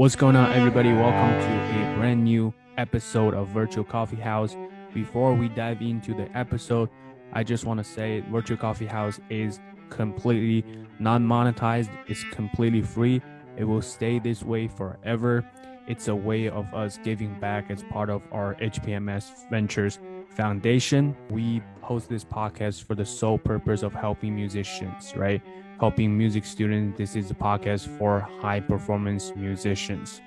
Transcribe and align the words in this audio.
What's 0.00 0.16
going 0.16 0.34
on, 0.34 0.50
everybody? 0.52 0.90
Welcome 0.94 1.38
to 1.38 1.92
a 1.92 1.94
brand 1.98 2.24
new 2.24 2.54
episode 2.78 3.34
of 3.34 3.48
Virtual 3.48 3.84
Coffee 3.84 4.16
House. 4.16 4.56
Before 4.94 5.34
we 5.34 5.50
dive 5.50 5.82
into 5.82 6.14
the 6.14 6.26
episode, 6.34 6.88
I 7.34 7.44
just 7.44 7.66
want 7.66 7.76
to 7.80 7.84
say 7.84 8.20
Virtual 8.30 8.56
Coffee 8.56 8.86
House 8.86 9.20
is 9.28 9.60
completely 9.90 10.64
non 10.98 11.26
monetized, 11.26 11.90
it's 12.08 12.24
completely 12.32 12.80
free. 12.80 13.20
It 13.58 13.64
will 13.64 13.82
stay 13.82 14.18
this 14.18 14.42
way 14.42 14.68
forever. 14.68 15.44
It's 15.86 16.08
a 16.08 16.16
way 16.16 16.48
of 16.48 16.72
us 16.72 16.98
giving 17.04 17.38
back 17.38 17.70
as 17.70 17.82
part 17.90 18.08
of 18.08 18.22
our 18.32 18.54
HPMS 18.54 19.50
Ventures 19.50 19.98
Foundation. 20.30 21.14
We 21.28 21.60
host 21.82 22.08
this 22.08 22.24
podcast 22.24 22.84
for 22.84 22.94
the 22.94 23.04
sole 23.04 23.36
purpose 23.36 23.82
of 23.82 23.92
helping 23.92 24.34
musicians, 24.34 25.14
right? 25.14 25.42
Helping 25.80 26.18
music 26.18 26.44
students. 26.44 26.98
This 26.98 27.16
is 27.16 27.30
a 27.30 27.34
podcast 27.34 27.88
for 27.96 28.20
high 28.20 28.60
performance 28.60 29.32
musicians, 29.34 30.20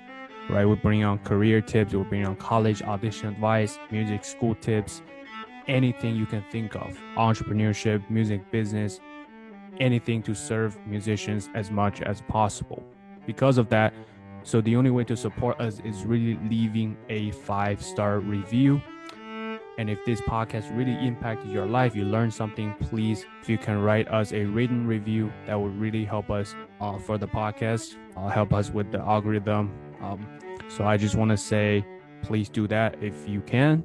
right? 0.50 0.64
We 0.64 0.74
bring 0.74 1.04
on 1.04 1.20
career 1.20 1.60
tips, 1.60 1.94
we 1.94 2.02
bring 2.02 2.26
on 2.26 2.34
college 2.34 2.82
audition 2.82 3.28
advice, 3.28 3.78
music 3.92 4.24
school 4.24 4.56
tips, 4.56 5.00
anything 5.68 6.16
you 6.16 6.26
can 6.26 6.42
think 6.50 6.74
of, 6.74 6.98
entrepreneurship, 7.16 8.02
music 8.10 8.50
business, 8.50 8.98
anything 9.78 10.24
to 10.24 10.34
serve 10.34 10.76
musicians 10.88 11.48
as 11.54 11.70
much 11.70 12.02
as 12.02 12.20
possible. 12.22 12.82
Because 13.24 13.56
of 13.56 13.68
that, 13.68 13.94
so 14.42 14.60
the 14.60 14.74
only 14.74 14.90
way 14.90 15.04
to 15.04 15.16
support 15.16 15.60
us 15.60 15.78
is 15.84 16.04
really 16.04 16.36
leaving 16.50 16.96
a 17.08 17.30
five 17.30 17.80
star 17.80 18.18
review 18.18 18.82
and 19.76 19.90
if 19.90 20.04
this 20.04 20.20
podcast 20.22 20.76
really 20.76 20.96
impacted 21.06 21.50
your 21.50 21.66
life, 21.66 21.96
you 21.96 22.04
learned 22.04 22.32
something, 22.32 22.74
please, 22.80 23.24
if 23.42 23.48
you 23.48 23.58
can 23.58 23.80
write 23.82 24.06
us 24.08 24.32
a 24.32 24.44
written 24.44 24.86
review, 24.86 25.32
that 25.46 25.60
would 25.60 25.78
really 25.78 26.04
help 26.04 26.30
us 26.30 26.54
uh, 26.80 26.98
for 26.98 27.18
the 27.18 27.26
podcast, 27.26 27.96
uh, 28.16 28.28
help 28.28 28.52
us 28.52 28.70
with 28.70 28.92
the 28.92 29.00
algorithm. 29.00 29.72
Um, 30.00 30.26
so 30.68 30.84
I 30.84 30.96
just 30.96 31.16
want 31.16 31.30
to 31.30 31.36
say, 31.36 31.84
please 32.22 32.48
do 32.48 32.68
that 32.68 33.02
if 33.02 33.28
you 33.28 33.40
can. 33.40 33.82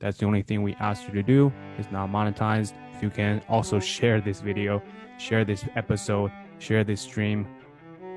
That's 0.00 0.18
the 0.18 0.26
only 0.26 0.42
thing 0.42 0.62
we 0.62 0.74
ask 0.74 1.06
you 1.06 1.14
to 1.14 1.22
do. 1.22 1.52
It's 1.78 1.90
not 1.90 2.10
monetized. 2.10 2.74
If 2.94 3.02
you 3.02 3.10
can 3.10 3.42
also 3.48 3.80
share 3.80 4.20
this 4.20 4.40
video, 4.40 4.82
share 5.18 5.44
this 5.44 5.64
episode, 5.76 6.30
share 6.58 6.84
this 6.84 7.00
stream, 7.00 7.46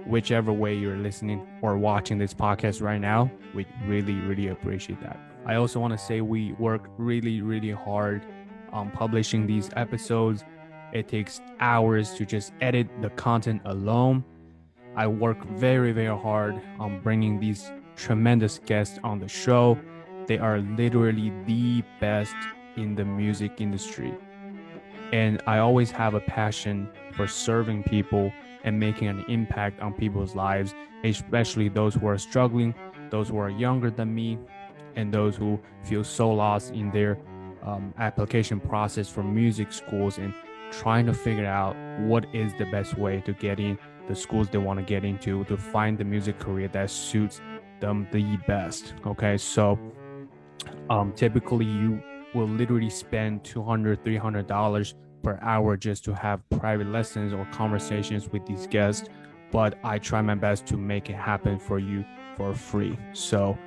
whichever 0.05 0.51
way 0.51 0.75
you're 0.75 0.97
listening 0.97 1.47
or 1.61 1.77
watching 1.77 2.17
this 2.17 2.33
podcast 2.33 2.81
right 2.81 2.99
now, 2.99 3.31
we 3.53 3.65
really, 3.85 4.15
really 4.15 4.49
appreciate 4.49 4.99
that. 5.01 5.34
I 5.45 5.55
also 5.55 5.79
want 5.79 5.91
to 5.91 5.97
say 5.97 6.21
we 6.21 6.53
work 6.53 6.89
really, 6.97 7.41
really 7.41 7.71
hard 7.71 8.25
on 8.73 8.89
publishing 8.91 9.45
these 9.45 9.69
episodes. 9.75 10.43
It 10.91 11.07
takes 11.07 11.39
hours 11.59 12.13
to 12.15 12.25
just 12.25 12.51
edit 12.61 12.87
the 13.01 13.11
content 13.11 13.61
alone. 13.65 14.23
I 14.95 15.05
work 15.07 15.45
very, 15.49 15.91
very 15.91 16.17
hard 16.17 16.59
on 16.79 16.99
bringing 17.01 17.39
these 17.39 17.71
tremendous 17.95 18.59
guests 18.65 18.97
on 19.03 19.19
the 19.19 19.27
show. 19.27 19.77
They 20.25 20.39
are 20.39 20.59
literally 20.59 21.31
the 21.45 21.83
best 21.99 22.35
in 22.75 22.95
the 22.95 23.05
music 23.05 23.61
industry. 23.61 24.13
And 25.13 25.43
I 25.45 25.59
always 25.59 25.91
have 25.91 26.15
a 26.15 26.21
passion 26.21 26.89
for 27.13 27.27
serving 27.27 27.83
people 27.83 28.33
and 28.63 28.79
making 28.79 29.09
an 29.09 29.23
impact 29.29 29.79
on 29.79 29.93
people's 29.93 30.33
lives, 30.33 30.73
especially 31.03 31.69
those 31.69 31.93
who 31.93 32.07
are 32.07 32.17
struggling, 32.17 32.73
those 33.11 33.29
who 33.29 33.37
are 33.37 33.49
younger 33.49 33.91
than 33.91 34.15
me, 34.15 34.39
and 34.95 35.13
those 35.13 35.35
who 35.35 35.59
feel 35.83 36.03
so 36.03 36.31
lost 36.31 36.73
in 36.73 36.91
their 36.91 37.17
um, 37.63 37.93
application 37.97 38.59
process 38.59 39.09
for 39.09 39.23
music 39.23 39.71
schools 39.71 40.17
and 40.17 40.33
trying 40.71 41.05
to 41.05 41.13
figure 41.13 41.45
out 41.45 41.75
what 42.01 42.25
is 42.33 42.53
the 42.57 42.65
best 42.65 42.97
way 42.97 43.21
to 43.21 43.33
get 43.33 43.59
in 43.59 43.77
the 44.07 44.15
schools 44.15 44.49
they 44.49 44.57
want 44.57 44.79
to 44.79 44.85
get 44.85 45.03
into 45.03 45.43
to 45.45 45.57
find 45.57 45.97
the 45.97 46.03
music 46.03 46.37
career 46.39 46.67
that 46.67 46.89
suits 46.89 47.41
them 47.79 48.07
the 48.11 48.37
best 48.47 48.93
okay? 49.05 49.37
So 49.37 49.79
um, 50.89 51.13
typically 51.13 51.65
you 51.65 52.01
will 52.33 52.47
literally 52.47 52.89
spend 52.89 53.43
200 53.43 54.03
300 54.03 54.47
dollars 54.47 54.95
per 55.23 55.39
hour 55.41 55.75
just 55.77 56.03
to 56.05 56.13
have 56.13 56.47
private 56.49 56.87
lessons 56.87 57.33
or 57.33 57.45
conversations 57.51 58.29
with 58.31 58.45
these 58.45 58.67
guests 58.67 59.07
but 59.51 59.79
i 59.83 59.97
try 59.97 60.21
my 60.21 60.35
best 60.35 60.67
to 60.67 60.77
make 60.77 61.09
it 61.09 61.15
happen 61.15 61.57
for 61.57 61.79
you 61.79 62.05
for 62.35 62.53
free. 62.53 62.97
So 63.13 63.57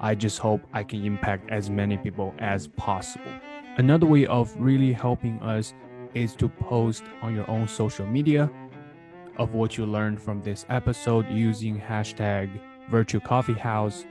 I 0.00 0.14
just 0.14 0.38
hope 0.38 0.60
I 0.72 0.84
can 0.84 1.04
impact 1.04 1.50
as 1.50 1.68
many 1.68 1.96
people 1.96 2.32
as 2.38 2.68
possible. 2.68 3.32
Another 3.78 4.06
way 4.06 4.26
of 4.26 4.54
really 4.56 4.92
helping 4.92 5.40
us 5.40 5.74
is 6.14 6.34
to 6.36 6.48
post 6.48 7.02
on 7.20 7.34
your 7.34 7.48
own 7.50 7.66
social 7.66 8.06
media 8.06 8.50
of 9.38 9.54
what 9.54 9.76
you 9.76 9.86
learned 9.86 10.20
from 10.20 10.42
this 10.42 10.64
episode 10.68 11.28
using 11.28 11.80
hashtag 11.80 12.48
virtual 12.88 13.20
coffee 13.20 13.52
house, 13.52 14.04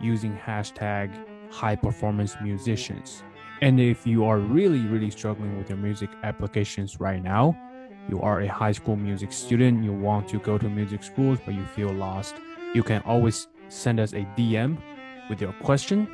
using 0.00 0.36
hashtag 0.36 1.10
high 1.52 1.76
performance 1.76 2.36
musicians. 2.42 3.22
And 3.60 3.80
if 3.80 4.06
you 4.06 4.24
are 4.24 4.38
really, 4.38 4.80
really 4.80 5.10
struggling 5.10 5.56
with 5.56 5.68
your 5.68 5.78
music 5.78 6.10
applications 6.22 7.00
right 7.00 7.22
now, 7.22 7.56
you 8.08 8.20
are 8.20 8.40
a 8.40 8.48
high 8.48 8.72
school 8.72 8.96
music 8.96 9.32
student, 9.32 9.84
you 9.84 9.92
want 9.92 10.28
to 10.28 10.38
go 10.38 10.58
to 10.58 10.68
music 10.68 11.02
schools, 11.02 11.38
but 11.44 11.54
you 11.54 11.64
feel 11.64 11.92
lost, 11.92 12.34
you 12.74 12.82
can 12.82 13.02
always 13.02 13.48
send 13.68 14.00
us 14.00 14.12
a 14.12 14.26
DM 14.36 14.78
with 15.28 15.40
your 15.40 15.52
question. 15.54 16.08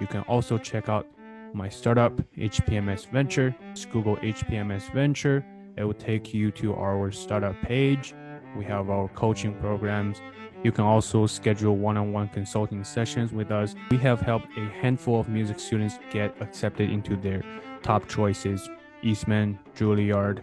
You 0.00 0.06
can 0.06 0.22
also 0.22 0.58
check 0.58 0.88
out 0.88 1.06
my 1.52 1.68
startup, 1.68 2.12
HPMS 2.36 3.08
Venture. 3.08 3.54
Just 3.74 3.90
Google 3.90 4.16
HPMS 4.18 4.92
Venture. 4.92 5.44
It 5.76 5.84
will 5.84 5.94
take 5.94 6.34
you 6.34 6.50
to 6.52 6.74
our 6.74 7.10
startup 7.12 7.60
page. 7.62 8.14
We 8.56 8.64
have 8.64 8.90
our 8.90 9.08
coaching 9.08 9.54
programs. 9.54 10.20
You 10.62 10.72
can 10.72 10.84
also 10.84 11.26
schedule 11.26 11.76
one 11.76 11.96
on 11.96 12.12
one 12.12 12.28
consulting 12.28 12.82
sessions 12.82 13.32
with 13.32 13.50
us. 13.50 13.74
We 13.90 13.98
have 13.98 14.20
helped 14.20 14.48
a 14.56 14.64
handful 14.80 15.20
of 15.20 15.28
music 15.28 15.60
students 15.60 15.98
get 16.10 16.34
accepted 16.40 16.90
into 16.90 17.16
their 17.16 17.42
top 17.82 18.08
choices 18.08 18.68
Eastman, 19.02 19.58
Juilliard, 19.76 20.40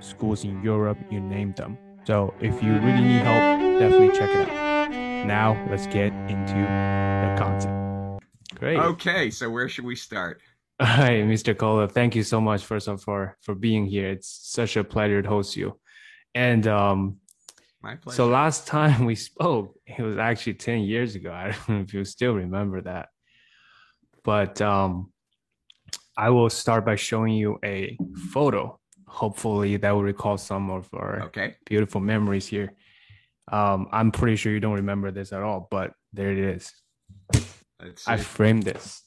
schools 0.00 0.44
in 0.44 0.62
Europe, 0.62 0.98
you 1.10 1.20
name 1.20 1.52
them. 1.52 1.78
So 2.04 2.34
if 2.40 2.62
you 2.62 2.72
really 2.72 3.02
need 3.02 3.22
help, 3.22 3.60
definitely 3.78 4.16
check 4.18 4.30
it 4.30 4.50
out. 4.50 4.59
Now 5.26 5.66
let's 5.70 5.86
get 5.86 6.12
into 6.30 6.54
the 6.54 7.34
content. 7.38 8.22
Great. 8.54 8.78
Okay, 8.78 9.30
so 9.30 9.50
where 9.50 9.68
should 9.68 9.84
we 9.84 9.96
start? 9.96 10.40
Hi, 10.80 11.10
Mr. 11.22 11.54
Cohler. 11.54 11.90
Thank 11.90 12.14
you 12.14 12.22
so 12.22 12.40
much 12.40 12.64
first 12.64 12.88
of 12.88 13.02
for 13.02 13.36
for 13.42 13.54
being 13.54 13.84
here. 13.84 14.08
It's 14.08 14.28
such 14.42 14.76
a 14.76 14.84
pleasure 14.84 15.20
to 15.20 15.28
host 15.28 15.56
you. 15.56 15.78
And 16.34 16.66
um 16.66 17.18
my 17.82 17.96
pleasure. 17.96 18.16
So 18.16 18.28
last 18.28 18.66
time 18.66 19.04
we 19.04 19.14
spoke, 19.14 19.74
it 19.86 20.02
was 20.02 20.16
actually 20.16 20.54
10 20.54 20.80
years 20.80 21.14
ago. 21.14 21.32
I 21.34 21.50
don't 21.52 21.68
know 21.68 21.80
if 21.80 21.92
you 21.92 22.04
still 22.04 22.32
remember 22.32 22.80
that. 22.82 23.08
But 24.24 24.60
um 24.62 25.12
I 26.16 26.30
will 26.30 26.50
start 26.50 26.84
by 26.86 26.96
showing 26.96 27.34
you 27.34 27.58
a 27.64 27.98
photo. 28.32 28.78
Hopefully 29.06 29.76
that 29.76 29.90
will 29.90 30.02
recall 30.02 30.38
some 30.38 30.70
of 30.70 30.88
our 30.94 31.24
okay. 31.24 31.56
beautiful 31.66 32.00
memories 32.00 32.46
here. 32.46 32.72
Um, 33.50 33.88
I'm 33.92 34.12
pretty 34.12 34.36
sure 34.36 34.52
you 34.52 34.60
don't 34.60 34.76
remember 34.76 35.10
this 35.10 35.32
at 35.32 35.42
all, 35.42 35.68
but 35.70 35.92
there 36.12 36.30
it 36.30 36.38
is. 36.38 36.72
I 38.06 38.16
framed 38.18 38.62
this. 38.62 39.02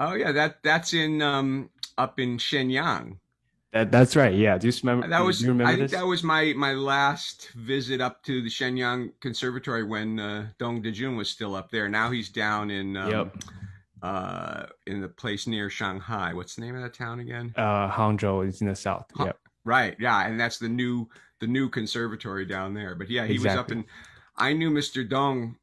Oh 0.00 0.14
yeah, 0.14 0.32
that 0.32 0.62
that's 0.62 0.94
in 0.94 1.22
um 1.22 1.70
up 1.96 2.18
in 2.18 2.38
Shenyang. 2.38 3.18
That 3.72 3.90
that's 3.90 4.16
right. 4.16 4.34
Yeah, 4.34 4.58
do 4.58 4.66
you 4.66 4.72
remember? 4.82 5.08
That 5.08 5.20
was. 5.22 5.46
remember 5.46 5.72
I 5.72 5.76
think 5.76 5.90
that 5.92 6.06
was 6.06 6.24
my 6.24 6.52
my 6.56 6.72
last 6.74 7.50
visit 7.52 8.00
up 8.00 8.22
to 8.24 8.42
the 8.42 8.48
Shenyang 8.48 9.12
Conservatory 9.20 9.84
when 9.84 10.18
uh, 10.18 10.48
Dong 10.58 10.82
Dejun 10.82 11.16
was 11.16 11.28
still 11.28 11.54
up 11.54 11.70
there. 11.70 11.88
Now 11.88 12.10
he's 12.10 12.28
down 12.28 12.70
in 12.70 12.96
um, 12.96 13.10
yep. 13.10 13.36
uh 14.02 14.66
in 14.86 15.00
the 15.00 15.08
place 15.08 15.46
near 15.46 15.70
Shanghai. 15.70 16.34
What's 16.34 16.56
the 16.56 16.62
name 16.62 16.74
of 16.74 16.82
that 16.82 16.94
town 16.94 17.20
again? 17.20 17.54
Uh, 17.56 17.88
Hangzhou 17.90 18.46
is 18.46 18.60
in 18.60 18.66
the 18.66 18.76
south. 18.76 19.06
Ha- 19.14 19.26
yep. 19.26 19.38
Right. 19.64 19.96
Yeah, 20.00 20.26
and 20.26 20.38
that's 20.38 20.58
the 20.58 20.68
new 20.68 21.08
the 21.42 21.48
new 21.48 21.68
conservatory 21.68 22.46
down 22.46 22.72
there. 22.72 22.94
But 22.94 23.10
yeah, 23.10 23.26
he 23.26 23.34
exactly. 23.34 23.58
was 23.58 23.58
up 23.58 23.70
in. 23.72 23.84
I 24.36 24.54
knew 24.54 24.70
Mr. 24.70 25.06
Dong 25.06 25.56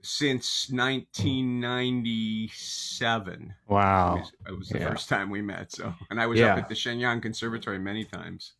since 0.00 0.70
1997. 0.70 3.54
Wow, 3.66 4.14
it 4.14 4.20
was, 4.20 4.32
it 4.46 4.58
was 4.58 4.68
the 4.68 4.78
yeah. 4.78 4.88
first 4.88 5.08
time 5.08 5.28
we 5.28 5.42
met. 5.42 5.72
So, 5.72 5.92
and 6.10 6.20
I 6.20 6.26
was 6.26 6.38
yeah. 6.38 6.52
up 6.52 6.58
at 6.58 6.68
the 6.68 6.76
Shenyang 6.76 7.20
Conservatory 7.20 7.80
many 7.80 8.04
times. 8.04 8.52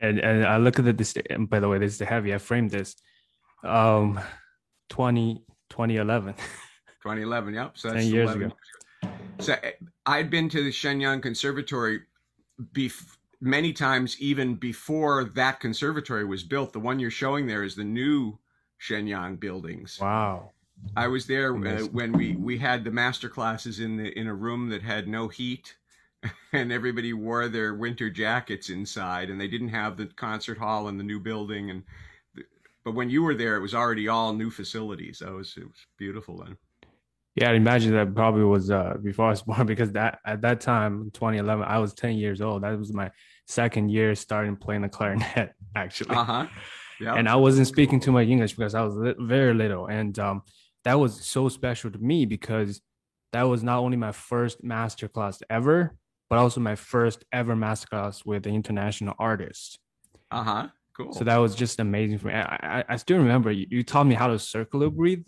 And 0.00 0.18
and 0.18 0.44
I 0.44 0.56
look 0.56 0.80
at 0.80 0.98
this. 0.98 1.14
And 1.30 1.48
by 1.48 1.60
the 1.60 1.68
way, 1.68 1.78
this 1.78 1.92
is 1.92 1.98
the 1.98 2.06
heavy. 2.06 2.34
I 2.34 2.38
framed 2.38 2.72
this. 2.72 2.96
Um, 3.62 4.18
20, 4.90 5.44
2011. 5.70 6.34
2011. 6.34 7.54
Yep. 7.54 7.78
So 7.78 7.88
that's 7.88 8.02
10 8.02 8.12
years 8.12 8.32
ago. 8.32 8.50
So 9.38 9.52
eh, 9.62 9.70
I'd 10.06 10.28
been 10.28 10.48
to 10.48 10.64
the 10.64 10.70
Shenyang 10.70 11.22
Conservatory 11.22 12.00
before 12.72 13.14
many 13.44 13.72
times 13.72 14.18
even 14.20 14.54
before 14.54 15.24
that 15.24 15.60
conservatory 15.60 16.24
was 16.24 16.42
built. 16.42 16.72
The 16.72 16.80
one 16.80 16.98
you're 16.98 17.10
showing 17.10 17.46
there 17.46 17.62
is 17.62 17.76
the 17.76 17.84
new 17.84 18.38
Shenyang 18.80 19.38
buildings. 19.38 19.98
Wow. 20.00 20.50
I 20.96 21.06
was 21.06 21.26
there 21.26 21.54
uh, 21.54 21.82
when 21.92 22.12
we 22.12 22.34
we 22.36 22.58
had 22.58 22.84
the 22.84 22.90
master 22.90 23.28
classes 23.28 23.80
in 23.80 23.96
the 23.96 24.18
in 24.18 24.26
a 24.26 24.34
room 24.34 24.68
that 24.70 24.82
had 24.82 25.06
no 25.06 25.28
heat 25.28 25.76
and 26.52 26.72
everybody 26.72 27.12
wore 27.12 27.48
their 27.48 27.74
winter 27.74 28.10
jackets 28.10 28.70
inside 28.70 29.30
and 29.30 29.40
they 29.40 29.46
didn't 29.46 29.68
have 29.68 29.96
the 29.96 30.06
concert 30.06 30.58
hall 30.58 30.88
in 30.88 30.98
the 30.98 31.04
new 31.04 31.20
building 31.20 31.70
and 31.70 31.84
but 32.84 32.94
when 32.94 33.08
you 33.08 33.22
were 33.22 33.34
there, 33.34 33.56
it 33.56 33.60
was 33.60 33.74
already 33.74 34.08
all 34.08 34.34
new 34.34 34.50
facilities. 34.50 35.22
It 35.22 35.30
was, 35.30 35.56
it 35.56 35.64
was 35.64 35.86
beautiful 35.96 36.44
then. 36.44 36.58
Yeah, 37.34 37.50
I 37.50 37.54
imagine 37.54 37.92
that 37.94 38.14
probably 38.14 38.44
was 38.44 38.70
uh, 38.70 38.98
before 39.02 39.26
I 39.26 39.30
was 39.30 39.42
born 39.46 39.66
because 39.66 39.92
that 39.92 40.18
at 40.26 40.42
that 40.42 40.60
time, 40.60 41.10
2011, 41.14 41.64
I 41.66 41.78
was 41.78 41.94
10 41.94 42.16
years 42.16 42.40
old. 42.40 42.62
That 42.62 42.78
was 42.78 42.92
my 42.92 43.10
second 43.46 43.90
year 43.90 44.14
starting 44.14 44.56
playing 44.56 44.82
the 44.82 44.88
clarinet, 44.88 45.52
actually. 45.76 46.14
Uh 46.14 46.24
huh. 46.24 46.46
Yeah. 47.00 47.14
And 47.14 47.28
I 47.28 47.36
wasn't 47.36 47.66
speaking 47.66 48.00
too 48.00 48.12
much 48.12 48.28
English 48.28 48.54
because 48.54 48.74
I 48.74 48.82
was 48.82 48.94
li- 48.94 49.14
very 49.18 49.52
little, 49.54 49.86
and 49.86 50.16
um, 50.18 50.42
that 50.84 50.94
was 50.94 51.24
so 51.24 51.48
special 51.48 51.90
to 51.90 51.98
me 51.98 52.24
because 52.24 52.80
that 53.32 53.42
was 53.42 53.62
not 53.62 53.78
only 53.78 53.96
my 53.96 54.12
first 54.12 54.62
master 54.62 55.08
class 55.08 55.42
ever, 55.50 55.96
but 56.30 56.38
also 56.38 56.60
my 56.60 56.76
first 56.76 57.24
ever 57.32 57.56
master 57.56 57.88
class 57.88 58.24
with 58.24 58.46
an 58.46 58.54
international 58.54 59.14
artist. 59.18 59.78
Uh 60.30 60.42
huh. 60.42 60.68
Cool. 60.96 61.12
So 61.12 61.24
that 61.24 61.38
was 61.38 61.56
just 61.56 61.80
amazing 61.80 62.18
for 62.18 62.28
me. 62.28 62.34
I, 62.34 62.58
I, 62.62 62.84
I 62.90 62.96
still 62.96 63.18
remember 63.18 63.50
you, 63.50 63.66
you 63.68 63.82
taught 63.82 64.06
me 64.06 64.14
how 64.14 64.28
to 64.28 64.38
circular 64.38 64.90
breathe, 64.90 65.26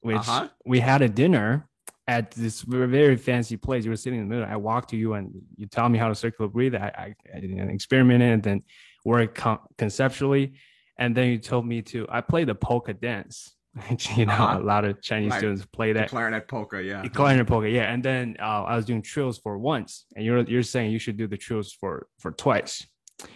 which 0.00 0.16
uh-huh. 0.16 0.48
we 0.64 0.80
had 0.80 1.02
a 1.02 1.08
dinner 1.08 1.68
at 2.08 2.30
this 2.32 2.62
very 2.62 3.16
fancy 3.16 3.56
place. 3.56 3.84
You 3.84 3.90
were 3.90 3.96
sitting 3.96 4.20
in 4.20 4.28
the 4.28 4.34
middle. 4.34 4.50
I 4.50 4.56
walked 4.56 4.90
to 4.90 4.96
you 4.96 5.14
and 5.14 5.32
you 5.56 5.66
taught 5.66 5.90
me 5.90 5.98
how 5.98 6.08
to 6.08 6.14
circular 6.14 6.48
breathe. 6.48 6.74
I, 6.74 6.92
I, 6.96 7.14
I 7.34 7.38
experimented 7.38 8.32
and 8.32 8.42
then 8.42 8.62
worked 9.04 9.34
con- 9.34 9.58
conceptually. 9.76 10.54
And 10.98 11.16
then 11.16 11.28
you 11.28 11.38
told 11.38 11.66
me 11.66 11.82
to, 11.82 12.06
I 12.08 12.20
played 12.20 12.48
the 12.48 12.54
polka 12.54 12.94
dance. 12.94 13.52
you 14.16 14.24
know, 14.24 14.32
uh-huh. 14.32 14.58
a 14.58 14.64
lot 14.64 14.84
of 14.86 15.02
Chinese 15.02 15.32
right. 15.32 15.38
students 15.38 15.66
play 15.66 15.92
that. 15.92 16.08
Clarinet 16.08 16.48
polka, 16.48 16.82
yeah. 16.82 17.02
Clarinet 17.08 17.46
polka, 17.46 17.68
yeah. 17.68 17.92
And 17.92 18.02
then 18.02 18.36
uh, 18.40 18.62
I 18.62 18.76
was 18.76 18.86
doing 18.86 19.02
trills 19.02 19.38
for 19.38 19.58
once, 19.58 20.06
and 20.16 20.24
you're 20.24 20.40
you're 20.44 20.62
saying 20.62 20.92
you 20.92 20.98
should 20.98 21.18
do 21.18 21.26
the 21.26 21.36
trills 21.36 21.76
for 21.78 22.06
for 22.18 22.32
twice. 22.32 22.86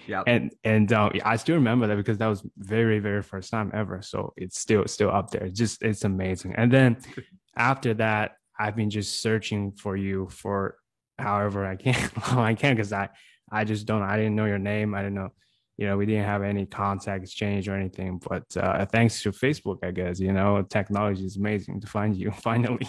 Yeah. 0.07 0.23
And 0.27 0.55
and 0.65 0.91
uh, 0.95 1.11
I 1.27 1.37
still 1.37 1.57
remember 1.57 1.87
that 1.89 1.97
because 1.97 2.17
that 2.19 2.27
was 2.27 2.43
very 2.57 3.01
very 3.01 3.23
first 3.23 3.51
time 3.51 3.71
ever. 3.75 4.01
So 4.01 4.33
it's 4.39 4.59
still 4.59 4.87
still 4.87 5.11
up 5.11 5.31
there. 5.31 5.45
It's 5.45 5.59
just 5.59 5.83
it's 5.83 6.05
amazing. 6.05 6.55
And 6.57 6.73
then 6.73 6.97
after 7.57 7.93
that, 7.95 8.37
I've 8.61 8.77
been 8.77 8.91
just 8.91 9.23
searching 9.23 9.73
for 9.73 9.97
you 9.97 10.29
for 10.31 10.77
however 11.19 11.65
I 11.65 11.77
can. 11.77 12.11
I 12.39 12.55
can 12.55 12.77
because 12.77 12.93
I 12.93 13.09
I 13.51 13.65
just 13.65 13.87
don't. 13.87 14.03
I 14.03 14.17
didn't 14.17 14.37
know 14.37 14.45
your 14.45 14.59
name. 14.59 14.95
I 14.95 14.99
didn't 14.99 15.15
know. 15.15 15.31
You 15.79 15.87
know, 15.87 15.97
we 15.97 16.05
didn't 16.05 16.27
have 16.27 16.43
any 16.43 16.67
contact 16.67 17.25
exchange 17.25 17.67
or 17.67 17.75
anything. 17.75 18.21
But 18.29 18.45
uh, 18.55 18.85
thanks 18.85 19.23
to 19.23 19.33
Facebook, 19.33 19.79
I 19.83 19.93
guess 19.93 20.21
you 20.21 20.33
know, 20.33 20.63
technology 20.63 21.25
is 21.25 21.39
amazing 21.39 21.81
to 21.81 21.87
find 21.87 22.15
you 22.15 22.31
finally. 22.43 22.87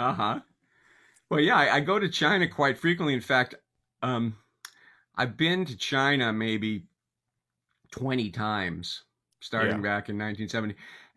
uh 0.00 0.12
huh. 0.12 0.40
Well, 1.30 1.40
yeah, 1.40 1.56
I, 1.56 1.76
I 1.76 1.80
go 1.80 1.98
to 1.98 2.08
China 2.08 2.48
quite 2.48 2.78
frequently. 2.78 3.14
In 3.14 3.20
fact, 3.20 3.54
um, 4.02 4.34
I've 5.16 5.36
been 5.36 5.64
to 5.66 5.76
China 5.76 6.32
maybe 6.32 6.86
20 7.92 8.30
times 8.30 9.04
starting 9.40 9.76
yeah. 9.76 9.82
back 9.82 10.08
in 10.08 10.16
1970 10.16 10.74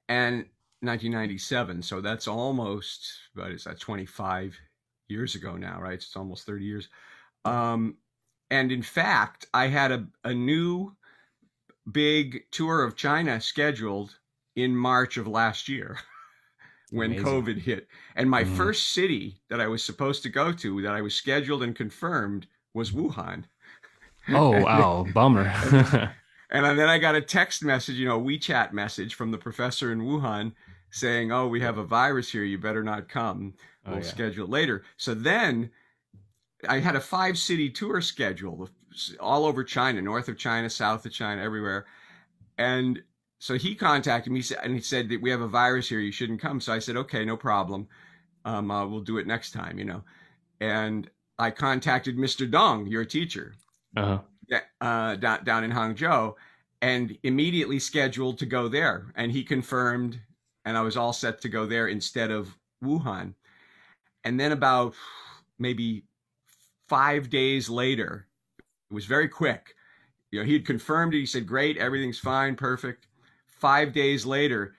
and 0.09 0.45
1997. 0.81 1.81
So 1.81 2.01
that's 2.01 2.27
almost, 2.27 3.07
what 3.33 3.51
is 3.51 3.63
that, 3.65 3.79
25 3.79 4.57
years 5.07 5.35
ago 5.35 5.55
now, 5.57 5.79
right? 5.79 5.93
It's 5.93 6.15
almost 6.15 6.45
30 6.45 6.65
years. 6.65 6.89
Um, 7.45 7.97
and 8.49 8.71
in 8.71 8.81
fact, 8.81 9.47
I 9.53 9.67
had 9.67 9.91
a, 9.91 10.07
a 10.23 10.33
new 10.33 10.95
big 11.91 12.43
tour 12.51 12.83
of 12.83 12.95
China 12.95 13.39
scheduled 13.41 14.15
in 14.55 14.75
March 14.75 15.17
of 15.17 15.27
last 15.27 15.69
year. 15.69 15.97
when 16.91 17.11
Amazing. 17.11 17.25
COVID 17.25 17.57
hit. 17.57 17.87
And 18.15 18.29
my 18.29 18.43
mm-hmm. 18.43 18.55
first 18.55 18.89
city 18.89 19.41
that 19.49 19.61
I 19.61 19.67
was 19.67 19.83
supposed 19.83 20.23
to 20.23 20.29
go 20.29 20.51
to, 20.51 20.81
that 20.81 20.93
I 20.93 21.01
was 21.01 21.15
scheduled 21.15 21.63
and 21.63 21.75
confirmed, 21.75 22.47
was 22.73 22.91
Wuhan. 22.91 23.45
Oh 24.29 24.51
wow, 24.61 25.05
bummer. 25.13 26.13
and 26.51 26.77
then 26.77 26.89
I 26.89 26.97
got 26.97 27.15
a 27.15 27.21
text 27.21 27.63
message, 27.63 27.95
you 27.95 28.07
know, 28.07 28.19
WeChat 28.19 28.73
message 28.73 29.15
from 29.15 29.31
the 29.31 29.37
professor 29.37 29.91
in 29.91 30.01
Wuhan 30.01 30.53
saying, 30.89 31.31
"Oh, 31.31 31.47
we 31.47 31.61
have 31.61 31.77
a 31.77 31.83
virus 31.83 32.31
here. 32.31 32.43
You 32.43 32.57
better 32.57 32.83
not 32.83 33.09
come. 33.09 33.53
Oh, 33.85 33.91
we'll 33.91 33.99
oh, 33.99 34.01
yeah. 34.01 34.07
schedule 34.07 34.45
it 34.45 34.51
later." 34.51 34.83
So 34.97 35.13
then 35.13 35.71
I 36.67 36.79
had 36.79 36.95
a 36.95 37.01
five 37.01 37.37
city 37.37 37.69
tour 37.69 38.01
schedule 38.01 38.69
all 39.19 39.45
over 39.45 39.63
China, 39.63 40.01
north 40.01 40.27
of 40.27 40.37
China, 40.37 40.69
south 40.69 41.05
of 41.05 41.11
China, 41.11 41.41
everywhere. 41.41 41.85
And 42.57 43.01
so 43.39 43.55
he 43.55 43.73
contacted 43.73 44.31
me 44.31 44.43
and 44.61 44.75
he 44.75 44.81
said 44.81 45.09
that 45.09 45.21
we 45.21 45.31
have 45.31 45.41
a 45.41 45.47
virus 45.47 45.89
here. 45.89 45.99
You 45.99 46.11
shouldn't 46.11 46.41
come. 46.41 46.61
So 46.61 46.73
I 46.73 46.79
said, 46.79 46.97
okay, 46.97 47.25
no 47.25 47.35
problem. 47.35 47.87
Um, 48.45 48.69
uh, 48.69 48.85
we'll 48.85 49.01
do 49.01 49.17
it 49.17 49.27
next 49.27 49.51
time, 49.51 49.79
you 49.79 49.85
know. 49.85 50.03
And 50.59 51.09
I 51.39 51.49
contacted 51.49 52.17
Mr. 52.17 52.49
Dong, 52.49 52.85
your 52.85 53.05
teacher, 53.05 53.55
uh-huh. 53.97 54.19
Uh, 54.81 55.15
down, 55.15 55.43
down 55.43 55.63
in 55.63 55.71
Hangzhou 55.71 56.35
and 56.81 57.17
immediately 57.23 57.79
scheduled 57.79 58.39
to 58.39 58.45
go 58.45 58.67
there. 58.67 59.11
And 59.15 59.31
he 59.31 59.43
confirmed, 59.43 60.19
and 60.65 60.77
I 60.77 60.81
was 60.81 60.97
all 60.97 61.13
set 61.13 61.41
to 61.41 61.49
go 61.49 61.65
there 61.65 61.87
instead 61.87 62.31
of 62.31 62.55
Wuhan. 62.83 63.35
And 64.23 64.39
then 64.39 64.51
about 64.51 64.95
maybe 65.59 66.03
five 66.87 67.29
days 67.29 67.69
later, 67.69 68.27
it 68.89 68.93
was 68.93 69.05
very 69.05 69.27
quick. 69.27 69.75
You 70.31 70.39
know, 70.39 70.45
he 70.45 70.53
had 70.53 70.65
confirmed 70.65 71.13
it. 71.13 71.19
He 71.19 71.25
said, 71.25 71.45
Great, 71.45 71.77
everything's 71.77 72.19
fine, 72.19 72.55
perfect. 72.55 73.07
Five 73.47 73.93
days 73.93 74.25
later, 74.25 74.75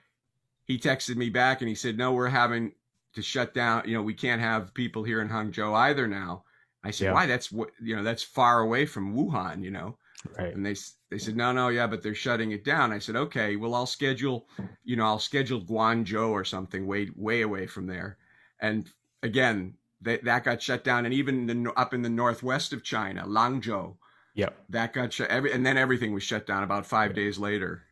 he 0.65 0.77
texted 0.77 1.15
me 1.15 1.29
back 1.29 1.61
and 1.61 1.69
he 1.69 1.75
said, 1.75 1.97
No, 1.97 2.13
we're 2.13 2.27
having 2.27 2.73
to 3.13 3.21
shut 3.21 3.53
down. 3.53 3.83
You 3.85 3.95
know, 3.95 4.01
we 4.01 4.13
can't 4.13 4.41
have 4.41 4.73
people 4.73 5.03
here 5.03 5.21
in 5.21 5.29
Hangzhou 5.29 5.73
either 5.73 6.07
now. 6.07 6.43
I 6.83 6.91
said, 6.91 7.05
yeah. 7.05 7.13
why? 7.13 7.25
That's 7.25 7.51
what 7.51 7.71
you 7.81 7.95
know. 7.95 8.03
That's 8.03 8.23
far 8.23 8.61
away 8.61 8.85
from 8.85 9.15
Wuhan, 9.15 9.63
you 9.63 9.71
know. 9.71 9.97
Right. 10.37 10.53
And 10.55 10.65
they 10.65 10.75
they 11.09 11.17
said, 11.17 11.35
no, 11.35 11.51
no, 11.51 11.67
yeah, 11.69 11.87
but 11.87 12.01
they're 12.01 12.15
shutting 12.15 12.51
it 12.51 12.63
down. 12.63 12.91
I 12.91 12.99
said, 12.99 13.15
okay, 13.15 13.55
well, 13.55 13.75
I'll 13.75 13.85
schedule, 13.85 14.47
you 14.83 14.95
know, 14.95 15.05
I'll 15.05 15.19
schedule 15.19 15.61
Guangzhou 15.61 16.29
or 16.29 16.43
something 16.43 16.87
way 16.87 17.09
way 17.15 17.41
away 17.41 17.67
from 17.67 17.87
there. 17.87 18.17
And 18.59 18.89
again, 19.21 19.75
that 20.01 20.23
that 20.23 20.43
got 20.43 20.61
shut 20.61 20.83
down, 20.83 21.05
and 21.05 21.13
even 21.13 21.45
the, 21.45 21.73
up 21.75 21.93
in 21.93 22.01
the 22.01 22.09
northwest 22.09 22.73
of 22.73 22.83
China, 22.83 23.25
Lanzhou. 23.27 23.95
Yep. 24.35 24.55
That 24.69 24.93
got 24.93 25.13
shut. 25.13 25.29
Every 25.29 25.51
and 25.51 25.65
then 25.65 25.77
everything 25.77 26.13
was 26.13 26.23
shut 26.23 26.47
down 26.47 26.63
about 26.63 26.85
five 26.85 27.11
yep. 27.11 27.15
days 27.15 27.37
later. 27.37 27.83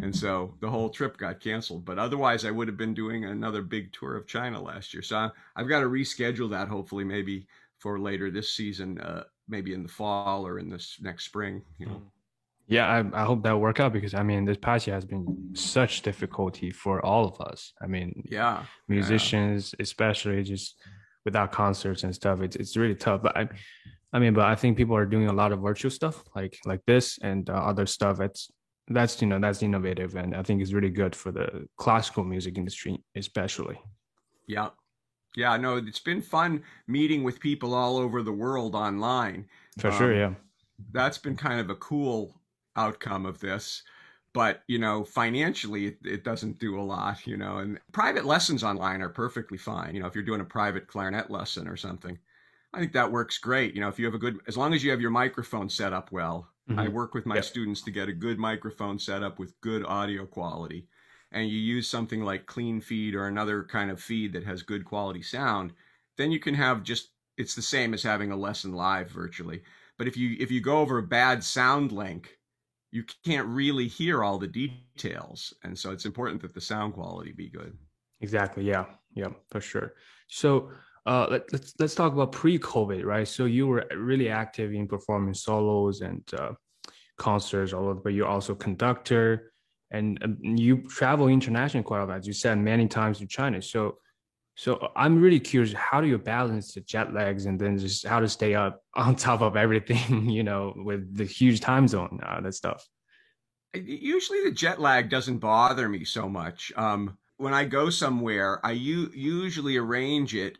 And 0.00 0.14
so 0.14 0.54
the 0.60 0.70
whole 0.70 0.88
trip 0.88 1.16
got 1.16 1.40
canceled. 1.40 1.84
But 1.84 1.98
otherwise, 1.98 2.44
I 2.44 2.50
would 2.52 2.68
have 2.68 2.76
been 2.76 2.94
doing 2.94 3.24
another 3.24 3.60
big 3.60 3.92
tour 3.92 4.16
of 4.16 4.26
China 4.26 4.62
last 4.62 4.94
year. 4.94 5.02
So 5.02 5.30
I've 5.56 5.68
got 5.68 5.80
to 5.80 5.86
reschedule 5.86 6.48
that. 6.50 6.68
Hopefully, 6.68 7.04
maybe 7.04 7.46
for 7.78 7.98
later 7.98 8.30
this 8.30 8.54
season, 8.54 9.00
uh, 9.00 9.24
maybe 9.48 9.74
in 9.74 9.82
the 9.82 9.88
fall 9.88 10.46
or 10.46 10.58
in 10.58 10.68
this 10.68 10.98
next 11.00 11.24
spring. 11.24 11.62
You 11.78 11.86
know. 11.86 12.02
Yeah, 12.66 12.86
I, 12.88 13.22
I 13.22 13.24
hope 13.24 13.42
that 13.42 13.52
will 13.52 13.60
work 13.60 13.80
out 13.80 13.92
because 13.92 14.14
I 14.14 14.22
mean 14.22 14.44
this 14.44 14.56
past 14.56 14.86
year 14.86 14.94
has 14.94 15.04
been 15.04 15.50
such 15.54 16.02
difficulty 16.02 16.70
for 16.70 17.04
all 17.04 17.26
of 17.26 17.40
us. 17.40 17.72
I 17.82 17.86
mean, 17.86 18.22
yeah, 18.30 18.64
musicians 18.88 19.74
yeah. 19.78 19.82
especially 19.82 20.42
just 20.42 20.80
without 21.24 21.52
concerts 21.52 22.04
and 22.04 22.14
stuff. 22.14 22.40
It's 22.40 22.56
it's 22.56 22.76
really 22.76 22.94
tough. 22.94 23.22
But 23.22 23.36
I, 23.36 23.48
I 24.12 24.18
mean, 24.18 24.32
but 24.32 24.44
I 24.44 24.54
think 24.54 24.76
people 24.76 24.96
are 24.96 25.06
doing 25.06 25.28
a 25.28 25.32
lot 25.32 25.52
of 25.52 25.60
virtual 25.60 25.90
stuff 25.90 26.22
like 26.34 26.58
like 26.64 26.80
this 26.86 27.18
and 27.22 27.50
uh, 27.50 27.54
other 27.54 27.86
stuff. 27.86 28.20
It's 28.20 28.50
that's 28.88 29.20
you 29.20 29.28
know 29.28 29.38
that's 29.38 29.62
innovative 29.62 30.14
and 30.14 30.34
I 30.34 30.42
think 30.42 30.60
it's 30.60 30.72
really 30.72 30.90
good 30.90 31.16
for 31.16 31.32
the 31.32 31.66
classical 31.76 32.24
music 32.24 32.58
industry 32.58 33.02
especially. 33.16 33.78
Yeah, 34.46 34.68
yeah, 35.36 35.56
no, 35.56 35.76
it's 35.76 36.00
been 36.00 36.22
fun 36.22 36.62
meeting 36.86 37.24
with 37.24 37.40
people 37.40 37.74
all 37.74 37.96
over 37.96 38.22
the 38.22 38.32
world 38.32 38.74
online. 38.74 39.46
For 39.78 39.88
um, 39.88 39.98
sure, 39.98 40.14
yeah. 40.14 40.34
That's 40.92 41.18
been 41.18 41.36
kind 41.36 41.60
of 41.60 41.70
a 41.70 41.76
cool 41.76 42.34
outcome 42.76 43.26
of 43.26 43.40
this. 43.40 43.82
But, 44.32 44.64
you 44.66 44.80
know, 44.80 45.04
financially, 45.04 45.86
it, 45.86 45.98
it 46.04 46.24
doesn't 46.24 46.58
do 46.58 46.80
a 46.80 46.82
lot, 46.82 47.24
you 47.24 47.36
know, 47.36 47.58
and 47.58 47.78
private 47.92 48.24
lessons 48.24 48.64
online 48.64 49.00
are 49.00 49.08
perfectly 49.08 49.56
fine. 49.56 49.94
You 49.94 50.00
know, 50.00 50.08
if 50.08 50.16
you're 50.16 50.24
doing 50.24 50.40
a 50.40 50.44
private 50.44 50.88
clarinet 50.88 51.30
lesson 51.30 51.68
or 51.68 51.76
something, 51.76 52.18
I 52.72 52.80
think 52.80 52.92
that 52.94 53.12
works 53.12 53.38
great. 53.38 53.76
You 53.76 53.80
know, 53.80 53.88
if 53.88 53.96
you 53.96 54.06
have 54.06 54.14
a 54.14 54.18
good, 54.18 54.40
as 54.48 54.56
long 54.56 54.74
as 54.74 54.82
you 54.82 54.90
have 54.90 55.00
your 55.00 55.12
microphone 55.12 55.70
set 55.70 55.92
up 55.92 56.10
well, 56.10 56.48
mm-hmm. 56.68 56.80
I 56.80 56.88
work 56.88 57.14
with 57.14 57.26
my 57.26 57.36
yep. 57.36 57.44
students 57.44 57.82
to 57.82 57.92
get 57.92 58.08
a 58.08 58.12
good 58.12 58.40
microphone 58.40 58.98
set 58.98 59.22
up 59.22 59.38
with 59.38 59.60
good 59.60 59.86
audio 59.86 60.26
quality 60.26 60.88
and 61.34 61.48
you 61.48 61.58
use 61.58 61.88
something 61.88 62.22
like 62.22 62.46
clean 62.46 62.80
feed 62.80 63.14
or 63.14 63.26
another 63.26 63.64
kind 63.64 63.90
of 63.90 64.00
feed 64.00 64.32
that 64.32 64.44
has 64.44 64.62
good 64.62 64.84
quality 64.84 65.20
sound, 65.20 65.72
then 66.16 66.30
you 66.30 66.40
can 66.40 66.54
have 66.54 66.82
just 66.82 67.10
it's 67.36 67.54
the 67.54 67.62
same 67.62 67.92
as 67.92 68.02
having 68.02 68.30
a 68.30 68.36
lesson 68.36 68.72
live 68.72 69.10
virtually. 69.10 69.62
But 69.98 70.08
if 70.08 70.16
you 70.16 70.36
if 70.38 70.50
you 70.50 70.60
go 70.60 70.78
over 70.78 70.98
a 70.98 71.02
bad 71.02 71.44
sound 71.44 71.92
link, 71.92 72.38
you 72.92 73.04
can't 73.24 73.48
really 73.48 73.88
hear 73.88 74.22
all 74.22 74.38
the 74.38 74.46
details, 74.46 75.52
and 75.64 75.78
so 75.78 75.90
it's 75.90 76.06
important 76.06 76.40
that 76.42 76.54
the 76.54 76.60
sound 76.60 76.94
quality 76.94 77.32
be 77.32 77.50
good. 77.50 77.76
Exactly. 78.20 78.64
Yeah. 78.64 78.86
Yeah. 79.14 79.32
For 79.50 79.60
sure. 79.60 79.94
So 80.28 80.70
uh, 81.06 81.26
let, 81.30 81.42
us 81.42 81.48
let's, 81.52 81.74
let's 81.78 81.94
talk 81.94 82.12
about 82.12 82.32
pre-COVID, 82.32 83.04
right? 83.04 83.28
So 83.28 83.44
you 83.44 83.66
were 83.66 83.84
really 83.94 84.30
active 84.30 84.72
in 84.72 84.88
performing 84.88 85.34
solos 85.34 86.00
and 86.00 86.22
uh, 86.38 86.52
concerts, 87.18 87.72
all 87.72 87.90
of, 87.90 88.02
but 88.02 88.14
you're 88.14 88.26
also 88.26 88.54
conductor 88.54 89.52
and 89.94 90.18
um, 90.22 90.38
you 90.42 90.82
travel 90.88 91.28
internationally 91.28 91.84
quite 91.84 92.00
a 92.00 92.04
lot, 92.04 92.18
as 92.18 92.26
you 92.26 92.32
said 92.32 92.58
many 92.58 92.86
times 92.88 93.18
to 93.18 93.26
China. 93.26 93.62
So, 93.62 93.98
so 94.56 94.90
I'm 94.96 95.20
really 95.20 95.40
curious, 95.40 95.72
how 95.72 96.00
do 96.00 96.08
you 96.08 96.18
balance 96.18 96.74
the 96.74 96.80
jet 96.80 97.14
lags 97.14 97.46
and 97.46 97.58
then 97.60 97.78
just 97.78 98.06
how 98.06 98.20
to 98.20 98.28
stay 98.28 98.54
up 98.54 98.82
on 98.94 99.14
top 99.14 99.40
of 99.40 99.56
everything, 99.56 100.28
you 100.28 100.42
know, 100.42 100.72
with 100.76 101.16
the 101.16 101.24
huge 101.24 101.60
time 101.60 101.86
zone, 101.88 102.20
uh, 102.26 102.40
that 102.40 102.54
stuff? 102.54 102.86
usually 103.74 104.44
the 104.44 104.52
jet 104.52 104.80
lag 104.80 105.10
doesn't 105.10 105.38
bother 105.38 105.88
me 105.88 106.04
so 106.04 106.28
much. 106.28 106.72
Um, 106.76 107.18
when 107.38 107.52
I 107.52 107.64
go 107.64 107.90
somewhere, 107.90 108.64
I 108.64 108.72
u- 108.72 109.10
usually 109.12 109.76
arrange 109.76 110.34
it, 110.34 110.58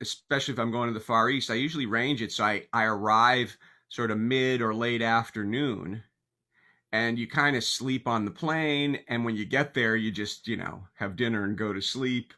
especially 0.00 0.54
if 0.54 0.58
I'm 0.58 0.72
going 0.72 0.88
to 0.88 0.94
the 0.94 1.04
Far 1.04 1.30
East. 1.30 1.50
I 1.50 1.54
usually 1.54 1.86
arrange 1.86 2.22
it 2.22 2.32
so 2.32 2.44
I, 2.44 2.66
I 2.72 2.84
arrive 2.84 3.56
sort 3.88 4.10
of 4.10 4.18
mid 4.18 4.62
or 4.62 4.74
late 4.74 5.02
afternoon, 5.02 6.02
and 6.94 7.18
you 7.18 7.26
kind 7.26 7.56
of 7.56 7.64
sleep 7.64 8.06
on 8.06 8.24
the 8.24 8.30
plane. 8.30 9.00
And 9.08 9.24
when 9.24 9.34
you 9.34 9.44
get 9.44 9.74
there, 9.74 9.96
you 9.96 10.12
just 10.12 10.46
you 10.46 10.56
know 10.56 10.84
have 10.94 11.16
dinner 11.16 11.42
and 11.44 11.58
go 11.58 11.72
to 11.72 11.82
sleep. 11.82 12.32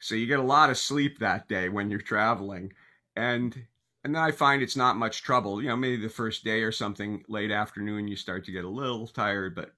So 0.00 0.16
you 0.16 0.26
get 0.26 0.40
a 0.40 0.42
lot 0.42 0.70
of 0.70 0.78
sleep 0.78 1.20
that 1.20 1.48
day 1.48 1.68
when 1.68 1.90
you're 1.90 2.00
traveling, 2.00 2.72
and 3.14 3.54
and 4.02 4.14
then 4.14 4.22
I 4.22 4.32
find 4.32 4.62
it's 4.62 4.76
not 4.76 4.96
much 4.96 5.22
trouble. 5.22 5.62
You 5.62 5.68
know, 5.68 5.76
maybe 5.76 6.02
the 6.02 6.08
first 6.08 6.42
day 6.44 6.62
or 6.62 6.72
something 6.72 7.22
late 7.28 7.52
afternoon, 7.52 8.08
you 8.08 8.16
start 8.16 8.44
to 8.46 8.52
get 8.52 8.64
a 8.64 8.68
little 8.68 9.06
tired, 9.06 9.54
but 9.54 9.74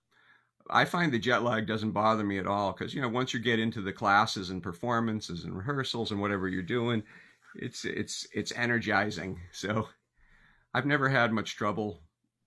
I 0.71 0.87
find 0.87 1.12
the 1.12 1.19
jet 1.19 1.43
lag 1.43 1.67
doesn't 1.67 1.91
bother 1.93 2.25
me 2.25 2.39
at 2.39 2.47
all 2.47 2.73
because, 2.73 2.95
you 2.95 3.03
know, 3.03 3.09
once 3.09 3.35
you 3.35 3.41
get 3.41 3.59
into 3.59 3.83
the 3.83 3.93
classes 3.93 4.51
and 4.51 4.62
performances 4.62 5.45
and 5.45 5.57
rehearsals 5.57 6.12
and 6.12 6.21
whatever 6.21 6.49
you're 6.49 6.62
doing, 6.62 7.03
it's, 7.57 7.85
it's, 7.85 8.27
it's 8.33 8.53
energizing. 8.53 9.41
So 9.51 9.89
I've 10.73 10.87
never 10.87 11.09
had 11.09 11.33
much 11.33 11.57
trouble 11.57 12.01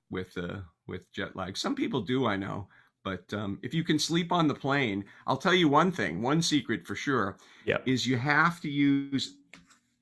with, 0.10 0.38
uh, 0.38 0.60
with 0.88 1.12
jet 1.12 1.36
lag. 1.36 1.58
Some 1.58 1.76
people 1.76 2.02
do, 2.02 2.26
I 2.26 2.36
know. 2.36 2.68
But 3.04 3.32
um, 3.34 3.60
if 3.62 3.74
you 3.74 3.84
can 3.84 4.00
sleep 4.00 4.32
on 4.32 4.48
the 4.48 4.56
plane, 4.56 5.06
I'll 5.28 5.38
tell 5.38 5.54
you 5.54 5.68
one 5.68 5.92
thing, 5.92 6.22
one 6.22 6.42
secret 6.42 6.88
for 6.88 6.96
sure, 6.96 7.38
yep. 7.66 7.84
is 7.86 8.08
you 8.08 8.18
have 8.18 8.60
to 8.62 8.70
use, 8.70 9.36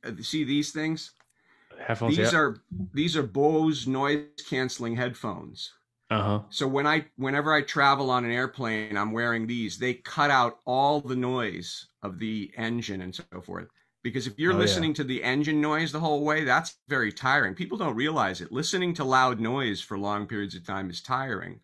uh, 0.06 0.12
see 0.22 0.46
these 0.46 0.72
things? 0.72 1.12
Headphones. 1.86 2.16
These 2.16 2.32
yeah. 2.32 2.40
are 2.40 2.62
these 2.94 3.18
are 3.18 3.24
Bose 3.24 3.88
noise 3.88 4.28
canceling 4.48 4.96
headphones. 4.96 5.74
Uh-huh. 6.10 6.42
So 6.50 6.68
when 6.68 6.86
I 6.86 7.06
whenever 7.18 7.52
I 7.52 7.62
travel 7.62 8.10
on 8.10 8.24
an 8.24 8.32
airplane, 8.32 8.96
I'm 8.96 9.12
wearing 9.12 9.48
these. 9.48 9.78
They 9.78 9.96
cut 9.96 10.30
out 10.30 10.60
all 10.66 11.02
the 11.02 11.16
noise 11.16 11.88
of 12.04 12.20
the 12.20 12.52
engine 12.58 13.02
and 13.02 13.13
so 13.13 13.24
forth. 13.42 13.68
Because 14.03 14.27
if 14.27 14.38
you're 14.38 14.53
Oh, 14.53 14.57
listening 14.57 14.91
yeah. 14.91 14.95
to 14.95 15.03
the 15.05 15.24
engine 15.24 15.62
noise 15.62 15.91
the 15.91 16.00
whole 16.01 16.24
way, 16.25 16.43
that's 16.43 16.77
very 16.89 17.12
tiring. 17.12 17.55
People 17.55 17.77
don't 17.77 17.95
realize 17.95 18.41
it. 18.41 18.51
Listening 18.51 18.93
to 18.95 19.03
loud 19.03 19.39
noise 19.39 19.79
for 19.81 19.98
long 19.98 20.27
periods 20.27 20.55
of 20.55 20.65
time 20.65 20.89
is 20.89 21.01
tiring. 21.01 21.62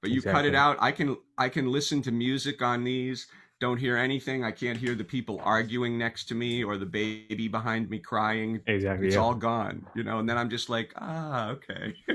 But 0.00 0.10
you 0.10 0.22
cut 0.22 0.46
it 0.46 0.54
out. 0.54 0.76
I 0.80 0.92
can 0.92 1.16
I 1.36 1.48
can 1.50 1.70
listen 1.70 2.00
to 2.02 2.12
music 2.12 2.62
on 2.62 2.84
these. 2.84 3.26
Don't 3.60 3.76
hear 3.76 3.98
anything. 3.98 4.42
I 4.44 4.52
can't 4.52 4.78
hear 4.78 4.94
the 4.94 5.04
people 5.04 5.38
arguing 5.44 5.98
next 5.98 6.24
to 6.28 6.34
me 6.34 6.64
or 6.64 6.78
the 6.78 6.86
baby 6.86 7.48
behind 7.48 7.90
me 7.90 7.98
crying. 7.98 8.62
Exactly. 8.66 9.08
It's 9.08 9.16
yeah. 9.16 9.20
all 9.20 9.34
gone, 9.34 9.84
you 9.94 10.02
know. 10.02 10.18
And 10.18 10.26
then 10.28 10.38
I'm 10.38 10.48
just 10.48 10.70
like, 10.70 10.94
ah, 10.96 11.48
okay. 11.50 11.94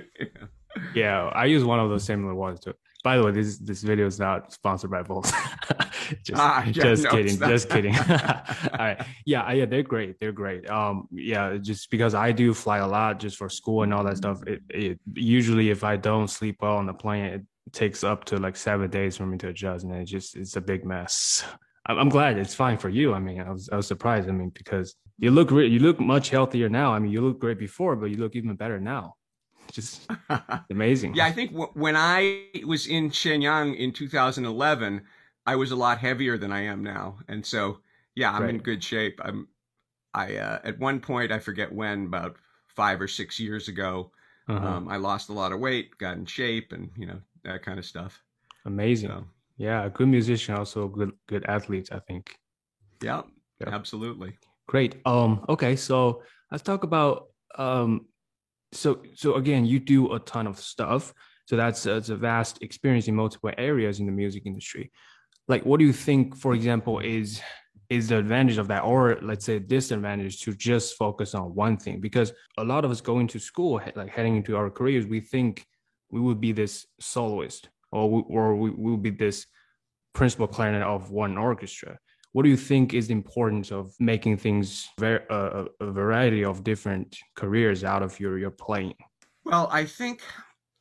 Yeah, 0.94 1.27
I 1.27 1.46
use 1.46 1.63
one 1.63 1.79
of 1.79 1.89
those 1.89 2.03
similar 2.03 2.34
ones 2.36 2.60
too. 2.60 2.74
By 3.06 3.18
the 3.18 3.24
way, 3.24 3.32
this 3.32 3.60
this 3.60 3.84
video 3.84 4.08
is 4.08 4.18
not 4.20 4.52
sponsored 4.52 4.90
by 4.90 5.04
Volt. 5.04 5.26
just 6.24 6.42
Ah, 6.42 6.64
yeah, 6.66 6.72
just 6.72 7.04
no, 7.04 7.12
kidding, 7.12 7.34
it's 7.34 7.40
not. 7.40 7.50
just 7.52 7.70
kidding. 7.70 7.96
All 8.00 8.80
right, 8.80 9.00
yeah, 9.28 9.52
yeah, 9.52 9.66
they're 9.66 9.84
great, 9.84 10.20
they're 10.20 10.32
great. 10.32 10.68
Um, 10.68 11.08
yeah, 11.12 11.58
just 11.62 11.92
because 11.92 12.16
I 12.16 12.32
do 12.32 12.52
fly 12.52 12.80
a 12.80 12.88
lot 12.88 13.20
just 13.20 13.38
for 13.38 13.48
school 13.48 13.84
and 13.84 13.94
all 13.94 14.04
that 14.06 14.18
stuff. 14.18 14.42
It, 14.48 14.64
it 14.72 15.00
usually 15.14 15.70
if 15.70 15.84
I 15.84 15.98
don't 15.98 16.28
sleep 16.28 16.56
well 16.64 16.78
on 16.78 16.88
the 16.88 16.96
plane, 16.96 17.26
it 17.26 17.44
takes 17.74 18.04
up 18.04 18.26
to 18.26 18.38
like 18.38 18.56
seven 18.56 18.90
days 18.90 19.18
for 19.18 19.28
me 19.28 19.38
to 19.38 19.50
adjust, 19.50 19.86
and 19.86 19.94
it 19.94 20.06
just 20.06 20.36
it's 20.36 20.56
a 20.56 20.62
big 20.62 20.84
mess. 20.84 21.44
I'm, 21.86 22.00
I'm 22.00 22.10
glad 22.10 22.40
it's 22.40 22.56
fine 22.56 22.80
for 22.80 22.90
you. 22.90 23.14
I 23.14 23.20
mean, 23.20 23.40
I 23.40 23.52
was 23.52 23.70
I 23.72 23.76
was 23.76 23.86
surprised. 23.86 24.28
I 24.28 24.32
mean, 24.32 24.50
because 24.50 24.96
you 25.20 25.30
look 25.30 25.52
re- 25.52 25.68
you 25.68 25.78
look 25.78 26.00
much 26.00 26.32
healthier 26.32 26.70
now. 26.70 26.92
I 26.92 26.98
mean, 26.98 27.12
you 27.12 27.22
look 27.22 27.40
great 27.40 27.60
before, 27.60 27.96
but 27.96 28.10
you 28.10 28.18
look 28.18 28.36
even 28.36 28.56
better 28.56 28.80
now. 28.80 29.14
Just 29.72 30.10
amazing. 30.70 31.14
yeah, 31.14 31.26
I 31.26 31.32
think 31.32 31.52
w- 31.52 31.72
when 31.74 31.96
I 31.96 32.50
was 32.66 32.88
in 32.88 33.10
Shenyang 33.10 33.76
in 33.78 33.92
2011, 33.92 35.04
I 35.46 35.56
was 35.56 35.72
a 35.72 35.76
lot 35.76 36.00
heavier 36.00 36.38
than 36.38 36.52
I 36.52 36.62
am 36.62 36.84
now, 36.84 37.20
and 37.28 37.46
so 37.46 37.80
yeah, 38.16 38.32
I'm 38.34 38.50
in 38.50 38.60
good 38.60 38.84
shape. 38.84 39.20
I'm. 39.24 39.48
I 40.14 40.38
uh, 40.38 40.60
at 40.64 40.80
one 40.80 41.00
point 41.02 41.32
I 41.32 41.40
forget 41.40 41.74
when 41.74 42.06
about 42.08 42.38
five 42.68 43.02
or 43.02 43.08
six 43.08 43.40
years 43.40 43.68
ago, 43.70 44.12
Uh-huh. 44.48 44.76
um, 44.76 44.90
I 44.90 44.98
lost 44.98 45.30
a 45.30 45.34
lot 45.34 45.52
of 45.54 45.60
weight, 45.60 45.98
got 46.00 46.18
in 46.18 46.26
shape, 46.26 46.72
and 46.74 46.92
you 46.98 47.08
know 47.08 47.22
that 47.44 47.64
kind 47.64 47.80
of 47.80 47.86
stuff. 47.86 48.24
amazing. 48.66 49.12
So 49.12 49.26
Yeah, 49.58 49.86
a 49.86 49.90
good 49.90 50.08
musician, 50.10 50.56
also 50.56 50.88
good 50.88 51.14
good 51.28 51.46
athlete. 51.46 51.90
I 51.92 52.00
think. 52.00 52.38
yeah, 53.02 53.24
Yeah. 53.60 53.72
absolutely. 53.72 54.38
Great. 54.68 55.02
Um. 55.06 55.46
Okay. 55.50 55.76
So 55.76 56.24
let's 56.52 56.64
talk 56.64 56.84
about 56.84 57.28
um. 57.58 58.08
So 58.72 59.02
so 59.16 59.36
again, 59.36 59.66
you 59.66 59.80
do 59.80 60.14
a 60.14 60.20
ton 60.20 60.48
of 60.48 60.60
stuff. 60.60 61.14
So 61.46 61.56
that's 61.56 61.84
that's 61.84 62.10
a 62.10 62.16
vast 62.16 62.62
experience 62.62 63.08
in 63.08 63.16
multiple 63.16 63.52
areas 63.58 64.00
in 64.00 64.06
the 64.06 64.12
music 64.12 64.44
industry. 64.46 64.92
Like, 65.48 65.64
what 65.66 65.80
do 65.80 65.86
you 65.86 65.94
think, 65.94 66.36
for 66.36 66.54
example, 66.54 67.00
is 67.00 67.42
is 67.90 68.10
the 68.10 68.18
advantage 68.18 68.58
of 68.58 68.68
that, 68.68 68.84
or 68.84 69.20
let's 69.22 69.46
say 69.46 69.60
disadvantage 69.60 70.42
to 70.42 70.54
just 70.54 70.98
focus 70.98 71.36
on 71.36 71.54
one 71.54 71.78
thing? 71.78 72.02
Because 72.02 72.34
a 72.58 72.64
lot 72.64 72.84
of 72.84 72.92
us 72.92 73.00
going 73.00 73.28
to 73.28 73.40
school, 73.40 73.80
like 73.96 74.10
heading 74.10 74.36
into 74.36 74.58
our 74.58 74.72
careers, 74.72 75.06
we 75.06 75.20
think 75.20 75.66
we 76.10 76.20
would 76.20 76.42
be 76.42 76.52
this 76.52 76.88
soloist, 77.00 77.70
or 77.92 78.10
we, 78.10 78.24
or 78.28 78.56
we 78.56 78.72
will 78.72 78.98
be 78.98 79.12
this 79.12 79.46
principal 80.14 80.48
clarinet 80.48 80.82
of 80.82 81.12
one 81.12 81.38
orchestra 81.38 82.00
what 82.36 82.44
do 82.44 82.50
you 82.50 82.58
think 82.58 82.94
is 82.94 83.08
the 83.08 83.13
importance 83.13 83.72
of 83.72 83.96
making 83.98 84.36
things 84.36 84.89
ver- 85.00 85.25
uh, 85.30 85.63
a, 85.80 85.86
a 85.86 85.92
variety 85.94 86.44
of 86.44 86.65
different 86.65 87.18
careers 87.34 87.86
out 87.86 88.04
of 88.04 88.20
your 88.20 88.38
your 88.38 88.51
playing? 88.51 88.98
Well, 89.46 89.70
I 89.72 89.86
think 89.86 90.22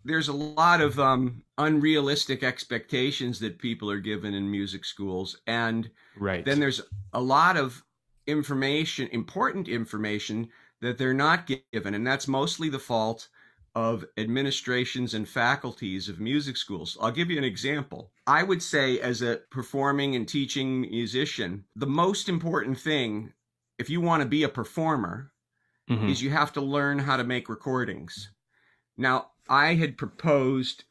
there's 0.04 0.26
a 0.26 0.32
lot 0.32 0.80
of 0.80 0.98
um, 0.98 1.44
unrealistic 1.58 2.42
expectations 2.42 3.38
that 3.38 3.60
people 3.60 3.88
are 3.88 4.00
given 4.00 4.34
in 4.34 4.50
music 4.50 4.84
schools, 4.84 5.42
and 5.46 5.88
right. 6.18 6.44
then 6.44 6.58
there's 6.58 6.80
a 7.12 7.20
lot 7.20 7.56
of 7.56 7.80
information, 8.26 9.06
important 9.12 9.68
information 9.68 10.48
that 10.80 10.98
they're 10.98 11.14
not 11.14 11.48
given, 11.72 11.94
and 11.94 12.04
that's 12.04 12.26
mostly 12.26 12.68
the 12.68 12.80
fault 12.80 13.28
of 13.74 14.04
administrations 14.16 15.14
and 15.14 15.28
faculties 15.28 16.08
of 16.08 16.20
music 16.20 16.56
schools. 16.56 16.96
I'll 17.00 17.10
give 17.10 17.30
you 17.30 17.38
an 17.38 17.44
example. 17.44 18.12
I 18.26 18.42
would 18.42 18.62
say, 18.62 19.00
as 19.00 19.20
a 19.22 19.40
performing 19.50 20.14
and 20.14 20.28
teaching 20.28 20.82
musician, 20.82 21.64
the 21.74 21.86
most 21.86 22.28
important 22.28 22.78
thing, 22.78 23.32
if 23.78 23.90
you 23.90 24.00
want 24.00 24.22
to 24.22 24.28
be 24.28 24.44
a 24.44 24.48
performer, 24.48 25.32
Mhm. 25.90 26.08
is 26.08 26.22
you 26.22 26.30
have 26.30 26.52
to 26.54 26.60
learn 26.60 27.00
how 27.00 27.16
to 27.16 27.24
make 27.24 27.48
recordings. 27.48 28.30
Now, 28.96 29.32
I 29.48 29.74
had 29.74 29.98
proposed, 29.98 30.84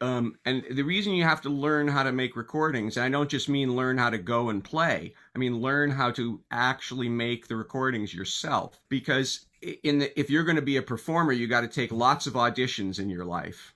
um, 0.00 0.36
and 0.44 0.64
the 0.70 0.82
reason 0.82 1.14
you 1.14 1.24
have 1.24 1.40
to 1.42 1.48
learn 1.48 1.88
how 1.88 2.02
to 2.02 2.12
make 2.12 2.36
recordings, 2.36 2.96
and 2.96 3.04
I 3.06 3.08
don't 3.08 3.30
just 3.30 3.48
mean 3.48 3.76
learn 3.76 3.98
how 3.98 4.10
to 4.10 4.18
go 4.18 4.50
and 4.50 4.62
play, 4.62 5.14
I 5.34 5.38
mean 5.38 5.60
learn 5.60 5.90
how 5.92 6.10
to 6.12 6.42
actually 6.50 7.08
make 7.08 7.46
the 7.46 7.56
recordings 7.56 8.12
yourself. 8.12 8.82
Because 8.88 9.46
in 9.82 9.98
the, 9.98 10.18
if 10.18 10.30
you're 10.30 10.44
going 10.44 10.56
to 10.56 10.62
be 10.62 10.76
a 10.76 10.82
performer, 10.82 11.32
you 11.32 11.46
got 11.46 11.62
to 11.62 11.68
take 11.68 11.90
lots 11.92 12.26
of 12.26 12.34
auditions 12.34 12.98
in 12.98 13.10
your 13.10 13.24
life, 13.24 13.74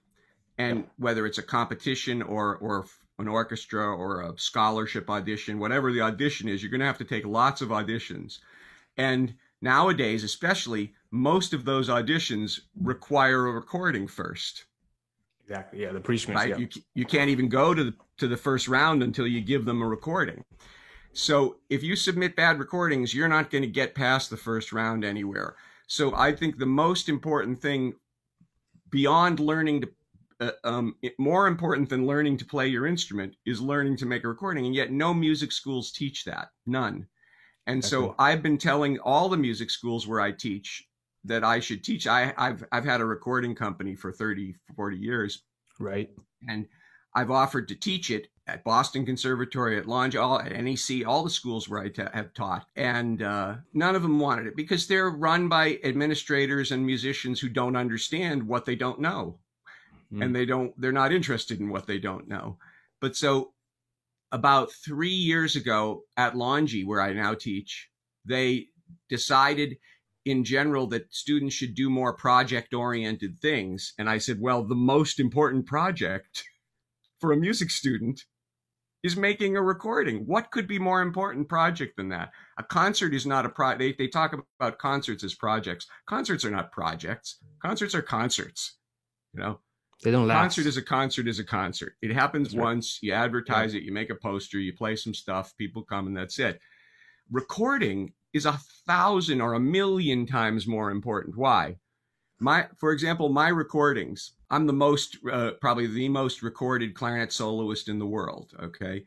and 0.59 0.85
whether 0.99 1.27
it's 1.27 1.39
a 1.39 1.43
competition 1.43 2.23
or 2.23 2.57
or 2.57 2.87
an 3.19 3.29
orchestra 3.29 3.85
or 3.87 4.23
a 4.23 4.39
scholarship 4.39 5.11
audition, 5.11 5.59
whatever 5.59 5.93
the 5.93 6.01
audition 6.01 6.49
is, 6.49 6.63
you're 6.63 6.71
going 6.71 6.81
to 6.81 6.87
have 6.87 6.99
to 6.99 7.05
take 7.05 7.27
lots 7.27 7.61
of 7.61 7.69
auditions, 7.69 8.39
and 8.97 9.35
nowadays, 9.61 10.25
especially, 10.25 10.95
most 11.11 11.53
of 11.53 11.65
those 11.65 11.89
auditions 11.89 12.61
require 12.81 13.47
a 13.47 13.53
recording 13.53 14.07
first, 14.07 14.65
exactly 15.43 15.83
yeah 15.83 15.93
the 15.93 16.01
pre-screens 16.01 16.41
right? 16.41 16.51
yeah. 16.51 16.57
You 16.57 16.69
you 16.95 17.05
can't 17.05 17.31
even 17.31 17.49
go 17.49 17.75
to 17.75 17.85
the 17.85 17.95
to 18.19 18.29
the 18.29 18.37
first 18.37 18.69
round 18.69 19.03
until 19.03 19.27
you 19.27 19.41
give 19.41 19.65
them 19.65 19.83
a 19.83 19.87
recording. 19.87 20.45
So 21.13 21.57
if 21.69 21.83
you 21.83 21.97
submit 21.97 22.37
bad 22.37 22.61
recordings, 22.61 23.13
you're 23.15 23.29
not 23.29 23.51
going 23.51 23.63
to 23.63 23.69
get 23.69 23.97
past 23.97 24.31
the 24.31 24.37
first 24.37 24.73
round 24.73 25.05
anywhere. 25.05 25.57
So 25.91 26.15
I 26.15 26.31
think 26.33 26.57
the 26.57 26.67
most 26.67 27.09
important 27.09 27.61
thing 27.61 27.95
beyond 28.91 29.41
learning 29.41 29.81
to 29.83 29.89
uh, 30.39 30.51
um, 30.65 30.95
it- 31.03 31.19
more 31.19 31.49
important 31.49 31.89
than 31.89 32.07
learning 32.07 32.37
to 32.39 32.45
play 32.47 32.69
your 32.69 32.87
instrument 32.87 33.35
is 33.45 33.61
learning 33.61 33.97
to 33.97 34.07
make 34.07 34.23
a 34.25 34.29
recording, 34.29 34.65
and 34.67 34.75
yet 34.75 34.93
no 34.93 35.13
music 35.13 35.51
schools 35.53 35.91
teach 35.91 36.25
that, 36.25 36.49
none. 36.65 37.07
And 37.67 37.85
so. 37.85 38.15
I've 38.19 38.43
been 38.43 38.57
telling 38.57 38.99
all 39.01 39.29
the 39.29 39.37
music 39.37 39.69
schools 39.69 40.07
where 40.07 40.21
I 40.21 40.33
teach 40.33 40.89
that 41.25 41.45
I 41.45 41.61
should 41.61 41.85
teach. 41.85 42.07
I, 42.07 42.33
I've 42.39 42.65
I've 42.73 42.85
had 42.85 43.01
a 43.01 43.05
recording 43.05 43.55
company 43.55 43.95
for 43.95 44.13
30, 44.13 44.55
40 44.77 44.97
years, 44.97 45.43
right 45.79 46.09
and 46.49 46.67
I've 47.15 47.31
offered 47.31 47.69
to 47.69 47.75
teach 47.75 48.11
it 48.11 48.29
at 48.51 48.65
Boston 48.65 49.07
Conservatory, 49.07 49.79
at 49.79 49.87
Longy, 49.87 50.21
all 50.21 50.41
at 50.41 50.53
NEC, 50.53 51.07
all 51.07 51.23
the 51.23 51.31
schools 51.31 51.69
where 51.69 51.81
I 51.81 51.89
ta- 51.89 52.11
have 52.13 52.35
taught, 52.35 52.67
and 52.77 53.23
uh, 53.23 53.57
none 53.73 53.95
of 53.95 54.03
them 54.03 54.19
wanted 54.19 54.47
it 54.47 54.57
because 54.57 54.87
they're 54.87 55.11
run 55.11 55.49
by 55.49 55.79
administrators 55.85 56.73
and 56.73 56.85
musicians 56.85 57.41
who 57.41 57.49
don't 57.49 57.77
understand 57.77 58.43
what 58.47 58.65
they 58.65 58.77
don't 58.77 59.01
know 59.01 59.39
Mm. 60.13 60.25
and 60.25 60.35
they 60.35 60.45
don't 60.45 60.73
they're 60.81 60.91
not 60.91 61.13
interested 61.13 61.61
in 61.61 61.69
what 61.69 61.87
they 61.87 62.01
don't 62.01 62.27
know 62.27 62.59
but 63.01 63.15
so 63.15 63.53
about 64.33 64.73
three 64.73 65.09
years 65.09 65.57
ago 65.57 66.05
at 66.17 66.35
Longy, 66.35 66.87
where 66.87 67.01
I 67.01 67.13
now 67.13 67.35
teach, 67.35 67.89
they 68.25 68.67
decided 69.09 69.77
in 70.25 70.45
general 70.45 70.87
that 70.89 71.13
students 71.13 71.55
should 71.55 71.75
do 71.75 71.91
more 71.91 72.13
project 72.13 72.75
oriented 72.75 73.39
things. 73.41 73.95
And 73.99 74.09
I 74.09 74.19
said, 74.19 74.41
well, 74.41 74.63
the 74.63 74.75
most 74.75 75.19
important 75.19 75.67
project 75.67 76.45
for 77.21 77.33
a 77.33 77.37
music 77.37 77.71
student 77.71 78.25
is 79.03 79.17
making 79.17 79.57
a 79.57 79.63
recording. 79.63 80.27
What 80.27 80.51
could 80.51 80.67
be 80.67 80.79
more 80.79 81.01
important 81.01 81.49
project 81.49 81.97
than 81.97 82.09
that? 82.11 82.31
A 82.59 82.63
concert 82.63 83.15
is 83.15 83.27
not 83.27 83.47
a 83.47 83.49
pro. 83.49 83.77
They, 83.77 83.93
they 83.93 84.09
talk 84.09 84.35
about 84.59 84.79
concerts 84.79 85.25
as 85.25 85.35
projects. 85.35 85.87
Concerts 86.07 86.45
are 86.45 86.51
not 86.51 86.73
projects. 86.73 87.39
Concerts 87.63 87.95
are 87.95 88.03
concerts. 88.03 88.77
You 89.33 89.41
know, 89.41 89.61
they 90.03 90.11
don't 90.11 90.27
last. 90.27 90.41
Concert 90.41 90.67
is 90.67 90.77
a 90.77 90.83
concert 90.83 91.29
is 91.29 91.39
a 91.39 91.45
concert. 91.45 91.95
It 92.03 92.13
happens 92.13 92.49
that's 92.49 92.61
once. 92.61 92.99
Right. 93.03 93.09
You 93.09 93.15
advertise 93.15 93.75
yeah. 93.75 93.81
it. 93.81 93.85
You 93.85 93.93
make 93.93 94.11
a 94.11 94.15
poster. 94.15 94.59
You 94.59 94.75
play 94.75 94.97
some 94.97 95.15
stuff. 95.15 95.57
People 95.57 95.83
come, 95.83 96.07
and 96.07 96.17
that's 96.17 96.39
it. 96.39 96.61
Recording 97.31 98.13
is 98.33 98.47
a 98.47 98.59
thousand 98.87 99.41
or 99.41 99.55
a 99.55 99.61
million 99.61 100.27
times 100.27 100.67
more 100.67 100.91
important. 100.91 101.37
Why? 101.37 101.77
My, 102.39 102.67
for 102.79 102.93
example, 102.93 103.29
my 103.29 103.49
recordings. 103.49 104.35
I'm 104.51 104.67
the 104.67 104.73
most, 104.73 105.19
uh, 105.31 105.53
probably 105.61 105.87
the 105.87 106.09
most 106.09 106.43
recorded 106.43 106.95
clarinet 106.95 107.33
soloist 107.33 107.89
in 107.89 107.99
the 107.99 108.07
world. 108.07 108.53
Okay, 108.61 109.05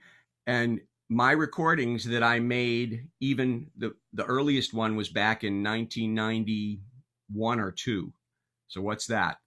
and 0.48 0.80
my 1.10 1.32
recordings 1.32 2.06
that 2.06 2.24
I 2.24 2.40
made, 2.40 3.08
even 3.20 3.68
the 3.78 3.94
the 4.14 4.26
earliest 4.26 4.74
one 4.74 4.96
was 4.96 5.10
back 5.10 5.44
in 5.44 5.64
1991 5.64 7.60
or 7.60 7.72
two. 7.72 8.14
So 8.68 8.82
what's 8.82 9.06
that? 9.08 9.38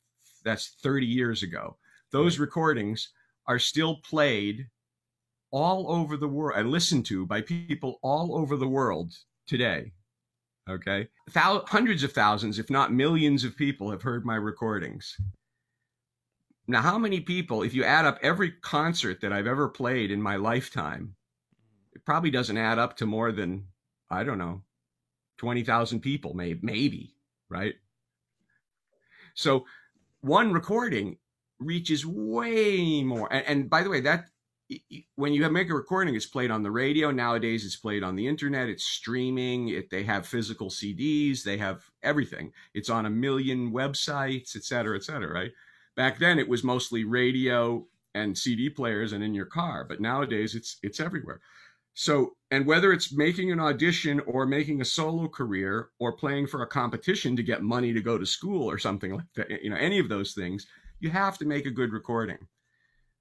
That's 0.45 0.77
30 0.83 1.07
years 1.07 1.43
ago. 1.43 1.77
Those 2.13 2.39
recordings 2.39 3.11
are 3.47 3.59
still 3.59 3.97
played 3.97 4.69
all 5.51 5.91
over 5.91 6.17
the 6.17 6.29
world 6.29 6.59
and 6.59 6.71
listened 6.71 7.07
to 7.07 7.27
by 7.27 7.41
people 7.41 7.99
all 8.03 8.37
over 8.37 8.57
the 8.57 8.69
world 8.69 9.13
today. 9.47 9.93
Okay. 10.69 11.09
Thou- 11.33 11.65
hundreds 11.67 12.03
of 12.03 12.13
thousands, 12.13 12.59
if 12.59 12.71
not 12.71 12.93
millions 12.93 13.45
of 13.45 13.57
people 13.57 13.91
have 13.91 14.03
heard 14.03 14.25
my 14.25 14.37
recordings. 14.37 15.17
Now, 16.69 16.83
how 16.83 16.99
many 16.99 17.21
people, 17.21 17.63
if 17.63 17.75
you 17.75 17.85
add 17.85 18.07
up 18.07 18.19
every 18.23 18.51
concert 18.51 19.21
that 19.21 19.33
I've 19.33 19.47
ever 19.47 19.69
played 19.69 20.11
in 20.11 20.21
my 20.21 20.37
lifetime, 20.37 21.15
it 21.95 22.05
probably 22.05 22.31
doesn't 22.31 22.57
add 22.57 22.79
up 22.79 22.97
to 22.97 23.07
more 23.07 23.31
than, 23.31 23.67
I 24.11 24.25
don't 24.25 24.39
know, 24.39 24.63
20,000 25.39 26.01
people, 26.01 26.35
maybe, 26.35 26.61
maybe, 26.63 27.15
right? 27.49 27.75
So 29.35 29.67
one 30.23 30.53
recording 30.53 31.19
reaches 31.59 32.05
way 32.05 33.03
more. 33.03 33.33
And, 33.33 33.47
and 33.47 33.71
by 33.71 33.83
the 33.83 33.91
way, 33.91 34.01
that 34.01 34.27
when 35.15 35.33
you 35.33 35.49
make 35.49 35.71
a 35.71 35.75
recording, 35.75 36.17
it's 36.17 36.27
played 36.27 36.51
on 36.51 36.65
the 36.65 36.71
radio. 36.71 37.13
Nowadays, 37.13 37.65
it's 37.65 37.77
played 37.77 38.03
on 38.03 38.17
the 38.17 38.27
internet. 38.27 38.69
It's 38.69 38.85
streaming. 38.85 39.69
It, 39.69 39.91
they 39.91 40.03
have 40.03 40.27
physical 40.27 40.71
CDs. 40.71 41.45
They 41.45 41.57
have 41.59 41.85
everything. 42.03 42.53
It's 42.75 42.91
on 42.91 43.07
a 43.07 43.11
million 43.11 43.73
websites, 43.73 44.57
et 44.57 44.65
cetera, 44.65 44.97
et 44.97 45.05
cetera. 45.05 45.33
Right? 45.33 45.53
Back 45.97 46.19
then, 46.19 46.39
it 46.39 46.49
was 46.49 46.63
mostly 46.63 47.05
radio 47.05 47.87
and 48.15 48.37
CD 48.37 48.71
players 48.71 49.13
and 49.13 49.25
in 49.25 49.35
your 49.35 49.47
car. 49.47 49.85
But 49.85 50.01
nowadays, 50.01 50.55
it's 50.55 50.79
it's 50.83 51.01
everywhere. 51.01 51.41
So, 51.99 52.37
and 52.51 52.67
whether 52.67 52.93
it's 52.93 53.15
making 53.15 53.51
an 53.53 53.61
audition 53.61 54.21
or 54.21 54.45
making 54.45 54.83
a 54.83 54.85
solo 54.85 55.29
career 55.29 55.89
or 55.99 56.13
playing 56.13 56.47
for 56.47 56.63
a 56.63 56.67
competition 56.67 57.35
to 57.37 57.43
get 57.43 57.63
money 57.63 57.95
to 57.95 58.03
go 58.03 58.19
to 58.19 58.27
school 58.27 58.71
or 58.71 58.77
something 58.77 59.15
like 59.15 59.25
that, 59.35 59.63
you 59.63 59.71
know, 59.71 59.77
any 59.77 59.99
of 59.99 60.11
those 60.11 60.35
things, 60.35 60.67
you 61.01 61.09
have 61.09 61.39
to 61.39 61.47
make 61.47 61.65
a 61.65 61.71
good 61.71 61.93
recording. 61.93 62.37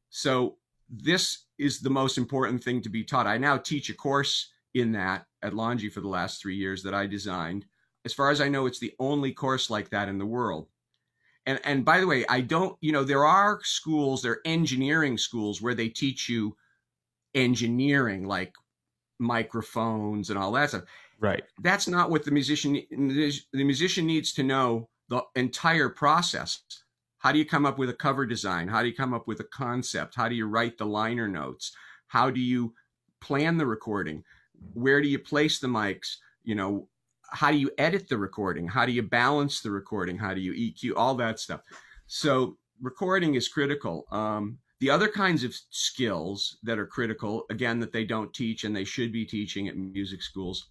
So 0.09 0.57
this 0.89 1.45
is 1.57 1.79
the 1.79 1.89
most 1.89 2.17
important 2.17 2.63
thing 2.63 2.81
to 2.81 2.89
be 2.89 3.05
taught. 3.05 3.27
I 3.27 3.37
now 3.37 3.57
teach 3.57 3.89
a 3.89 3.93
course 3.93 4.51
in 4.73 4.91
that 4.91 5.25
at 5.41 5.53
Longy 5.53 5.89
for 5.89 6.01
the 6.01 6.09
last 6.09 6.41
three 6.41 6.55
years 6.55 6.83
that 6.83 6.93
I 6.93 7.07
designed. 7.07 7.65
As 8.03 8.13
far 8.13 8.29
as 8.29 8.41
I 8.41 8.49
know, 8.49 8.65
it's 8.65 8.79
the 8.79 8.93
only 8.99 9.31
course 9.31 9.69
like 9.69 9.89
that 9.91 10.09
in 10.09 10.17
the 10.17 10.25
world. 10.25 10.67
And 11.45 11.59
and 11.63 11.85
by 11.85 11.99
the 11.99 12.07
way, 12.07 12.25
I 12.27 12.41
don't, 12.41 12.77
you 12.81 12.91
know, 12.91 13.03
there 13.03 13.25
are 13.25 13.59
schools, 13.63 14.21
there 14.21 14.33
are 14.33 14.41
engineering 14.45 15.17
schools 15.17 15.61
where 15.61 15.75
they 15.75 15.89
teach 15.89 16.27
you 16.27 16.55
engineering, 17.33 18.27
like 18.27 18.53
microphones 19.19 20.29
and 20.29 20.39
all 20.39 20.51
that 20.53 20.69
stuff. 20.69 20.83
Right. 21.19 21.43
That's 21.61 21.87
not 21.87 22.09
what 22.09 22.25
the 22.25 22.31
musician 22.31 22.73
the 22.91 23.63
musician 23.63 24.05
needs 24.05 24.33
to 24.33 24.43
know 24.43 24.89
the 25.09 25.21
entire 25.35 25.89
process 25.89 26.61
how 27.25 27.31
do 27.31 27.39
you 27.39 27.45
come 27.45 27.65
up 27.65 27.79
with 27.79 27.89
a 27.89 27.93
cover 27.93 28.23
design? 28.27 28.67
How 28.67 28.83
do 28.83 28.87
you 28.87 28.93
come 28.93 29.11
up 29.11 29.27
with 29.27 29.39
a 29.39 29.45
concept? 29.45 30.13
How 30.13 30.29
do 30.29 30.35
you 30.35 30.45
write 30.45 30.77
the 30.77 30.85
liner 30.85 31.27
notes? 31.27 31.71
How 32.05 32.29
do 32.29 32.39
you 32.39 32.75
plan 33.19 33.57
the 33.57 33.65
recording? 33.65 34.23
Where 34.75 35.01
do 35.01 35.07
you 35.07 35.17
place 35.17 35.57
the 35.57 35.65
mics? 35.65 36.17
You 36.43 36.53
know, 36.53 36.87
how 37.31 37.51
do 37.51 37.57
you 37.57 37.71
edit 37.77 38.07
the 38.07 38.17
recording? 38.17 38.67
How 38.67 38.85
do 38.85 38.91
you 38.91 39.03
balance 39.03 39.61
the 39.61 39.71
recording? 39.71 40.17
How 40.17 40.33
do 40.33 40.41
you 40.41 40.53
EQ? 40.53 40.93
All 40.95 41.15
that 41.15 41.39
stuff. 41.39 41.61
So 42.07 42.57
recording 42.81 43.35
is 43.35 43.47
critical. 43.47 44.05
Um, 44.11 44.59
the 44.79 44.89
other 44.89 45.07
kinds 45.07 45.43
of 45.43 45.55
skills 45.69 46.57
that 46.63 46.77
are 46.77 46.85
critical, 46.85 47.45
again, 47.49 47.79
that 47.79 47.93
they 47.93 48.03
don't 48.03 48.33
teach 48.33 48.63
and 48.63 48.75
they 48.75 48.83
should 48.83 49.11
be 49.11 49.25
teaching 49.25 49.67
at 49.67 49.77
music 49.77 50.21
schools, 50.21 50.69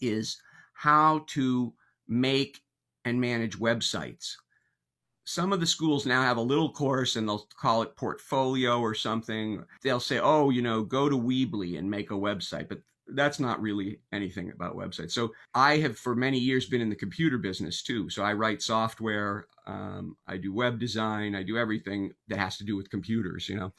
is 0.00 0.36
how 0.74 1.24
to 1.28 1.72
make 2.08 2.60
and 3.04 3.20
manage 3.20 3.58
websites 3.58 4.34
some 5.24 5.52
of 5.52 5.60
the 5.60 5.66
schools 5.66 6.04
now 6.06 6.22
have 6.22 6.36
a 6.36 6.42
little 6.42 6.70
course 6.70 7.16
and 7.16 7.26
they'll 7.26 7.48
call 7.56 7.82
it 7.82 7.96
portfolio 7.96 8.78
or 8.80 8.94
something. 8.94 9.64
They'll 9.82 10.00
say, 10.00 10.18
oh, 10.18 10.50
you 10.50 10.62
know, 10.62 10.82
go 10.82 11.08
to 11.08 11.18
Weebly 11.18 11.78
and 11.78 11.90
make 11.90 12.10
a 12.10 12.14
website. 12.14 12.68
But 12.68 12.80
that's 13.08 13.38
not 13.38 13.60
really 13.60 14.00
anything 14.12 14.50
about 14.50 14.76
websites. 14.76 15.12
So 15.12 15.32
I 15.54 15.78
have 15.78 15.98
for 15.98 16.14
many 16.14 16.38
years 16.38 16.66
been 16.66 16.80
in 16.80 16.88
the 16.88 16.96
computer 16.96 17.38
business 17.38 17.82
too. 17.82 18.08
So 18.08 18.22
I 18.22 18.32
write 18.32 18.62
software, 18.62 19.46
um, 19.66 20.16
I 20.26 20.36
do 20.36 20.52
web 20.52 20.78
design, 20.78 21.34
I 21.34 21.42
do 21.42 21.58
everything 21.58 22.12
that 22.28 22.38
has 22.38 22.56
to 22.58 22.64
do 22.64 22.76
with 22.76 22.90
computers, 22.90 23.48
you 23.48 23.56
know. 23.56 23.72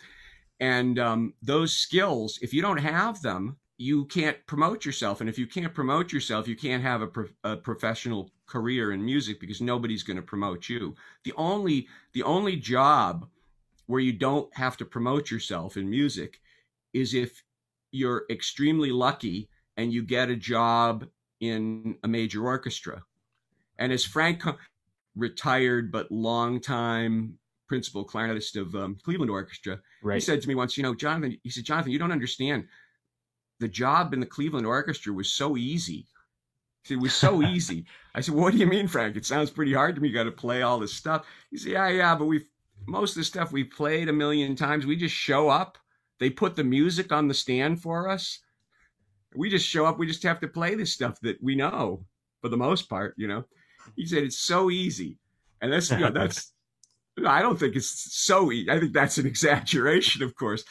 And 0.60 1.00
um, 1.00 1.34
those 1.42 1.74
skills, 1.74 2.40
if 2.42 2.54
you 2.54 2.62
don't 2.62 2.78
have 2.78 3.22
them, 3.22 3.58
you 3.78 4.06
can't 4.06 4.38
promote 4.48 4.86
yourself. 4.86 5.20
And 5.20 5.30
if 5.30 5.38
you 5.38 5.48
can't 5.48 5.74
promote 5.74 6.14
yourself, 6.14 6.48
you 6.48 6.56
can't 6.56 6.84
have 6.84 7.02
a, 7.02 7.08
pro- 7.08 7.28
a 7.44 7.58
professional 7.58 8.32
career 8.46 8.94
in 8.94 9.04
music 9.04 9.40
because 9.40 9.60
nobody's 9.60 10.04
going 10.04 10.18
to 10.18 10.24
promote 10.24 10.70
you. 10.70 10.96
The 11.24 11.34
only 11.36 11.88
the 12.14 12.24
only 12.24 12.56
job 12.56 13.28
where 13.88 14.00
you 14.00 14.14
don't 14.14 14.56
have 14.56 14.78
to 14.78 14.86
promote 14.86 15.30
yourself 15.30 15.78
in 15.78 15.90
music 15.90 16.40
is 16.94 17.14
if 17.14 17.44
you're 17.96 18.26
extremely 18.30 18.92
lucky 18.92 19.50
and 19.78 19.92
you 19.92 20.04
get 20.04 20.30
a 20.30 20.36
job 20.36 21.06
in 21.40 21.98
a 22.04 22.08
major 22.08 22.46
orchestra. 22.46 23.04
And 23.78 23.92
as 23.92 24.04
Frank, 24.04 24.44
retired 25.16 25.92
but 25.92 26.12
long 26.12 26.60
time 26.60 27.38
principal 27.68 28.06
clarinetist 28.06 28.60
of 28.60 28.76
um, 28.76 28.98
Cleveland 29.04 29.32
Orchestra, 29.32 29.80
right. 30.04 30.16
he 30.16 30.22
said 30.22 30.42
to 30.42 30.48
me 30.48 30.56
once, 30.56 30.78
you 30.78 30.84
know, 30.84 30.94
Jonathan, 30.94 31.38
he 31.44 31.50
said, 31.50 31.64
Jonathan, 31.64 31.92
you 31.92 32.00
don't 32.00 32.12
understand. 32.12 32.68
The 33.60 33.68
job 33.68 34.14
in 34.14 34.20
the 34.20 34.26
Cleveland 34.26 34.68
Orchestra 34.68 35.14
was 35.14 35.32
so 35.32 35.58
easy. 35.58 36.06
It 36.90 36.98
was 36.98 37.14
so 37.14 37.42
easy. 37.48 37.86
I 38.14 38.22
said, 38.22 38.36
"What 38.36 38.52
do 38.52 38.60
you 38.60 38.68
mean, 38.68 38.88
Frank? 38.88 39.16
It 39.16 39.26
sounds 39.26 39.50
pretty 39.50 39.74
hard 39.74 39.96
to 39.96 40.02
me. 40.02 40.10
You 40.10 40.14
got 40.14 40.26
to 40.26 40.32
play 40.32 40.62
all 40.62 40.78
this 40.78 40.94
stuff." 40.94 41.26
He 41.50 41.58
said, 41.58 41.72
"Yeah, 41.72 41.88
yeah, 41.88 42.16
but 42.16 42.26
we've 42.26 42.48
most 42.86 43.12
of 43.12 43.16
the 43.16 43.24
stuff 43.24 43.52
we've 43.52 43.72
played 43.72 44.10
a 44.10 44.14
million 44.14 44.56
times. 44.56 44.86
We 44.86 44.96
just 44.96 45.16
show 45.16 45.50
up. 45.50 45.78
They 46.20 46.30
put 46.30 46.56
the 46.56 46.64
music 46.64 47.12
on 47.12 47.28
the 47.28 47.34
stand 47.34 47.82
for 47.82 48.10
us. 48.10 48.40
We 49.36 49.50
just 49.50 49.68
show 49.68 49.86
up. 49.86 50.00
We 50.00 50.08
just 50.08 50.24
have 50.24 50.40
to 50.42 50.48
play 50.48 50.76
this 50.76 50.94
stuff 50.94 51.20
that 51.22 51.42
we 51.42 51.56
know 51.56 52.06
for 52.42 52.50
the 52.50 52.58
most 52.58 52.90
part. 52.90 53.14
You 53.18 53.28
know." 53.28 53.46
He 53.96 54.06
said, 54.06 54.24
"It's 54.24 54.40
so 54.40 54.70
easy," 54.70 55.18
and 55.62 55.72
that's 55.72 55.92
you 55.92 56.00
know, 56.00 56.12
that's. 56.12 56.54
I 57.26 57.42
don't 57.42 57.58
think 57.58 57.76
it's 57.76 58.14
so 58.14 58.52
easy. 58.52 58.70
I 58.70 58.80
think 58.80 58.94
that's 58.94 59.18
an 59.18 59.26
exaggeration, 59.34 60.24
of 60.24 60.36
course. 60.36 60.64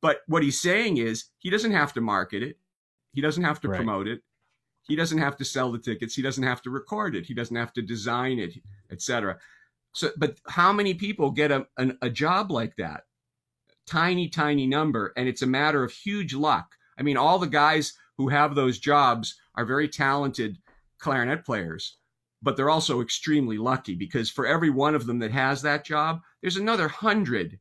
But 0.00 0.20
what 0.28 0.42
he's 0.42 0.60
saying 0.60 0.96
is 0.96 1.26
he 1.38 1.50
doesn't 1.50 1.72
have 1.72 1.92
to 1.94 2.00
market 2.00 2.42
it. 2.42 2.56
He 3.12 3.20
doesn't 3.20 3.44
have 3.44 3.60
to 3.60 3.68
right. 3.68 3.76
promote 3.76 4.06
it 4.06 4.22
he 4.90 4.96
doesn't 4.96 5.18
have 5.18 5.36
to 5.36 5.44
sell 5.44 5.70
the 5.70 5.78
tickets. 5.78 6.16
He 6.16 6.22
doesn't 6.22 6.42
have 6.42 6.62
to 6.62 6.70
record 6.70 7.14
it. 7.14 7.24
He 7.24 7.32
doesn't 7.32 7.56
have 7.56 7.72
to 7.74 7.82
design 7.82 8.40
it, 8.40 8.54
etc. 8.90 9.38
So, 9.92 10.10
but 10.16 10.38
how 10.48 10.72
many 10.72 10.94
people 10.94 11.30
get 11.30 11.52
a, 11.52 11.66
an, 11.78 11.96
a 12.02 12.10
job 12.10 12.50
like 12.50 12.74
that? 12.76 13.04
Tiny, 13.86 14.28
tiny 14.28 14.66
number. 14.66 15.12
And 15.16 15.28
it's 15.28 15.42
a 15.42 15.46
matter 15.46 15.82
of 15.82 15.92
huge 15.92 16.34
luck. 16.34 16.74
I 16.98 17.02
mean, 17.02 17.16
all 17.16 17.38
the 17.38 17.46
guys 17.46 17.94
who 18.16 18.28
have 18.28 18.54
those 18.54 18.78
jobs 18.78 19.34
are 19.54 19.64
very 19.64 19.88
talented 19.88 20.58
clarinet 20.98 21.44
players, 21.44 21.96
but 22.42 22.56
they're 22.56 22.70
also 22.70 23.00
extremely 23.00 23.58
lucky 23.58 23.94
because 23.94 24.30
for 24.30 24.46
every 24.46 24.70
one 24.70 24.94
of 24.94 25.06
them 25.06 25.18
that 25.20 25.32
has 25.32 25.62
that 25.62 25.84
job, 25.84 26.20
there's 26.40 26.56
another 26.56 26.88
hundred 26.88 27.58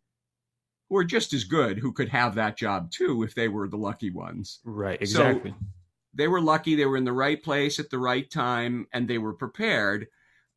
who 0.89 0.97
are 0.97 1.03
just 1.03 1.34
as 1.34 1.43
good 1.43 1.77
who 1.77 1.93
could 1.93 2.10
have 2.10 2.36
that 2.36 2.58
job 2.58 2.91
too 2.91 3.23
if 3.23 3.34
they 3.36 3.47
were 3.47 3.67
the 3.67 3.77
lucky 3.77 4.10
ones. 4.10 4.60
Right, 4.65 5.01
exactly. 5.01 5.51
So, 5.51 5.65
they 6.13 6.27
were 6.27 6.41
lucky 6.41 6.75
they 6.75 6.86
were 6.86 6.97
in 6.97 7.05
the 7.05 7.13
right 7.13 7.41
place 7.41 7.79
at 7.79 7.89
the 7.89 7.97
right 7.97 8.29
time 8.29 8.88
and 8.93 9.08
they 9.08 9.17
were 9.17 9.34
prepared 9.34 10.08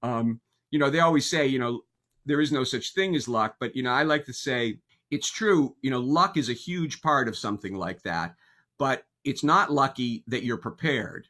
um, 0.02 0.40
you 0.70 0.78
know 0.78 0.90
they 0.90 1.00
always 1.00 1.28
say 1.28 1.46
you 1.46 1.58
know 1.58 1.82
there 2.24 2.40
is 2.40 2.52
no 2.52 2.64
such 2.64 2.94
thing 2.94 3.14
as 3.14 3.28
luck 3.28 3.56
but 3.60 3.76
you 3.76 3.82
know 3.82 3.90
i 3.90 4.02
like 4.02 4.24
to 4.24 4.32
say 4.32 4.78
it's 5.12 5.30
true 5.30 5.76
you 5.82 5.90
know 5.92 6.00
luck 6.00 6.36
is 6.36 6.50
a 6.50 6.54
huge 6.54 7.02
part 7.02 7.28
of 7.28 7.38
something 7.38 7.76
like 7.76 8.02
that 8.02 8.34
but 8.78 9.04
it's 9.24 9.44
not 9.44 9.72
lucky 9.72 10.24
that 10.26 10.44
you're 10.44 10.58
prepared 10.58 11.28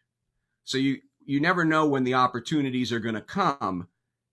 so 0.65 0.79
you 0.79 0.99
you 1.27 1.41
never 1.41 1.65
know 1.65 1.87
when 1.87 2.05
the 2.05 2.15
opportunities 2.15 2.93
are 2.93 3.01
going 3.01 3.17
to 3.17 3.23
come 3.23 3.89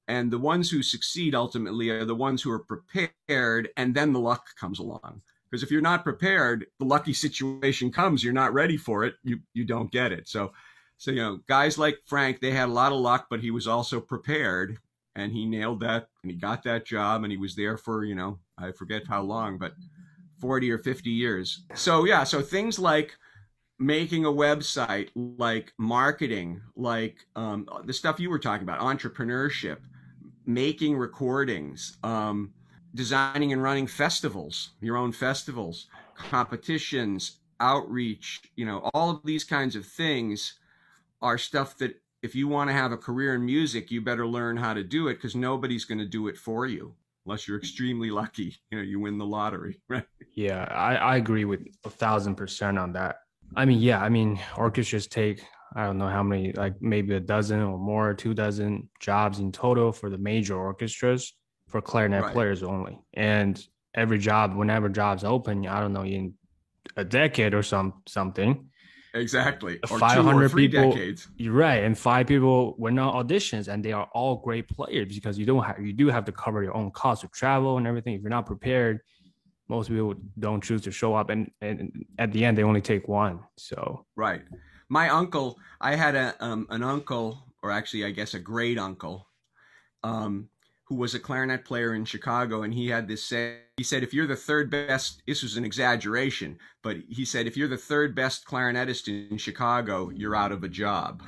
And 0.07 0.31
the 0.31 0.39
ones 0.39 0.71
who 0.71 0.83
succeed 0.83 1.35
ultimately 1.35 1.89
are 1.91 2.05
the 2.05 2.15
ones 2.15 2.41
who 2.41 2.51
are 2.51 2.59
prepared, 2.59 3.69
and 3.77 3.95
then 3.95 4.13
the 4.13 4.19
luck 4.19 4.47
comes 4.59 4.79
along. 4.79 5.21
Because 5.49 5.63
if 5.63 5.71
you're 5.71 5.81
not 5.81 6.03
prepared, 6.03 6.67
the 6.79 6.85
lucky 6.85 7.13
situation 7.13 7.91
comes. 7.91 8.23
You're 8.23 8.33
not 8.33 8.53
ready 8.53 8.77
for 8.77 9.05
it. 9.05 9.15
You 9.23 9.39
you 9.55 9.65
don't 9.65 9.91
get 9.91 10.11
it. 10.11 10.27
So, 10.27 10.53
so 10.97 11.11
you 11.11 11.21
know, 11.21 11.41
guys 11.47 11.77
like 11.77 11.99
Frank, 12.07 12.41
they 12.41 12.51
had 12.51 12.69
a 12.69 12.73
lot 12.73 12.91
of 12.93 12.99
luck, 12.99 13.27
but 13.29 13.41
he 13.41 13.51
was 13.51 13.67
also 13.67 14.01
prepared, 14.01 14.79
and 15.15 15.31
he 15.31 15.45
nailed 15.45 15.81
that, 15.81 16.09
and 16.23 16.31
he 16.31 16.37
got 16.37 16.63
that 16.63 16.85
job, 16.85 17.23
and 17.23 17.31
he 17.31 17.37
was 17.37 17.55
there 17.55 17.77
for 17.77 18.03
you 18.03 18.15
know, 18.15 18.39
I 18.57 18.71
forget 18.71 19.07
how 19.07 19.21
long, 19.21 19.57
but 19.57 19.73
forty 20.39 20.71
or 20.71 20.77
fifty 20.77 21.11
years. 21.11 21.63
So 21.75 22.05
yeah, 22.05 22.23
so 22.23 22.41
things 22.41 22.79
like 22.79 23.17
making 23.77 24.25
a 24.25 24.31
website, 24.31 25.09
like 25.15 25.73
marketing, 25.77 26.61
like 26.75 27.25
um, 27.35 27.67
the 27.85 27.93
stuff 27.93 28.19
you 28.19 28.29
were 28.29 28.39
talking 28.39 28.63
about, 28.63 28.79
entrepreneurship, 28.79 29.77
making 30.45 30.97
recordings. 30.97 31.97
Um, 32.03 32.53
designing 32.95 33.53
and 33.53 33.61
running 33.61 33.87
festivals, 33.87 34.71
your 34.81 34.97
own 34.97 35.11
festivals, 35.11 35.87
competitions, 36.15 37.39
outreach, 37.59 38.41
you 38.55 38.65
know, 38.65 38.89
all 38.93 39.09
of 39.09 39.21
these 39.23 39.43
kinds 39.43 39.75
of 39.75 39.85
things 39.85 40.55
are 41.21 41.37
stuff 41.37 41.77
that 41.77 42.01
if 42.21 42.35
you 42.35 42.47
want 42.47 42.69
to 42.69 42.73
have 42.73 42.91
a 42.91 42.97
career 42.97 43.35
in 43.35 43.45
music, 43.45 43.91
you 43.91 44.01
better 44.01 44.27
learn 44.27 44.57
how 44.57 44.73
to 44.73 44.83
do 44.83 45.07
it 45.07 45.15
because 45.15 45.35
nobody's 45.35 45.85
going 45.85 45.99
to 45.99 46.05
do 46.05 46.27
it 46.27 46.37
for 46.37 46.65
you 46.65 46.93
unless 47.25 47.47
you're 47.47 47.57
extremely 47.57 48.09
lucky. 48.11 48.55
You 48.71 48.79
know, 48.79 48.83
you 48.83 48.99
win 48.99 49.17
the 49.17 49.25
lottery, 49.25 49.79
right? 49.87 50.05
Yeah, 50.35 50.63
I, 50.71 50.95
I 50.95 51.15
agree 51.17 51.45
with 51.45 51.61
a 51.85 51.89
thousand 51.89 52.35
percent 52.35 52.77
on 52.77 52.93
that. 52.93 53.17
I 53.55 53.65
mean, 53.65 53.79
yeah, 53.79 54.01
I 54.01 54.09
mean, 54.09 54.39
orchestras 54.57 55.07
take 55.07 55.43
I 55.75 55.85
don't 55.85 55.97
know 55.97 56.07
how 56.07 56.23
many, 56.23 56.51
like 56.53 56.81
maybe 56.81 57.13
a 57.15 57.19
dozen 57.19 57.61
or 57.61 57.77
more, 57.77 58.13
two 58.13 58.33
dozen 58.33 58.89
jobs 58.99 59.39
in 59.39 59.51
total 59.51 59.91
for 59.91 60.09
the 60.09 60.17
major 60.17 60.55
orchestras 60.55 61.33
for 61.67 61.81
clarinet 61.81 62.23
right. 62.23 62.33
players 62.33 62.63
only. 62.63 62.99
And 63.13 63.63
every 63.93 64.17
job, 64.17 64.55
whenever 64.55 64.89
jobs 64.89 65.23
open, 65.23 65.67
I 65.67 65.79
don't 65.79 65.93
know, 65.93 66.03
in 66.03 66.33
a 66.95 67.03
decade 67.03 67.53
or 67.53 67.61
some 67.61 68.01
something. 68.07 68.68
Exactly. 69.13 69.79
Or 69.89 69.99
500 69.99 70.53
people. 70.53 70.91
Decades. 70.91 71.27
You're 71.37 71.53
right. 71.53 71.83
And 71.83 71.97
five 71.97 72.27
people 72.27 72.75
were 72.77 72.91
not 72.91 73.15
auditions 73.15 73.67
and 73.67 73.83
they 73.83 73.91
are 73.91 74.07
all 74.13 74.37
great 74.37 74.67
players 74.67 75.13
because 75.13 75.37
you 75.37 75.45
don't 75.45 75.63
have, 75.63 75.79
you 75.79 75.93
do 75.93 76.07
have 76.07 76.25
to 76.25 76.31
cover 76.31 76.63
your 76.63 76.75
own 76.75 76.91
cost 76.91 77.23
of 77.23 77.31
travel 77.31 77.77
and 77.77 77.87
everything. 77.87 78.13
If 78.13 78.21
you're 78.21 78.29
not 78.29 78.45
prepared, 78.45 78.99
most 79.67 79.89
people 79.89 80.15
don't 80.37 80.63
choose 80.63 80.81
to 80.83 80.91
show 80.91 81.15
up. 81.15 81.29
And, 81.29 81.51
and 81.61 82.05
at 82.17 82.31
the 82.31 82.45
end, 82.45 82.57
they 82.57 82.63
only 82.63 82.81
take 82.81 83.07
one. 83.07 83.39
So, 83.57 84.05
right. 84.15 84.41
My 84.89 85.09
uncle, 85.09 85.57
I 85.79 85.95
had 85.95 86.15
a, 86.15 86.35
um, 86.39 86.67
an 86.69 86.83
uncle, 86.83 87.45
or 87.61 87.71
actually, 87.71 88.05
I 88.05 88.11
guess 88.11 88.33
a 88.33 88.39
great 88.39 88.79
uncle, 88.79 89.27
um, 90.03 90.49
who 90.89 90.95
was 90.95 91.13
a 91.13 91.19
clarinet 91.19 91.63
player 91.63 91.93
in 91.93 92.03
Chicago, 92.03 92.63
and 92.63 92.73
he 92.73 92.87
had 92.87 93.07
this 93.07 93.23
say. 93.23 93.59
He 93.77 93.83
said, 93.83 94.03
"If 94.03 94.13
you're 94.13 94.27
the 94.27 94.35
third 94.35 94.71
best, 94.71 95.21
this 95.27 95.43
was 95.43 95.55
an 95.55 95.63
exaggeration, 95.63 96.57
but 96.81 96.97
he 97.07 97.23
said, 97.23 97.45
if 97.45 97.55
you're 97.55 97.67
the 97.67 97.77
third 97.77 98.15
best 98.15 98.45
clarinetist 98.45 99.07
in 99.07 99.37
Chicago, 99.37 100.09
you're 100.09 100.35
out 100.35 100.51
of 100.51 100.63
a 100.63 100.67
job." 100.67 101.21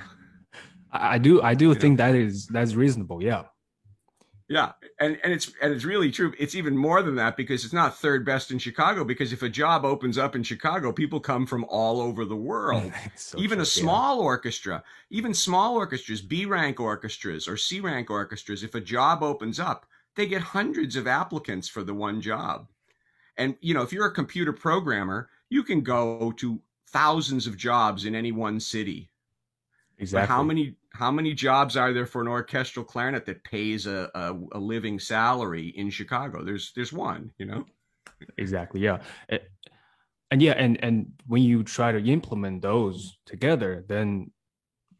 I 0.91 1.19
do, 1.19 1.41
I 1.41 1.53
do 1.53 1.69
you 1.69 1.75
think 1.75 1.99
know? 1.99 2.07
that 2.07 2.15
is 2.15 2.47
that's 2.47 2.73
reasonable. 2.73 3.23
Yeah. 3.23 3.43
Yeah, 4.51 4.73
and 4.99 5.17
and 5.23 5.31
it's 5.31 5.49
and 5.61 5.73
it's 5.73 5.85
really 5.85 6.11
true. 6.11 6.33
It's 6.37 6.55
even 6.55 6.75
more 6.75 7.01
than 7.01 7.15
that 7.15 7.37
because 7.37 7.63
it's 7.63 7.73
not 7.73 7.97
third 7.97 8.25
best 8.25 8.51
in 8.51 8.59
Chicago. 8.59 9.05
Because 9.05 9.31
if 9.31 9.43
a 9.43 9.47
job 9.47 9.85
opens 9.85 10.17
up 10.17 10.35
in 10.35 10.43
Chicago, 10.43 10.91
people 10.91 11.21
come 11.21 11.45
from 11.45 11.63
all 11.69 12.01
over 12.01 12.25
the 12.25 12.35
world. 12.35 12.91
so 13.15 13.39
even 13.39 13.59
true, 13.59 13.63
a 13.63 13.65
small 13.65 14.17
yeah. 14.17 14.23
orchestra, 14.23 14.83
even 15.09 15.33
small 15.33 15.77
orchestras, 15.77 16.21
B 16.21 16.45
rank 16.45 16.81
orchestras 16.81 17.47
or 17.47 17.55
C 17.55 17.79
rank 17.79 18.09
orchestras, 18.09 18.61
if 18.61 18.75
a 18.75 18.81
job 18.81 19.23
opens 19.23 19.57
up, 19.57 19.85
they 20.17 20.25
get 20.25 20.41
hundreds 20.41 20.97
of 20.97 21.07
applicants 21.07 21.69
for 21.69 21.81
the 21.81 21.93
one 21.93 22.19
job. 22.19 22.67
And 23.37 23.55
you 23.61 23.73
know, 23.73 23.83
if 23.83 23.93
you're 23.93 24.07
a 24.07 24.13
computer 24.13 24.51
programmer, 24.51 25.29
you 25.49 25.63
can 25.63 25.79
go 25.79 26.33
to 26.33 26.59
thousands 26.89 27.47
of 27.47 27.55
jobs 27.55 28.03
in 28.03 28.15
any 28.15 28.33
one 28.33 28.59
city. 28.59 29.10
Exactly. 30.01 30.27
But 30.27 30.33
how 30.33 30.43
many 30.43 30.75
how 30.93 31.11
many 31.11 31.33
jobs 31.33 31.77
are 31.77 31.93
there 31.93 32.07
for 32.07 32.21
an 32.21 32.27
orchestral 32.27 32.83
clarinet 32.83 33.25
that 33.27 33.43
pays 33.43 33.85
a, 33.85 34.09
a, 34.15 34.33
a 34.53 34.59
living 34.59 34.99
salary 34.99 35.67
in 35.67 35.91
Chicago? 35.91 36.43
There's 36.43 36.71
there's 36.75 36.91
one, 36.91 37.31
you 37.37 37.45
know. 37.45 37.65
Exactly. 38.37 38.81
Yeah. 38.81 38.97
It, 39.29 39.51
and 40.31 40.41
yeah, 40.41 40.53
and 40.53 40.83
and 40.83 41.11
when 41.27 41.43
you 41.43 41.61
try 41.63 41.91
to 41.91 42.03
implement 42.03 42.63
those 42.63 43.15
together, 43.27 43.85
then 43.87 44.31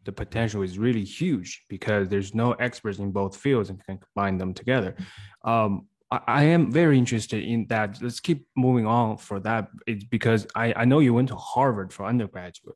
the 0.04 0.12
potential 0.12 0.62
is 0.62 0.78
really 0.78 1.04
huge 1.04 1.66
because 1.68 2.08
there's 2.08 2.36
no 2.36 2.52
experts 2.54 3.00
in 3.00 3.12
both 3.12 3.36
fields 3.36 3.72
and 3.72 3.84
can 3.84 3.98
combine 3.98 4.38
them 4.38 4.54
together. 4.54 4.96
Um, 5.44 5.88
I, 6.12 6.20
I 6.28 6.44
am 6.44 6.72
very 6.72 7.00
interested 7.00 7.44
in 7.44 7.66
that. 7.70 8.00
Let's 8.04 8.20
keep 8.20 8.46
moving 8.56 8.86
on 8.86 9.18
for 9.18 9.40
that. 9.40 9.70
It's 9.88 10.04
because 10.04 10.46
I, 10.54 10.74
I 10.76 10.86
know 10.86 11.00
you 11.00 11.16
went 11.16 11.30
to 11.30 11.36
Harvard 11.36 11.92
for 11.92 12.06
undergraduate 12.06 12.76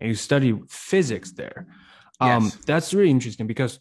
and 0.00 0.08
you 0.08 0.14
study 0.14 0.58
physics 0.68 1.32
there. 1.32 1.66
Um, 2.20 2.44
yes. 2.44 2.58
That's 2.66 2.94
really 2.94 3.10
interesting 3.10 3.46
because 3.46 3.80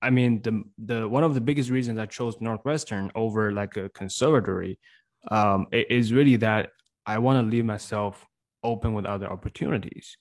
I 0.00 0.10
mean 0.10 0.42
the 0.42 0.62
the 0.78 1.08
one 1.08 1.24
of 1.24 1.34
the 1.34 1.40
biggest 1.40 1.70
reasons 1.70 1.98
I 1.98 2.06
chose 2.06 2.36
Northwestern 2.40 3.10
over 3.14 3.52
like 3.52 3.76
a 3.76 3.88
conservatory 3.90 4.78
um, 5.30 5.66
is 5.72 6.12
really 6.12 6.36
that 6.36 6.70
I 7.06 7.18
want 7.18 7.44
to 7.44 7.50
leave 7.50 7.64
myself 7.64 8.26
open 8.62 8.94
with 8.94 9.06
other 9.06 9.30
opportunities 9.30 10.16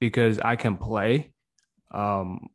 because 0.00 0.38
I 0.38 0.56
can 0.56 0.76
play. 0.76 1.32
Um, 1.92 2.48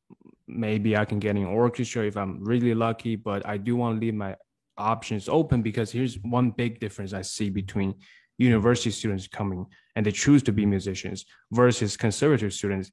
maybe 0.48 0.96
I 0.96 1.06
can 1.06 1.20
get 1.20 1.36
in 1.36 1.46
orchestra 1.46 2.06
if 2.06 2.16
I'm 2.16 2.44
really 2.44 2.74
lucky, 2.74 3.16
but 3.16 3.46
I 3.46 3.58
do 3.58 3.76
want 3.76 3.96
to 4.00 4.06
leave 4.06 4.14
my 4.14 4.36
options 4.78 5.28
open 5.28 5.62
because 5.62 5.92
here's 5.92 6.20
one 6.20 6.52
big 6.52 6.80
difference 6.80 7.14
I 7.14 7.22
see 7.22 7.50
between 7.50 7.96
university 8.38 8.92
students 8.92 9.28
coming 9.28 9.66
and 9.96 10.06
they 10.06 10.12
choose 10.12 10.44
to 10.44 10.52
be 10.52 10.66
musicians 10.66 11.26
versus 11.52 11.96
conservative 11.98 12.54
students 12.54 12.92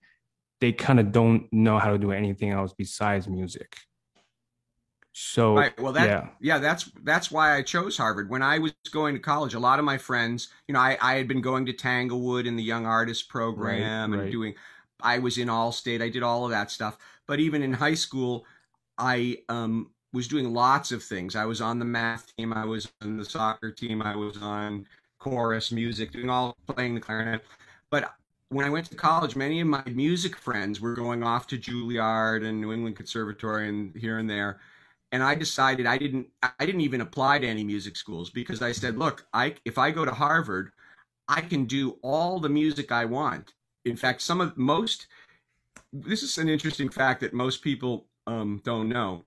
they 0.62 0.71
kind 0.71 1.01
of 1.01 1.11
don't 1.11 1.53
know 1.53 1.77
how 1.77 1.91
to 1.91 1.99
do 1.99 2.12
anything 2.12 2.51
else 2.51 2.73
besides 2.73 3.27
music. 3.27 3.77
So 5.12 5.57
right. 5.57 5.79
well 5.79 5.93
that 5.93 6.09
yeah. 6.09 6.29
yeah 6.41 6.59
that's 6.59 6.88
that's 7.03 7.33
why 7.33 7.57
I 7.57 7.62
chose 7.62 7.97
Harvard. 7.97 8.31
When 8.31 8.43
I 8.43 8.59
was 8.59 8.73
going 8.93 9.15
to 9.15 9.21
college, 9.21 9.55
a 9.55 9.59
lot 9.59 9.81
of 9.81 9.85
my 9.85 9.99
friends, 9.99 10.49
you 10.69 10.73
know, 10.73 10.79
I, 10.79 10.97
I 11.03 11.15
had 11.15 11.27
been 11.27 11.43
going 11.43 11.67
to 11.67 11.73
Tanglewood 11.73 12.47
in 12.47 12.55
the 12.55 12.62
Young 12.62 12.87
Artist 12.87 13.29
program 13.29 14.12
right, 14.12 14.15
and 14.15 14.23
right. 14.23 14.33
doing 14.33 14.55
I 15.03 15.19
was 15.19 15.37
in 15.37 15.49
Allstate, 15.49 16.01
I 16.01 16.09
did 16.09 16.23
all 16.23 16.45
of 16.45 16.53
that 16.53 16.71
stuff. 16.71 16.97
But 17.27 17.41
even 17.41 17.62
in 17.62 17.73
high 17.73 17.95
school, 17.95 18.47
I 18.97 19.38
um 19.49 19.91
was 20.12 20.29
doing 20.29 20.55
lots 20.55 20.93
of 20.93 21.03
things. 21.03 21.35
I 21.35 21.45
was 21.45 21.61
on 21.61 21.81
the 21.81 21.85
math 21.85 22.35
team, 22.37 22.53
I 22.53 22.65
was 22.65 22.88
on 23.03 23.17
the 23.17 23.25
soccer 23.25 23.73
team, 23.73 24.01
I 24.01 24.15
was 24.15 24.41
on 24.41 24.87
chorus 25.23 25.71
music, 25.71 26.11
doing 26.11 26.29
all 26.29 26.57
playing 26.67 26.97
the 26.97 27.01
clarinet. 27.01 27.45
But 27.91 28.13
when 28.49 28.67
I 28.67 28.71
went 28.71 28.87
to 28.91 28.97
college, 28.97 29.37
many 29.37 29.61
of 29.61 29.69
my 29.69 29.85
music 29.87 30.37
friends 30.37 30.81
were 30.81 30.95
going 30.95 31.23
off 31.23 31.47
to 31.49 31.59
Juilliard 31.59 32.45
and 32.45 32.61
New 32.61 32.73
England 32.73 32.97
Conservatory 32.97 33.69
and 33.69 33.95
here 33.95 34.19
and 34.19 34.29
there. 34.29 34.59
And 35.13 35.23
I 35.23 35.37
decided 35.37 35.87
I 35.87 35.97
didn't 35.97 36.27
I 36.43 36.67
didn't 36.67 36.81
even 36.81 37.03
apply 37.03 37.39
to 37.39 37.47
any 37.47 37.63
music 37.63 37.97
schools 37.97 38.31
because 38.31 38.63
I 38.63 38.73
said, 38.73 38.99
look, 38.99 39.27
I 39.33 39.55
if 39.65 39.79
I 39.79 39.93
go 39.93 40.05
to 40.05 40.11
Harvard, 40.11 40.73
I 41.29 41.41
can 41.41 41.67
do 41.67 41.99
all 42.03 42.41
the 42.41 42.49
music 42.49 42.91
I 42.91 43.05
want. 43.05 43.55
In 43.85 43.97
fact, 43.97 44.23
some 44.23 44.41
of 44.41 44.57
most 44.57 45.07
this 45.93 46.23
is 46.25 46.37
an 46.39 46.49
interesting 46.49 46.89
fact 46.89 47.21
that 47.21 47.33
most 47.33 47.63
people 47.63 48.07
um, 48.27 48.61
don't 48.65 48.89
know. 48.89 49.25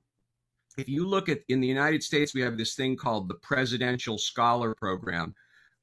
If 0.78 0.90
you 0.90 1.08
look 1.08 1.30
at 1.30 1.40
in 1.48 1.62
the 1.62 1.68
United 1.68 2.04
States, 2.04 2.34
we 2.34 2.42
have 2.42 2.58
this 2.58 2.76
thing 2.76 2.98
called 2.98 3.30
the 3.30 3.36
Presidential 3.36 4.18
Scholar 4.18 4.76
Program 4.76 5.34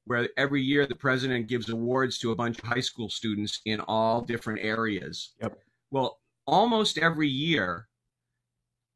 where 0.05 0.27
every 0.37 0.61
year 0.61 0.85
the 0.85 0.95
president 0.95 1.47
gives 1.47 1.69
awards 1.69 2.17
to 2.19 2.31
a 2.31 2.35
bunch 2.35 2.59
of 2.59 2.65
high 2.65 2.81
school 2.81 3.09
students 3.09 3.61
in 3.65 3.79
all 3.81 4.21
different 4.21 4.59
areas. 4.61 5.31
Yep. 5.41 5.57
Well, 5.91 6.19
almost 6.45 6.97
every 6.97 7.29
year, 7.29 7.87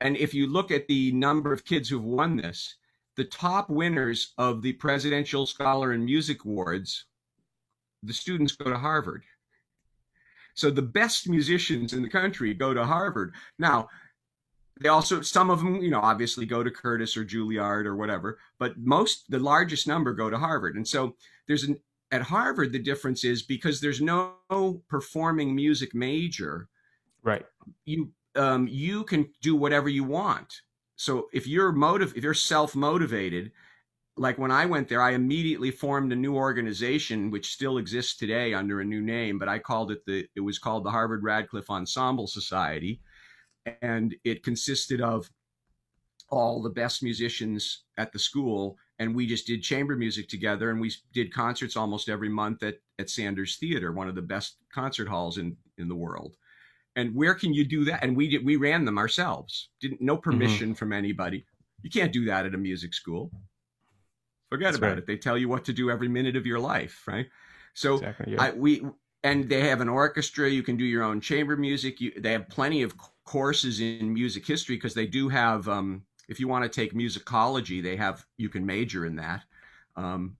and 0.01 0.17
if 0.17 0.33
you 0.33 0.47
look 0.47 0.71
at 0.71 0.87
the 0.87 1.11
number 1.13 1.53
of 1.53 1.65
kids 1.65 1.89
who've 1.89 2.03
won 2.03 2.35
this, 2.35 2.75
the 3.15 3.23
top 3.23 3.69
winners 3.69 4.33
of 4.37 4.61
the 4.61 4.73
Presidential 4.73 5.45
Scholar 5.45 5.91
and 5.93 6.05
Music 6.05 6.43
Awards, 6.45 7.05
the 8.03 8.13
students 8.13 8.55
go 8.55 8.69
to 8.69 8.77
Harvard. 8.77 9.23
So 10.53 10.69
the 10.69 10.81
best 10.81 11.29
musicians 11.29 11.93
in 11.93 12.01
the 12.01 12.09
country 12.09 12.53
go 12.53 12.73
to 12.73 12.85
Harvard. 12.85 13.33
Now, 13.59 13.87
they 14.81 14.89
also 14.89 15.21
some 15.21 15.49
of 15.49 15.59
them 15.59 15.81
you 15.81 15.89
know 15.89 15.99
obviously 16.01 16.45
go 16.45 16.63
to 16.63 16.71
curtis 16.71 17.15
or 17.17 17.25
juilliard 17.25 17.85
or 17.85 17.95
whatever 17.95 18.37
but 18.59 18.77
most 18.77 19.29
the 19.29 19.39
largest 19.39 19.87
number 19.87 20.13
go 20.13 20.29
to 20.29 20.37
harvard. 20.37 20.75
And 20.75 20.87
so 20.87 21.15
there's 21.47 21.63
an 21.63 21.77
at 22.11 22.21
harvard 22.21 22.71
the 22.71 22.79
difference 22.79 23.23
is 23.23 23.43
because 23.43 23.81
there's 23.81 24.01
no 24.01 24.35
performing 24.87 25.55
music 25.55 25.93
major 25.93 26.69
right. 27.23 27.45
you 27.85 28.11
um, 28.35 28.67
you 28.67 29.03
can 29.03 29.27
do 29.41 29.55
whatever 29.55 29.89
you 29.89 30.03
want. 30.03 30.61
So 30.95 31.27
if 31.33 31.47
you're 31.47 31.71
motive 31.71 32.13
if 32.15 32.23
you're 32.23 32.33
self-motivated 32.33 33.51
like 34.19 34.37
when 34.39 34.51
i 34.51 34.65
went 34.65 34.87
there 34.87 35.01
i 35.01 35.11
immediately 35.11 35.69
formed 35.69 36.11
a 36.11 36.15
new 36.15 36.35
organization 36.35 37.29
which 37.29 37.53
still 37.53 37.77
exists 37.77 38.17
today 38.17 38.53
under 38.53 38.81
a 38.81 38.85
new 38.85 39.01
name 39.01 39.37
but 39.37 39.47
i 39.47 39.59
called 39.59 39.91
it 39.91 40.03
the 40.07 40.27
it 40.35 40.39
was 40.39 40.57
called 40.57 40.83
the 40.83 40.89
harvard 40.89 41.23
radcliffe 41.23 41.69
ensemble 41.69 42.25
society 42.25 42.99
and 43.81 44.15
it 44.23 44.43
consisted 44.43 45.01
of 45.01 45.29
all 46.29 46.61
the 46.61 46.69
best 46.69 47.03
musicians 47.03 47.83
at 47.97 48.11
the 48.11 48.19
school 48.19 48.77
and 48.99 49.15
we 49.15 49.25
just 49.25 49.47
did 49.47 49.61
chamber 49.61 49.95
music 49.95 50.27
together 50.27 50.69
and 50.71 50.79
we 50.81 50.91
did 51.13 51.33
concerts 51.33 51.77
almost 51.77 52.09
every 52.09 52.29
month 52.29 52.63
at, 52.63 52.79
at 52.99 53.09
sanders 53.09 53.55
theater 53.57 53.91
one 53.91 54.09
of 54.09 54.15
the 54.15 54.21
best 54.21 54.57
concert 54.73 55.07
halls 55.07 55.37
in, 55.37 55.55
in 55.77 55.87
the 55.87 55.95
world 55.95 56.35
and 56.95 57.15
where 57.15 57.33
can 57.33 57.53
you 57.53 57.63
do 57.63 57.85
that 57.85 58.03
and 58.03 58.15
we 58.15 58.27
did 58.27 58.45
we 58.45 58.57
ran 58.57 58.83
them 58.83 58.97
ourselves 58.97 59.69
didn't 59.79 60.01
no 60.01 60.15
mm-hmm. 60.15 60.31
permission 60.31 60.69
mm-hmm. 60.69 60.75
from 60.75 60.91
anybody 60.91 61.45
you 61.81 61.89
can't 61.89 62.11
do 62.11 62.25
that 62.25 62.45
at 62.45 62.55
a 62.55 62.57
music 62.57 62.93
school 62.93 63.31
forget 64.49 64.67
That's 64.67 64.77
about 64.77 64.89
right. 64.89 64.97
it 64.97 65.07
they 65.07 65.17
tell 65.17 65.37
you 65.37 65.47
what 65.47 65.65
to 65.65 65.73
do 65.73 65.89
every 65.89 66.09
minute 66.09 66.35
of 66.35 66.45
your 66.45 66.59
life 66.59 67.03
right 67.07 67.27
so 67.73 67.95
exactly, 67.95 68.33
yeah. 68.33 68.43
I, 68.43 68.51
we 68.51 68.83
and 69.23 69.47
they 69.49 69.61
have 69.61 69.81
an 69.81 69.89
orchestra 69.89 70.49
you 70.49 70.63
can 70.63 70.75
do 70.75 70.85
your 70.85 71.03
own 71.03 71.21
chamber 71.21 71.55
music 71.55 72.01
you, 72.01 72.11
they 72.17 72.33
have 72.33 72.49
plenty 72.49 72.81
of 72.81 72.95
courses 73.27 73.81
in 73.81 74.13
music 74.13 74.47
history 74.47 74.75
because 74.75 74.95
they 74.95 75.05
do 75.05 75.29
have 75.29 75.67
um, 75.67 76.01
if 76.27 76.39
you 76.39 76.47
want 76.47 76.63
to 76.63 76.69
take 76.69 76.93
musicology, 76.93 77.83
they 77.83 77.95
have 77.95 78.25
you 78.37 78.49
can 78.49 78.65
major 78.65 79.05
in 79.05 79.15
that, 79.17 79.43
um, 79.95 80.37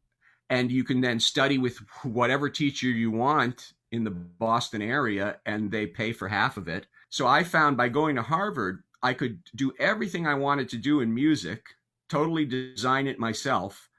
and 0.50 0.72
you 0.72 0.84
can 0.84 1.02
then 1.02 1.20
study 1.20 1.58
with 1.58 1.78
whatever 2.04 2.50
teacher 2.50 2.88
you 2.88 3.12
want 3.12 3.74
in 3.92 4.04
the 4.04 4.12
Boston 4.12 4.82
area, 4.82 5.38
and 5.46 5.70
they 5.70 5.86
pay 5.86 6.12
for 6.12 6.28
half 6.28 6.58
of 6.58 6.68
it. 6.68 6.88
So 7.10 7.28
I 7.28 7.44
found 7.44 7.78
by 7.78 7.90
going 7.90 8.16
to 8.16 8.22
Harvard, 8.22 8.84
I 9.04 9.14
could 9.14 9.40
do 9.56 9.72
everything 9.80 10.26
I 10.26 10.34
wanted 10.34 10.68
to 10.70 10.78
do 10.78 11.02
in 11.02 11.14
music, 11.14 11.64
totally 12.10 12.46
design 12.46 13.08
it 13.08 13.20
myself, 13.20 13.90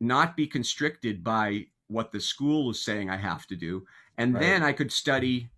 not 0.00 0.36
be 0.36 0.46
constricted 0.46 1.22
by 1.22 1.66
what 1.88 2.10
the 2.10 2.20
school 2.20 2.70
is 2.70 2.84
saying 2.84 3.08
I 3.08 3.16
have 3.16 3.46
to 3.46 3.56
do, 3.56 3.86
and 4.18 4.34
right. 4.34 4.40
then 4.40 4.62
I 4.62 4.72
could 4.72 4.92
study 4.92 5.50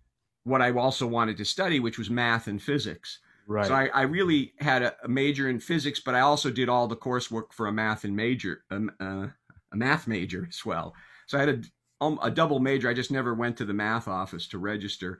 what 0.47 0.61
I 0.61 0.71
also 0.71 1.05
wanted 1.05 1.37
to 1.37 1.45
study, 1.45 1.79
which 1.79 1.97
was 1.97 2.09
math 2.09 2.47
and 2.47 2.61
physics. 2.61 3.19
Right. 3.47 3.67
So 3.67 3.73
I, 3.73 3.87
I 3.93 4.01
really 4.03 4.53
had 4.59 4.81
a, 4.81 4.95
a, 5.03 5.07
major 5.07 5.49
in 5.49 5.59
physics, 5.59 5.99
but 5.99 6.15
I 6.15 6.21
also 6.21 6.49
did 6.49 6.69
all 6.69 6.87
the 6.87 6.95
coursework 6.95 7.53
for 7.53 7.67
a 7.67 7.71
math 7.71 8.03
and 8.03 8.15
major, 8.15 8.63
um, 8.71 8.91
uh, 8.99 9.27
a 9.71 9.75
math 9.75 10.07
major 10.07 10.45
as 10.49 10.65
well. 10.65 10.93
So 11.27 11.37
I 11.37 11.41
had 11.41 11.49
a, 11.49 11.61
um, 12.03 12.19
a 12.21 12.31
double 12.31 12.59
major. 12.59 12.89
I 12.89 12.93
just 12.93 13.11
never 13.11 13.33
went 13.33 13.57
to 13.57 13.65
the 13.65 13.73
math 13.73 14.07
office 14.07 14.47
to 14.49 14.57
register. 14.57 15.19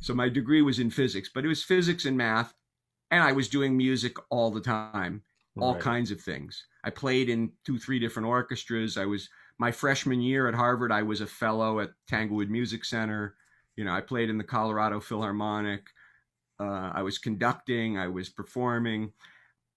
So 0.00 0.14
my 0.14 0.28
degree 0.28 0.62
was 0.62 0.78
in 0.78 0.90
physics, 0.90 1.30
but 1.34 1.44
it 1.44 1.48
was 1.48 1.62
physics 1.62 2.04
and 2.04 2.16
math, 2.16 2.52
and 3.10 3.22
I 3.22 3.32
was 3.32 3.48
doing 3.48 3.76
music 3.76 4.16
all 4.30 4.50
the 4.50 4.60
time, 4.60 5.22
all 5.58 5.74
right. 5.74 5.82
kinds 5.82 6.10
of 6.10 6.20
things. 6.20 6.66
I 6.84 6.90
played 6.90 7.28
in 7.28 7.52
two, 7.64 7.78
three 7.78 7.98
different 7.98 8.28
orchestras. 8.28 8.96
I 8.96 9.04
was 9.04 9.28
my 9.58 9.70
freshman 9.70 10.20
year 10.20 10.48
at 10.48 10.54
Harvard. 10.54 10.92
I 10.92 11.02
was 11.02 11.20
a 11.20 11.26
fellow 11.26 11.80
at 11.80 11.90
Tanglewood 12.08 12.50
Music 12.50 12.84
Center. 12.84 13.34
You 13.76 13.84
know, 13.84 13.92
I 13.92 14.00
played 14.00 14.30
in 14.30 14.38
the 14.38 14.44
Colorado 14.44 15.00
Philharmonic. 15.00 15.86
Uh, 16.60 16.92
I 16.94 17.02
was 17.02 17.18
conducting, 17.18 17.98
I 17.98 18.08
was 18.08 18.28
performing, 18.28 19.12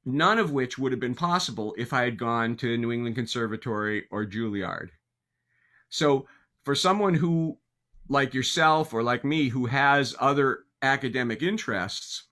none 0.05 0.37
of 0.37 0.51
which 0.51 0.77
would 0.77 0.91
have 0.91 1.01
been 1.01 1.15
possible 1.15 1.73
if 1.77 1.93
I 1.93 2.03
had 2.03 2.19
gone 2.19 2.55
to 2.57 2.77
New 2.77 2.91
England 2.91 3.15
Conservatory 3.15 4.05
or 4.11 4.25
Juilliard. 4.25 4.89
So, 5.89 6.27
for 6.63 6.75
someone 6.75 7.13
who, 7.13 7.57
like 8.09 8.33
yourself 8.33 8.93
or 8.93 9.01
like 9.01 9.23
me, 9.23 9.49
who 9.49 9.65
has 9.67 10.15
other 10.19 10.65
academic 10.81 11.41
interests, 11.41 12.23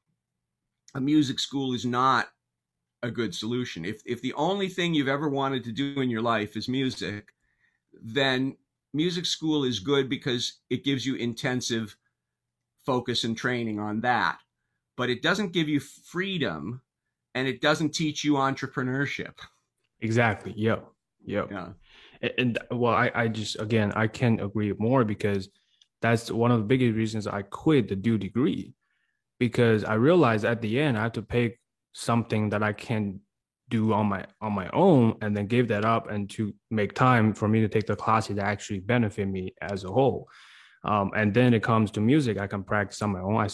a 0.94 1.02
music 1.02 1.40
school 1.40 1.74
is 1.74 1.86
not 1.86 2.28
a 3.02 3.10
good 3.10 3.34
solution. 3.34 3.86
If, 3.86 4.02
if 4.06 4.22
the 4.22 4.34
only 4.34 4.70
thing 4.70 4.94
you've 4.94 5.08
ever 5.08 5.30
wanted 5.30 5.64
to 5.66 5.72
do 5.72 6.00
in 6.02 6.10
your 6.10 6.22
life 6.22 6.56
is 6.56 6.68
music, 6.68 7.34
then 8.02 8.58
music 8.94 9.26
school 9.26 9.64
is 9.64 9.80
good 9.80 10.10
because 10.10 10.60
it 10.70 10.84
gives 10.84 11.06
you 11.06 11.16
intensive 11.16 11.96
focus 12.86 13.24
and 13.24 13.36
training 13.36 13.80
on 13.80 14.02
that. 14.02 14.40
But 14.96 15.10
it 15.10 15.22
doesn't 15.22 15.54
give 15.54 15.68
you 15.68 15.80
freedom 15.80 16.82
and 17.34 17.48
it 17.48 17.62
doesn't 17.62 17.94
teach 17.94 18.24
you 18.24 18.34
entrepreneurship. 18.34 19.34
Exactly. 20.02 20.54
Yep. 20.56 20.86
Yep. 21.26 21.52
Yeah. 21.52 21.70
And, 22.22 22.32
and 22.38 22.60
well, 22.72 22.94
I, 22.94 23.12
I 23.16 23.28
just, 23.28 23.60
again, 23.60 23.92
I 23.96 24.08
can't 24.08 24.42
agree 24.42 24.74
more 24.78 25.04
because 25.04 25.50
that's 26.02 26.30
one 26.30 26.52
of 26.52 26.60
the 26.60 26.66
biggest 26.66 26.96
reasons 26.96 27.28
I 27.28 27.42
quit 27.44 27.88
the 27.88 27.96
dual 27.96 28.18
degree 28.18 28.76
because 29.40 29.84
I 29.84 29.96
realized 29.96 30.46
at 30.46 30.62
the 30.62 30.80
end 30.80 30.98
I 30.98 31.04
have 31.04 31.14
to 31.14 31.22
pay 31.22 31.58
something 31.94 32.50
that 32.50 32.62
I 32.62 32.74
can 32.74 33.22
do 33.70 33.94
on 33.94 34.08
my 34.08 34.26
on 34.42 34.54
my 34.54 34.70
own 34.74 35.16
and 35.22 35.36
then 35.36 35.48
give 35.48 35.68
that 35.68 35.86
up 35.86 36.10
and 36.10 36.30
to 36.30 36.54
make 36.70 36.94
time 36.94 37.34
for 37.34 37.48
me 37.48 37.62
to 37.62 37.68
take 37.68 37.88
the 37.88 37.96
classes 37.96 38.36
that 38.36 38.46
actually 38.46 38.80
benefit 38.80 39.28
me 39.28 39.54
as 39.62 39.84
a 39.84 39.88
whole 39.88 40.28
um, 40.84 41.12
and 41.16 41.34
then 41.34 41.54
it 41.54 41.64
comes 41.64 41.92
to 41.92 42.02
music, 42.02 42.38
I 42.38 42.48
can 42.48 42.64
practice 42.64 43.02
on 43.02 43.12
my 43.12 43.22
own. 43.22 43.38
I, 43.38 43.48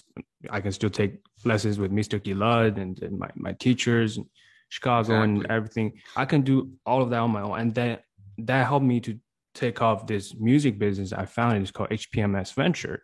I 0.50 0.62
can 0.62 0.72
still 0.72 0.90
take 0.90 1.20
lessons 1.46 1.78
with 1.78 1.92
Mr. 1.92 2.20
Gilad 2.20 2.78
and, 2.78 3.02
and 3.04 3.20
my, 3.20 3.30
my 3.36 3.54
teachers 3.54 4.18
in 4.18 4.26
Chicago 4.70 5.14
exactly. 5.14 5.36
and 5.36 5.52
everything. 5.52 5.94
I 6.16 6.26
can 6.26 6.42
do 6.42 6.72
all 6.86 7.02
of 7.02 7.12
that 7.12 7.20
on 7.20 7.32
my 7.32 7.42
own. 7.42 7.60
And 7.60 7.76
that, 7.76 8.04
that 8.40 8.66
helped 8.66 8.86
me 8.86 9.00
to 9.02 9.20
take 9.54 9.82
off 9.82 10.08
this 10.08 10.34
music 10.36 10.80
business 10.80 11.14
I 11.14 11.26
found. 11.26 11.62
It's 11.62 11.72
called 11.72 11.90
HPMS 11.92 12.54
Venture 12.54 13.04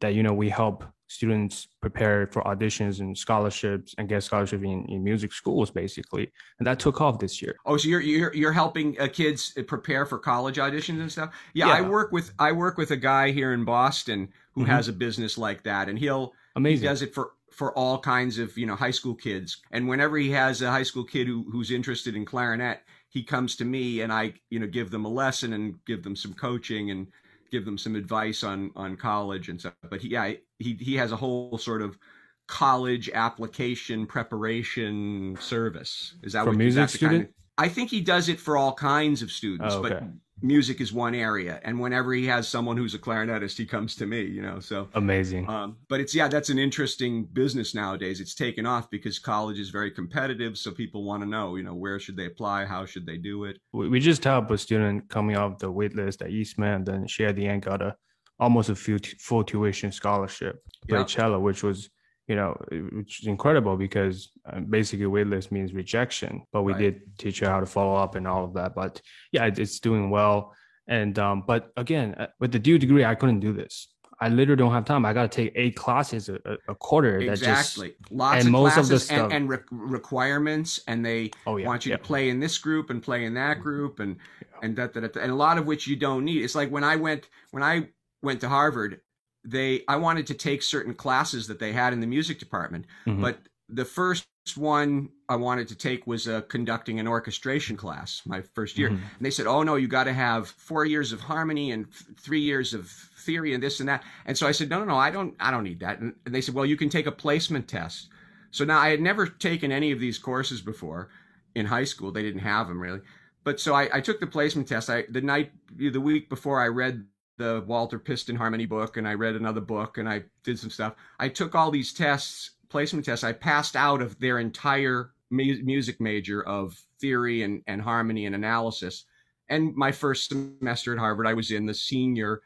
that, 0.00 0.14
you 0.14 0.22
know, 0.22 0.32
we 0.32 0.48
help 0.48 0.84
students 1.08 1.68
prepare 1.80 2.28
for 2.28 2.42
auditions 2.42 3.00
and 3.00 3.16
scholarships 3.16 3.94
and 3.98 4.08
get 4.08 4.22
scholarship 4.22 4.62
in, 4.62 4.84
in 4.86 5.02
music 5.02 5.32
schools 5.32 5.70
basically. 5.70 6.30
And 6.58 6.66
that 6.66 6.78
took 6.78 7.00
off 7.00 7.18
this 7.18 7.42
year. 7.42 7.56
Oh 7.66 7.76
so 7.76 7.88
you're 7.88 8.00
you're, 8.00 8.34
you're 8.34 8.52
helping 8.52 8.98
uh, 9.00 9.08
kids 9.08 9.56
prepare 9.66 10.06
for 10.06 10.18
college 10.18 10.56
auditions 10.56 11.00
and 11.00 11.10
stuff? 11.10 11.34
Yeah, 11.54 11.68
yeah, 11.68 11.74
i 11.74 11.80
work 11.80 12.12
with 12.12 12.32
i 12.38 12.52
work 12.52 12.78
with 12.78 12.90
a 12.90 12.96
guy 12.96 13.30
here 13.30 13.52
in 13.52 13.64
boston 13.64 14.28
who 14.54 14.62
mm-hmm. 14.62 14.70
has 14.70 14.88
a 14.88 14.92
business 14.92 15.38
like 15.38 15.62
that 15.64 15.88
and 15.88 15.98
he'll 15.98 16.32
Amazing. 16.56 16.82
he 16.82 16.88
does 16.88 17.02
it 17.02 17.14
for 17.14 17.32
for 17.50 17.76
all 17.76 17.98
kinds 17.98 18.38
of 18.38 18.56
you 18.56 18.66
know 18.66 18.76
high 18.76 18.90
school 18.90 19.14
kids. 19.14 19.62
And 19.72 19.88
whenever 19.88 20.16
he 20.16 20.30
has 20.30 20.62
a 20.62 20.70
high 20.70 20.82
school 20.84 21.04
kid 21.04 21.26
who, 21.26 21.44
who's 21.50 21.70
interested 21.70 22.14
in 22.14 22.24
clarinet 22.24 22.82
he 23.08 23.22
comes 23.22 23.56
to 23.56 23.64
me 23.64 24.02
and 24.02 24.12
i 24.12 24.32
you 24.50 24.58
know 24.58 24.66
give 24.66 24.90
them 24.90 25.04
a 25.04 25.08
lesson 25.08 25.54
and 25.54 25.82
give 25.86 26.02
them 26.02 26.14
some 26.14 26.34
coaching 26.34 26.90
and 26.90 27.06
give 27.50 27.64
them 27.64 27.78
some 27.78 27.96
advice 27.96 28.44
on 28.44 28.70
on 28.76 28.96
college 28.96 29.48
and 29.48 29.58
stuff. 29.58 29.74
But 29.88 30.00
he, 30.00 30.08
yeah, 30.08 30.32
he 30.58 30.74
he 30.74 30.96
has 30.96 31.12
a 31.12 31.16
whole 31.16 31.58
sort 31.58 31.82
of 31.82 31.98
college 32.46 33.10
application 33.12 34.06
preparation 34.06 35.36
service. 35.40 36.16
Is 36.22 36.32
that 36.32 36.44
for 36.44 36.50
what 36.50 36.58
music 36.58 36.88
student? 36.88 37.10
Kind 37.10 37.22
of, 37.24 37.34
I 37.58 37.68
think 37.68 37.90
he 37.90 38.00
does 38.00 38.28
it 38.28 38.38
for 38.38 38.56
all 38.56 38.72
kinds 38.72 39.20
of 39.22 39.30
students, 39.30 39.74
oh, 39.74 39.84
okay. 39.84 40.00
but 40.00 40.02
music 40.42 40.80
is 40.80 40.92
one 40.92 41.14
area 41.14 41.60
and 41.64 41.78
whenever 41.78 42.12
he 42.12 42.26
has 42.26 42.46
someone 42.46 42.76
who's 42.76 42.94
a 42.94 42.98
clarinetist 42.98 43.56
he 43.56 43.66
comes 43.66 43.94
to 43.96 44.06
me 44.06 44.22
you 44.22 44.42
know 44.42 44.60
so. 44.60 44.88
Amazing. 44.94 45.48
Um, 45.48 45.76
but 45.88 46.00
it's 46.00 46.14
yeah 46.14 46.28
that's 46.28 46.48
an 46.48 46.58
interesting 46.58 47.24
business 47.32 47.74
nowadays. 47.74 48.20
It's 48.20 48.34
taken 48.34 48.66
off 48.66 48.90
because 48.90 49.18
college 49.18 49.58
is 49.58 49.70
very 49.70 49.90
competitive 49.90 50.56
so 50.56 50.70
people 50.70 51.04
want 51.04 51.22
to 51.22 51.28
know 51.28 51.56
you 51.56 51.62
know 51.62 51.74
where 51.74 51.98
should 51.98 52.16
they 52.16 52.26
apply 52.26 52.64
how 52.64 52.86
should 52.86 53.06
they 53.06 53.16
do 53.16 53.44
it. 53.44 53.58
We 53.72 54.00
just 54.00 54.24
helped 54.24 54.50
a 54.50 54.58
student 54.58 55.08
coming 55.08 55.36
off 55.36 55.58
the 55.58 55.70
wait 55.70 55.94
list 55.94 56.22
at 56.22 56.30
eastman 56.30 56.84
then 56.84 57.06
she 57.06 57.24
at 57.24 57.36
the 57.36 57.46
end 57.46 57.62
got 57.62 57.82
a 57.82 57.96
almost 58.40 58.68
a 58.68 58.74
full, 58.74 58.98
full 59.18 59.42
tuition 59.42 59.90
scholarship 59.90 60.62
play 60.88 61.02
cello 61.04 61.40
which 61.40 61.62
was 61.62 61.90
you 62.28 62.36
know, 62.36 62.56
which 62.92 63.22
is 63.22 63.26
incredible 63.26 63.76
because 63.76 64.30
uh, 64.46 64.60
basically 64.60 65.06
waitlist 65.06 65.50
means 65.50 65.72
rejection. 65.72 66.42
But 66.52 66.62
we 66.62 66.72
right. 66.72 66.80
did 66.80 67.18
teach 67.18 67.40
her 67.40 67.48
how 67.48 67.60
to 67.60 67.66
follow 67.66 67.96
up 67.96 68.14
and 68.14 68.28
all 68.28 68.44
of 68.44 68.54
that. 68.54 68.74
But 68.74 69.00
yeah, 69.32 69.46
it's 69.46 69.80
doing 69.80 70.10
well. 70.10 70.54
And 70.86 71.18
um, 71.18 71.42
but 71.46 71.72
again, 71.76 72.14
uh, 72.14 72.26
with 72.38 72.52
the 72.52 72.58
dual 72.58 72.78
degree, 72.78 73.04
I 73.04 73.14
couldn't 73.14 73.40
do 73.40 73.52
this. 73.52 73.88
I 74.20 74.28
literally 74.28 74.58
don't 74.58 74.72
have 74.72 74.84
time. 74.84 75.06
I 75.06 75.12
got 75.12 75.30
to 75.30 75.36
take 75.36 75.52
eight 75.54 75.76
classes 75.76 76.28
a, 76.28 76.38
a 76.68 76.74
quarter. 76.74 77.18
Exactly. 77.18 77.88
Just, 77.90 78.12
Lots 78.12 78.44
of 78.44 78.50
most 78.50 78.72
classes 78.72 78.90
of 78.90 78.94
the 78.94 79.00
stuff. 79.04 79.18
and, 79.18 79.32
and 79.32 79.48
re- 79.48 79.58
requirements, 79.70 80.80
and 80.88 81.06
they 81.06 81.30
oh, 81.46 81.56
yeah. 81.56 81.66
want 81.66 81.86
you 81.86 81.92
to 81.92 81.98
play 81.98 82.28
in 82.28 82.40
this 82.40 82.58
group 82.58 82.90
and 82.90 83.00
play 83.02 83.24
in 83.26 83.34
that 83.34 83.54
mm-hmm. 83.54 83.62
group, 83.62 84.00
and 84.00 84.16
yeah. 84.42 84.58
and 84.62 84.76
that, 84.76 84.92
that, 84.94 85.12
that 85.14 85.22
and 85.22 85.30
a 85.30 85.36
lot 85.36 85.56
of 85.56 85.66
which 85.66 85.86
you 85.86 85.94
don't 85.94 86.24
need. 86.24 86.42
It's 86.42 86.56
like 86.56 86.70
when 86.70 86.84
I 86.84 86.96
went 86.96 87.28
when 87.52 87.62
I 87.62 87.88
went 88.20 88.40
to 88.40 88.48
Harvard, 88.48 89.00
they 89.44 89.82
I 89.88 89.96
wanted 89.96 90.26
to 90.28 90.34
take 90.34 90.62
certain 90.62 90.94
classes 90.94 91.46
that 91.46 91.58
they 91.58 91.72
had 91.72 91.92
in 91.92 92.00
the 92.00 92.06
music 92.06 92.38
department, 92.38 92.86
mm-hmm. 93.06 93.22
but 93.22 93.38
the 93.68 93.84
first 93.84 94.26
one 94.56 95.10
I 95.28 95.36
wanted 95.36 95.68
to 95.68 95.74
take 95.74 96.06
was 96.06 96.26
a 96.26 96.42
conducting 96.42 96.98
an 96.98 97.06
orchestration 97.06 97.76
class 97.76 98.22
my 98.24 98.40
first 98.40 98.78
year. 98.78 98.88
Mm-hmm. 98.88 99.02
And 99.18 99.26
they 99.26 99.30
said, 99.30 99.46
"Oh 99.46 99.62
no, 99.62 99.76
you 99.76 99.88
got 99.88 100.04
to 100.04 100.12
have 100.12 100.48
4 100.48 100.86
years 100.86 101.12
of 101.12 101.20
harmony 101.20 101.72
and 101.72 101.92
3 101.92 102.40
years 102.40 102.72
of 102.72 102.88
theory 102.88 103.54
and 103.54 103.62
this 103.62 103.80
and 103.80 103.88
that." 103.88 104.02
And 104.24 104.36
so 104.36 104.46
I 104.46 104.52
said, 104.52 104.70
"No, 104.70 104.78
no, 104.78 104.86
no, 104.86 104.96
I 104.96 105.10
don't 105.10 105.34
I 105.38 105.50
don't 105.50 105.64
need 105.64 105.80
that." 105.80 106.00
And 106.00 106.14
they 106.24 106.40
said, 106.40 106.54
"Well, 106.54 106.66
you 106.66 106.76
can 106.76 106.88
take 106.88 107.06
a 107.06 107.12
placement 107.12 107.68
test." 107.68 108.08
So 108.50 108.64
now 108.64 108.78
I 108.78 108.88
had 108.88 109.00
never 109.00 109.26
taken 109.26 109.70
any 109.70 109.92
of 109.92 110.00
these 110.00 110.18
courses 110.18 110.62
before 110.62 111.10
in 111.54 111.66
high 111.66 111.84
school. 111.84 112.10
They 112.10 112.22
didn't 112.22 112.40
have 112.40 112.68
them 112.68 112.80
really. 112.80 113.00
But 113.44 113.60
so 113.60 113.74
I, 113.74 113.88
I 113.92 114.00
took 114.00 114.20
the 114.20 114.26
placement 114.26 114.68
test. 114.68 114.88
I 114.90 115.04
the 115.08 115.20
night 115.20 115.52
the 115.76 116.00
week 116.00 116.28
before 116.28 116.60
I 116.60 116.68
read 116.68 117.06
the 117.38 117.64
Walter 117.66 117.98
Piston 117.98 118.36
Harmony 118.36 118.66
book 118.66 118.96
and 118.96 119.08
I 119.08 119.14
read 119.14 119.36
another 119.36 119.60
book 119.60 119.96
and 119.96 120.08
I 120.08 120.24
did 120.44 120.58
some 120.58 120.70
stuff. 120.70 120.94
I 121.18 121.28
took 121.28 121.54
all 121.54 121.70
these 121.70 121.92
tests, 121.92 122.50
placement 122.68 123.06
tests. 123.06 123.24
I 123.24 123.32
passed 123.32 123.76
out 123.76 124.02
of 124.02 124.18
their 124.18 124.38
entire 124.38 125.12
mu- 125.30 125.62
music 125.62 126.00
major 126.00 126.42
of 126.42 126.78
theory 127.00 127.42
and, 127.42 127.62
and 127.66 127.80
harmony 127.80 128.26
and 128.26 128.34
analysis. 128.34 129.04
And 129.48 129.74
my 129.74 129.92
first 129.92 130.28
semester 130.28 130.92
at 130.92 130.98
Harvard, 130.98 131.26
I 131.26 131.34
was 131.34 131.50
in 131.50 131.64
the 131.64 131.74
senior 131.74 132.42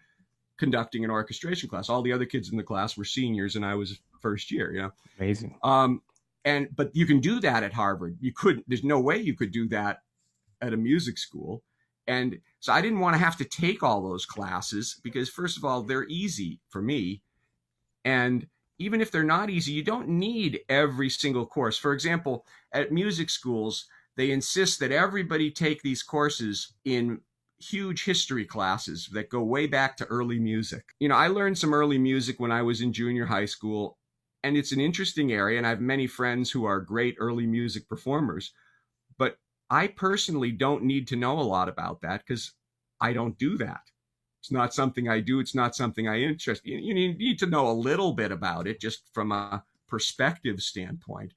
conducting 0.58 1.04
an 1.04 1.10
orchestration 1.10 1.68
class. 1.68 1.88
All 1.88 2.02
the 2.02 2.12
other 2.12 2.26
kids 2.26 2.50
in 2.50 2.56
the 2.56 2.62
class 2.62 2.96
were 2.96 3.04
seniors, 3.04 3.56
and 3.56 3.64
I 3.64 3.74
was 3.74 3.98
first 4.20 4.52
year. 4.52 4.72
You 4.72 4.82
know, 4.82 4.92
amazing. 5.18 5.58
Um, 5.64 6.02
and 6.44 6.68
but 6.76 6.94
you 6.94 7.06
can 7.06 7.18
do 7.18 7.40
that 7.40 7.64
at 7.64 7.72
Harvard. 7.72 8.16
You 8.20 8.32
couldn't. 8.32 8.64
There's 8.68 8.84
no 8.84 9.00
way 9.00 9.18
you 9.18 9.34
could 9.34 9.50
do 9.50 9.68
that 9.68 10.02
at 10.60 10.72
a 10.72 10.76
music 10.76 11.18
school. 11.18 11.62
And 12.06 12.40
so 12.60 12.72
I 12.72 12.80
didn't 12.80 13.00
want 13.00 13.14
to 13.14 13.22
have 13.22 13.36
to 13.36 13.44
take 13.44 13.82
all 13.82 14.02
those 14.02 14.26
classes 14.26 15.00
because, 15.02 15.28
first 15.28 15.56
of 15.56 15.64
all, 15.64 15.82
they're 15.82 16.08
easy 16.08 16.60
for 16.68 16.82
me. 16.82 17.22
And 18.04 18.46
even 18.78 19.00
if 19.00 19.10
they're 19.10 19.22
not 19.22 19.50
easy, 19.50 19.72
you 19.72 19.84
don't 19.84 20.08
need 20.08 20.60
every 20.68 21.08
single 21.08 21.46
course. 21.46 21.76
For 21.78 21.92
example, 21.92 22.44
at 22.72 22.90
music 22.90 23.30
schools, 23.30 23.86
they 24.16 24.30
insist 24.30 24.80
that 24.80 24.92
everybody 24.92 25.50
take 25.50 25.82
these 25.82 26.02
courses 26.02 26.74
in 26.84 27.20
huge 27.60 28.04
history 28.04 28.44
classes 28.44 29.08
that 29.12 29.30
go 29.30 29.42
way 29.42 29.66
back 29.66 29.96
to 29.96 30.04
early 30.06 30.38
music. 30.38 30.84
You 30.98 31.08
know, 31.08 31.14
I 31.14 31.28
learned 31.28 31.56
some 31.58 31.72
early 31.72 31.98
music 31.98 32.40
when 32.40 32.50
I 32.50 32.62
was 32.62 32.80
in 32.80 32.92
junior 32.92 33.26
high 33.26 33.44
school, 33.44 33.98
and 34.42 34.56
it's 34.56 34.72
an 34.72 34.80
interesting 34.80 35.32
area, 35.32 35.58
and 35.58 35.66
I 35.66 35.70
have 35.70 35.80
many 35.80 36.08
friends 36.08 36.50
who 36.50 36.64
are 36.64 36.80
great 36.80 37.14
early 37.20 37.46
music 37.46 37.88
performers. 37.88 38.52
I 39.72 39.86
personally 39.86 40.52
don't 40.52 40.84
need 40.84 41.08
to 41.08 41.16
know 41.16 41.40
a 41.40 41.40
lot 41.40 41.70
about 41.70 42.02
that 42.02 42.22
because 42.26 42.52
I 43.00 43.14
don't 43.14 43.38
do 43.38 43.56
that. 43.56 43.80
It's 44.40 44.52
not 44.52 44.74
something 44.74 45.08
I 45.08 45.20
do. 45.20 45.40
It's 45.40 45.54
not 45.54 45.74
something 45.74 46.06
I 46.06 46.20
interest. 46.20 46.66
You, 46.66 46.76
you 46.76 46.92
need 46.92 47.38
to 47.38 47.46
know 47.46 47.70
a 47.70 47.72
little 47.72 48.12
bit 48.12 48.32
about 48.32 48.66
it 48.66 48.82
just 48.82 49.08
from 49.14 49.32
a 49.32 49.64
perspective 49.88 50.60
standpoint. 50.60 51.32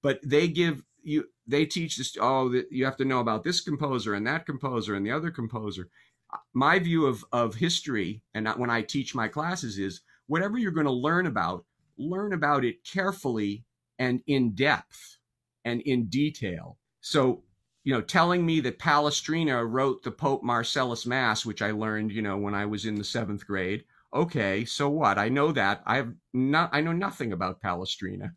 But 0.00 0.20
they 0.22 0.46
give 0.46 0.84
you 1.02 1.24
they 1.46 1.64
teach 1.64 1.96
this 1.96 2.16
oh 2.20 2.52
you 2.70 2.84
have 2.84 2.96
to 2.98 3.04
know 3.04 3.20
about 3.20 3.42
this 3.42 3.60
composer 3.60 4.14
and 4.14 4.26
that 4.26 4.46
composer 4.46 4.94
and 4.94 5.06
the 5.06 5.10
other 5.10 5.30
composer 5.30 5.88
uh, 6.32 6.38
my 6.52 6.78
view 6.78 7.06
of 7.06 7.24
of 7.30 7.54
history 7.54 8.20
and 8.34 8.48
when 8.56 8.70
i 8.70 8.82
teach 8.82 9.14
my 9.14 9.28
classes 9.28 9.78
is 9.78 10.00
whatever 10.26 10.58
you're 10.58 10.72
going 10.72 10.84
to 10.84 10.92
learn 10.92 11.26
about 11.26 11.64
learn 11.96 12.32
about 12.32 12.64
it 12.64 12.82
carefully 12.84 13.64
and 14.00 14.20
in 14.26 14.50
depth 14.52 15.18
and 15.64 15.80
in 15.82 16.06
detail 16.06 16.76
so 17.00 17.44
you 17.86 17.92
know 17.94 18.02
telling 18.02 18.44
me 18.44 18.58
that 18.58 18.80
palestrina 18.80 19.64
wrote 19.64 20.02
the 20.02 20.10
pope 20.10 20.42
marcellus 20.42 21.06
mass 21.06 21.46
which 21.46 21.62
i 21.62 21.70
learned 21.70 22.10
you 22.10 22.20
know 22.20 22.36
when 22.36 22.52
i 22.52 22.66
was 22.66 22.84
in 22.84 22.96
the 22.96 23.04
seventh 23.04 23.46
grade. 23.46 23.84
Okay 24.12 24.64
so 24.64 24.88
what? 24.88 25.18
I 25.18 25.28
know 25.28 25.52
that. 25.52 25.82
I 25.86 25.96
have 25.96 26.12
not 26.34 26.70
i 26.72 26.80
know 26.80 26.92
nothing 26.92 27.32
about 27.32 27.62
palestrina. 27.62 28.32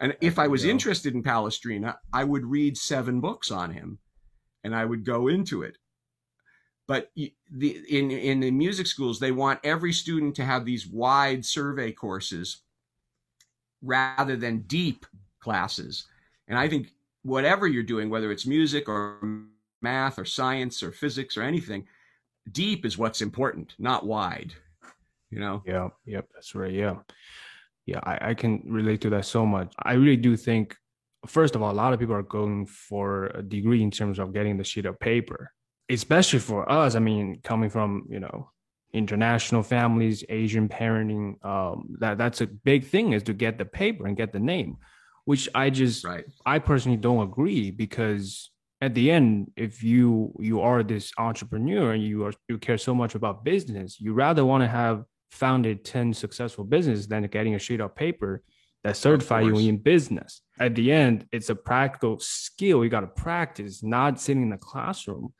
And 0.00 0.16
if 0.20 0.36
I 0.36 0.48
was 0.48 0.64
interested 0.64 1.14
in 1.14 1.22
Palestrina, 1.22 1.96
I 2.12 2.24
would 2.24 2.44
read 2.44 2.76
seven 2.76 3.20
books 3.20 3.52
on 3.52 3.70
him 3.70 4.00
and 4.64 4.74
I 4.74 4.84
would 4.84 5.04
go 5.04 5.28
into 5.28 5.62
it. 5.62 5.78
But 6.88 7.12
the, 7.14 7.32
in, 7.88 8.10
in 8.10 8.40
the 8.40 8.50
music 8.50 8.88
schools, 8.88 9.20
they 9.20 9.30
want 9.30 9.60
every 9.62 9.92
student 9.92 10.34
to 10.36 10.44
have 10.44 10.64
these 10.64 10.88
wide 10.88 11.46
survey 11.46 11.92
courses 11.92 12.62
rather 13.80 14.34
than 14.34 14.62
deep 14.62 15.06
classes. 15.38 16.06
And 16.48 16.58
I 16.58 16.68
think 16.68 16.88
whatever 17.22 17.66
you're 17.66 17.82
doing, 17.82 18.10
whether 18.10 18.30
it's 18.32 18.46
music 18.46 18.88
or 18.88 19.20
math 19.80 20.18
or 20.18 20.24
science 20.24 20.82
or 20.82 20.92
physics 20.92 21.36
or 21.36 21.42
anything, 21.42 21.86
deep 22.50 22.84
is 22.84 22.98
what's 22.98 23.22
important, 23.22 23.74
not 23.78 24.06
wide. 24.06 24.52
You 25.30 25.40
know? 25.40 25.62
Yeah. 25.66 25.88
Yep. 26.06 26.28
That's 26.34 26.54
right. 26.54 26.72
Yeah 26.72 26.96
yeah, 27.86 28.00
I, 28.04 28.30
I 28.30 28.34
can 28.34 28.62
relate 28.66 29.00
to 29.02 29.10
that 29.10 29.26
so 29.26 29.44
much. 29.44 29.74
I 29.82 29.94
really 29.94 30.16
do 30.16 30.36
think, 30.36 30.76
first 31.26 31.54
of 31.54 31.62
all, 31.62 31.72
a 31.72 31.74
lot 31.74 31.92
of 31.92 31.98
people 31.98 32.14
are 32.14 32.22
going 32.22 32.66
for 32.66 33.26
a 33.26 33.42
degree 33.42 33.82
in 33.82 33.90
terms 33.90 34.18
of 34.18 34.32
getting 34.32 34.56
the 34.56 34.64
sheet 34.64 34.86
of 34.86 35.00
paper, 35.00 35.52
especially 35.88 36.38
for 36.38 36.70
us. 36.70 36.94
I 36.94 37.00
mean, 37.00 37.40
coming 37.42 37.70
from, 37.70 38.06
you 38.08 38.20
know, 38.20 38.50
international 38.92 39.62
families, 39.62 40.22
Asian 40.28 40.68
parenting, 40.68 41.44
um, 41.44 41.96
that 41.98 42.18
that's 42.18 42.40
a 42.40 42.46
big 42.46 42.84
thing 42.84 43.12
is 43.12 43.22
to 43.24 43.32
get 43.32 43.58
the 43.58 43.64
paper 43.64 44.06
and 44.06 44.16
get 44.16 44.32
the 44.32 44.40
name, 44.40 44.76
which 45.24 45.48
I 45.54 45.70
just, 45.70 46.04
right. 46.04 46.24
I 46.44 46.58
personally 46.58 46.96
don't 46.96 47.22
agree 47.22 47.70
because 47.70 48.50
at 48.80 48.94
the 48.94 49.12
end, 49.12 49.52
if 49.56 49.84
you 49.84 50.34
you 50.40 50.60
are 50.60 50.82
this 50.82 51.12
entrepreneur 51.16 51.92
and 51.92 52.02
you 52.02 52.24
are 52.24 52.32
you 52.48 52.58
care 52.58 52.78
so 52.78 52.92
much 52.92 53.14
about 53.14 53.44
business, 53.44 54.00
you 54.00 54.12
rather 54.12 54.44
want 54.44 54.64
to 54.64 54.68
have 54.68 55.04
founded 55.30 55.84
10 55.84 56.12
successful 56.12 56.64
businesses 56.64 57.06
than 57.06 57.26
getting 57.28 57.54
a 57.54 57.58
sheet 57.58 57.80
of 57.80 57.94
paper 57.94 58.42
that 58.82 58.96
certify 58.96 59.40
you 59.40 59.56
in 59.56 59.78
business. 59.78 60.42
At 60.58 60.74
the 60.74 60.90
end, 60.90 61.26
it's 61.32 61.48
a 61.48 61.54
practical 61.54 62.18
skill 62.18 62.82
you 62.82 62.90
got 62.90 63.00
to 63.00 63.06
practice, 63.06 63.82
not 63.82 64.20
sitting 64.20 64.42
in 64.42 64.50
the 64.50 64.56
classroom. 64.56 65.32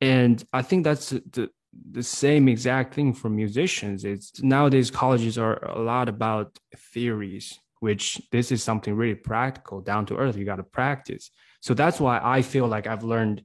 And 0.00 0.42
I 0.52 0.62
think 0.62 0.84
that's 0.84 1.10
the, 1.10 1.48
the 1.92 2.02
same 2.02 2.48
exact 2.48 2.94
thing 2.94 3.14
for 3.14 3.28
musicians. 3.28 4.04
It's 4.04 4.42
nowadays 4.42 4.90
colleges 4.90 5.38
are 5.38 5.64
a 5.64 5.80
lot 5.80 6.08
about 6.08 6.58
theories, 6.76 7.58
which 7.80 8.20
this 8.30 8.52
is 8.52 8.62
something 8.62 8.94
really 8.94 9.14
practical, 9.14 9.80
down 9.80 10.06
to 10.06 10.16
earth. 10.16 10.36
You 10.36 10.44
got 10.44 10.56
to 10.56 10.62
practice. 10.62 11.30
So 11.60 11.74
that's 11.74 11.98
why 11.98 12.20
I 12.22 12.42
feel 12.42 12.68
like 12.68 12.86
I've 12.86 13.04
learned, 13.04 13.44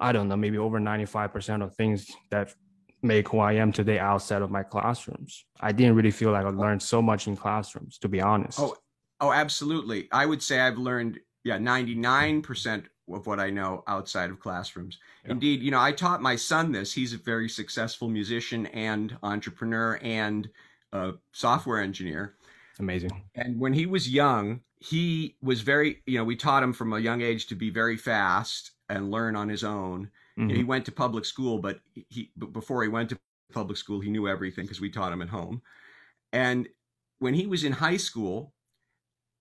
I 0.00 0.12
don't 0.12 0.28
know, 0.28 0.36
maybe 0.36 0.58
over 0.58 0.80
95% 0.80 1.62
of 1.62 1.74
things 1.74 2.10
that 2.30 2.54
make 3.02 3.28
who 3.28 3.38
I 3.38 3.52
am 3.54 3.70
today 3.70 3.98
outside 3.98 4.42
of 4.42 4.50
my 4.50 4.62
classrooms. 4.62 5.44
I 5.60 5.72
didn't 5.72 5.94
really 5.94 6.10
feel 6.10 6.30
like 6.30 6.46
I 6.46 6.48
learned 6.48 6.82
so 6.82 7.02
much 7.02 7.26
in 7.26 7.36
classrooms, 7.36 7.98
to 7.98 8.08
be 8.08 8.20
honest. 8.20 8.58
Oh, 8.58 8.76
oh, 9.20 9.32
absolutely. 9.32 10.08
I 10.10 10.26
would 10.26 10.42
say 10.42 10.60
I've 10.60 10.78
learned, 10.78 11.20
yeah, 11.44 11.58
99% 11.58 12.84
of 13.12 13.26
what 13.26 13.38
I 13.38 13.50
know 13.50 13.84
outside 13.86 14.30
of 14.30 14.40
classrooms. 14.40 14.98
Yeah. 15.24 15.32
Indeed, 15.32 15.62
you 15.62 15.70
know, 15.70 15.80
I 15.80 15.92
taught 15.92 16.22
my 16.22 16.36
son 16.36 16.72
this. 16.72 16.92
He's 16.92 17.12
a 17.12 17.18
very 17.18 17.48
successful 17.48 18.08
musician 18.08 18.66
and 18.66 19.16
entrepreneur 19.22 19.98
and 20.02 20.48
a 20.92 21.12
software 21.32 21.80
engineer. 21.82 22.36
Amazing. 22.78 23.22
And 23.34 23.60
when 23.60 23.72
he 23.72 23.86
was 23.86 24.08
young, 24.08 24.60
he 24.78 25.36
was 25.42 25.60
very, 25.60 26.02
you 26.06 26.18
know, 26.18 26.24
we 26.24 26.36
taught 26.36 26.62
him 26.62 26.72
from 26.72 26.92
a 26.92 26.98
young 26.98 27.22
age 27.22 27.46
to 27.46 27.54
be 27.54 27.70
very 27.70 27.96
fast 27.96 28.72
and 28.88 29.10
learn 29.10 29.36
on 29.36 29.48
his 29.48 29.64
own 29.64 30.10
Mm-hmm. 30.38 30.56
He 30.56 30.64
went 30.64 30.84
to 30.86 30.92
public 30.92 31.24
school, 31.24 31.58
but 31.58 31.80
he 32.08 32.30
but 32.36 32.52
before 32.52 32.82
he 32.82 32.88
went 32.88 33.10
to 33.10 33.18
public 33.52 33.76
school, 33.76 34.00
he 34.00 34.10
knew 34.10 34.28
everything 34.28 34.64
because 34.64 34.80
we 34.80 34.90
taught 34.90 35.12
him 35.12 35.22
at 35.22 35.28
home. 35.28 35.62
And 36.32 36.68
when 37.20 37.34
he 37.34 37.46
was 37.46 37.62
in 37.62 37.72
high 37.72 37.96
school, 37.96 38.52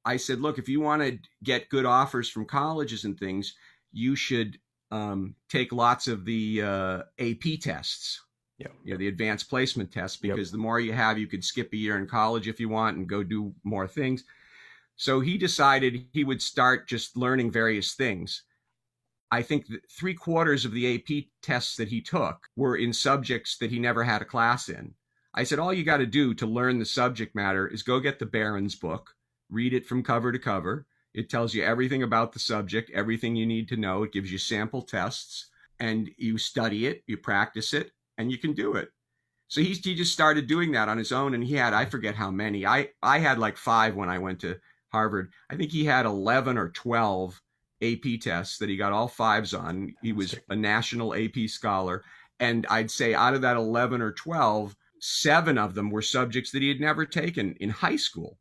I 0.06 0.18
said, 0.18 0.40
"Look, 0.40 0.60
if 0.60 0.70
you 0.70 0.82
want 0.82 1.02
to 1.02 1.18
get 1.44 1.70
good 1.70 1.86
offers 1.86 2.30
from 2.30 2.46
colleges 2.46 3.06
and 3.06 3.20
things, 3.20 3.56
you 3.92 4.16
should 4.16 4.60
um, 4.92 5.36
take 5.50 5.72
lots 5.72 6.08
of 6.08 6.26
the 6.26 6.62
uh, 6.62 7.02
AP 7.18 7.60
tests." 7.60 8.23
Yeah. 8.58 8.68
You 8.84 8.94
know, 8.94 8.98
the 8.98 9.08
advanced 9.08 9.50
placement 9.50 9.92
tests, 9.92 10.18
because 10.18 10.50
yep. 10.50 10.52
the 10.52 10.58
more 10.58 10.80
you 10.80 10.94
have, 10.94 11.18
you 11.18 11.28
could 11.28 11.44
skip 11.44 11.74
a 11.74 11.78
year 11.78 11.98
in 11.98 12.08
college 12.08 12.48
if 12.48 12.60
you 12.60 12.70
want 12.70 12.98
and 12.98 13.10
go 13.10 13.24
do 13.24 13.54
more 13.64 13.88
things. 13.88 14.24
So 14.96 15.20
he 15.20 15.38
decided 15.38 16.06
he 16.12 16.24
would 16.24 16.42
start 16.42 16.88
just 16.88 17.18
learning 17.18 17.52
various 17.52 17.94
things. 17.94 18.44
I 19.32 19.42
think 19.42 19.66
three 19.92 20.14
quarters 20.14 20.66
of 20.66 20.74
the 20.74 20.96
AP 20.96 21.26
tests 21.42 21.76
that 21.78 21.88
he 21.88 22.02
took 22.02 22.48
were 22.56 22.76
in 22.76 22.94
subjects 22.94 23.58
that 23.58 23.72
he 23.72 23.80
never 23.80 24.04
had 24.04 24.22
a 24.22 24.26
class 24.26 24.70
in. 24.70 24.94
I 25.34 25.44
said, 25.44 25.58
all 25.58 25.74
you 25.74 25.84
got 25.84 25.98
to 25.98 26.06
do 26.06 26.36
to 26.36 26.46
learn 26.46 26.78
the 26.78 26.86
subject 26.86 27.34
matter 27.34 27.68
is 27.68 27.82
go 27.82 28.00
get 28.00 28.20
the 28.20 28.28
Barron's 28.28 28.76
book, 28.76 29.16
read 29.50 29.74
it 29.74 29.88
from 29.88 30.04
cover 30.04 30.32
to 30.32 30.38
cover. 30.38 30.86
It 31.16 31.30
tells 31.30 31.56
you 31.56 31.64
everything 31.64 32.04
about 32.04 32.34
the 32.34 32.40
subject, 32.40 32.92
everything 32.92 33.36
you 33.36 33.48
need 33.48 33.68
to 33.70 33.78
know. 33.78 34.04
It 34.04 34.12
gives 34.12 34.32
you 34.32 34.38
sample 34.38 34.84
tests, 34.84 35.48
and 35.80 36.12
you 36.18 36.38
study 36.38 36.86
it, 36.86 37.04
you 37.08 37.18
practice 37.18 37.74
it, 37.74 37.92
and 38.18 38.32
you 38.32 38.38
can 38.38 38.54
do 38.54 38.76
it. 38.76 38.90
So 39.48 39.62
he, 39.62 39.74
he 39.74 39.94
just 39.96 40.14
started 40.14 40.48
doing 40.48 40.72
that 40.72 40.90
on 40.90 40.98
his 40.98 41.12
own, 41.12 41.34
and 41.34 41.44
he 41.44 41.56
had 41.56 41.74
I 41.74 41.86
forget 41.86 42.16
how 42.16 42.32
many. 42.32 42.66
I 42.66 42.90
I 43.02 43.20
had 43.20 43.40
like 43.40 43.58
five 43.58 43.96
when 43.96 44.10
I 44.10 44.20
went 44.20 44.40
to 44.42 44.58
Harvard. 44.92 45.32
I 45.50 45.56
think 45.56 45.72
he 45.72 45.86
had 45.86 46.06
eleven 46.06 46.58
or 46.58 46.70
twelve 46.70 47.42
AP 47.84 48.20
tests 48.22 48.58
that 48.58 48.70
he 48.70 48.78
got 48.78 48.94
all 48.94 49.08
fives 49.08 49.54
on. 49.54 49.94
He 50.02 50.14
was 50.14 50.36
a 50.50 50.56
national 50.56 51.14
AP 51.14 51.48
scholar. 51.48 52.04
And 52.40 52.66
I'd 52.70 52.92
say 52.92 53.14
out 53.14 53.34
of 53.34 53.42
that 53.42 53.58
11 53.58 54.02
or 54.02 54.12
12, 54.12 54.76
seven 55.00 55.58
of 55.58 55.76
them 55.76 55.90
were 55.90 56.02
subjects 56.02 56.52
that 56.52 56.62
he 56.62 56.70
had 56.70 56.80
never 56.80 57.06
taken 57.06 57.56
in 57.60 57.70
high 57.70 57.96
school. 57.98 58.38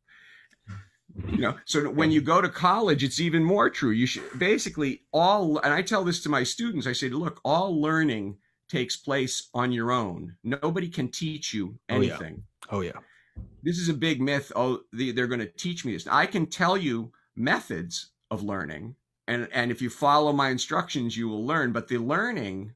You 1.27 1.37
know, 1.37 1.55
so 1.65 1.91
when 1.91 2.11
you 2.11 2.21
go 2.21 2.41
to 2.41 2.49
college, 2.49 3.03
it's 3.03 3.19
even 3.19 3.43
more 3.43 3.69
true. 3.69 3.91
You 3.91 4.07
should 4.07 4.23
basically 4.39 5.01
all, 5.11 5.59
and 5.59 5.71
I 5.71 5.83
tell 5.83 6.03
this 6.03 6.23
to 6.23 6.29
my 6.29 6.43
students 6.43 6.87
I 6.87 6.93
say, 6.93 7.09
look, 7.09 7.39
all 7.45 7.79
learning 7.79 8.37
takes 8.73 8.97
place 8.97 9.49
on 9.53 9.71
your 9.71 9.91
own. 9.91 10.35
Nobody 10.43 10.89
can 10.89 11.09
teach 11.09 11.53
you 11.53 11.77
anything. 11.89 12.43
Oh, 12.69 12.81
yeah. 12.81 12.91
Oh, 12.91 12.99
yeah. 13.37 13.43
This 13.61 13.77
is 13.77 13.87
a 13.87 13.93
big 13.93 14.19
myth. 14.19 14.51
Oh, 14.55 14.81
they're 14.91 15.27
going 15.27 15.39
to 15.39 15.45
teach 15.45 15.85
me 15.85 15.93
this. 15.93 16.07
I 16.07 16.25
can 16.25 16.47
tell 16.47 16.75
you 16.75 17.11
methods 17.35 18.11
of 18.31 18.41
learning 18.43 18.95
and 19.27 19.47
and 19.53 19.71
if 19.71 19.81
you 19.81 19.89
follow 19.89 20.33
my 20.33 20.49
instructions 20.49 21.15
you 21.15 21.27
will 21.27 21.45
learn 21.45 21.71
but 21.71 21.87
the 21.87 21.97
learning 21.97 22.73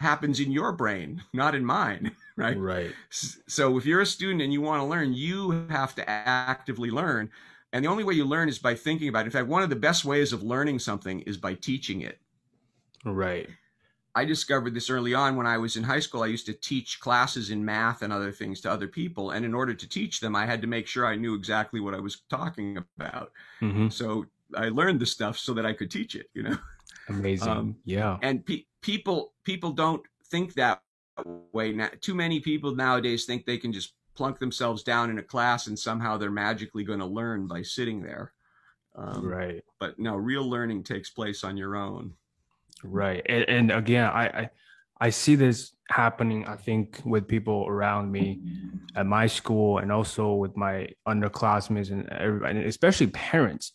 happens 0.00 0.40
in 0.40 0.52
your 0.52 0.72
brain 0.72 1.22
not 1.32 1.54
in 1.54 1.64
mine 1.64 2.10
right 2.36 2.58
right 2.58 2.92
so 3.10 3.76
if 3.76 3.84
you're 3.84 4.00
a 4.00 4.06
student 4.06 4.42
and 4.42 4.52
you 4.52 4.60
want 4.60 4.80
to 4.80 4.86
learn 4.86 5.12
you 5.12 5.66
have 5.68 5.94
to 5.94 6.08
actively 6.08 6.90
learn 6.90 7.28
and 7.72 7.84
the 7.84 7.88
only 7.88 8.04
way 8.04 8.14
you 8.14 8.24
learn 8.24 8.48
is 8.48 8.58
by 8.58 8.74
thinking 8.74 9.08
about 9.08 9.22
it 9.22 9.26
in 9.26 9.32
fact 9.32 9.46
one 9.46 9.62
of 9.62 9.70
the 9.70 9.76
best 9.76 10.04
ways 10.04 10.32
of 10.32 10.42
learning 10.42 10.78
something 10.78 11.20
is 11.20 11.36
by 11.36 11.54
teaching 11.54 12.02
it 12.02 12.18
right 13.04 13.48
I 14.18 14.24
discovered 14.24 14.74
this 14.74 14.90
early 14.90 15.14
on 15.14 15.36
when 15.36 15.46
I 15.46 15.58
was 15.58 15.76
in 15.76 15.84
high 15.84 16.00
school. 16.00 16.24
I 16.24 16.26
used 16.26 16.46
to 16.46 16.52
teach 16.52 16.98
classes 16.98 17.50
in 17.50 17.64
math 17.64 18.02
and 18.02 18.12
other 18.12 18.32
things 18.32 18.60
to 18.62 18.70
other 18.70 18.88
people. 18.88 19.30
And 19.30 19.44
in 19.44 19.54
order 19.54 19.74
to 19.74 19.88
teach 19.88 20.18
them, 20.18 20.34
I 20.34 20.44
had 20.44 20.60
to 20.62 20.66
make 20.66 20.88
sure 20.88 21.06
I 21.06 21.14
knew 21.14 21.36
exactly 21.36 21.78
what 21.78 21.94
I 21.94 22.00
was 22.00 22.22
talking 22.28 22.76
about. 22.76 23.30
Mm-hmm. 23.62 23.90
So 23.90 24.26
I 24.56 24.70
learned 24.70 24.98
the 24.98 25.06
stuff 25.06 25.38
so 25.38 25.54
that 25.54 25.64
I 25.64 25.72
could 25.72 25.88
teach 25.88 26.16
it, 26.16 26.30
you 26.34 26.42
know? 26.42 26.58
Amazing. 27.08 27.48
Um, 27.48 27.76
yeah. 27.84 28.18
And 28.22 28.44
pe- 28.44 28.64
people, 28.82 29.34
people 29.44 29.70
don't 29.70 30.02
think 30.32 30.54
that 30.54 30.82
way. 31.52 31.70
Now, 31.70 31.90
too 32.00 32.16
many 32.16 32.40
people 32.40 32.74
nowadays 32.74 33.24
think 33.24 33.46
they 33.46 33.56
can 33.56 33.72
just 33.72 33.92
plunk 34.16 34.40
themselves 34.40 34.82
down 34.82 35.10
in 35.10 35.20
a 35.20 35.22
class 35.22 35.68
and 35.68 35.78
somehow 35.78 36.16
they're 36.16 36.32
magically 36.32 36.82
going 36.82 36.98
to 36.98 37.06
learn 37.06 37.46
by 37.46 37.62
sitting 37.62 38.02
there. 38.02 38.32
Um, 38.96 39.24
right. 39.24 39.64
But 39.78 40.00
no, 40.00 40.16
real 40.16 40.50
learning 40.50 40.82
takes 40.82 41.08
place 41.08 41.44
on 41.44 41.56
your 41.56 41.76
own. 41.76 42.14
Right. 42.84 43.22
And, 43.28 43.44
and 43.48 43.72
again, 43.72 44.04
I, 44.04 44.26
I, 44.26 44.50
I 45.00 45.10
see 45.10 45.36
this 45.36 45.72
happening, 45.90 46.46
I 46.46 46.56
think, 46.56 47.00
with 47.04 47.28
people 47.28 47.66
around 47.68 48.10
me 48.10 48.40
at 48.94 49.06
my 49.06 49.26
school 49.26 49.78
and 49.78 49.92
also 49.92 50.34
with 50.34 50.56
my 50.56 50.88
underclassmen 51.06 51.90
and 51.90 52.08
everybody, 52.10 52.64
especially 52.64 53.08
parents. 53.08 53.72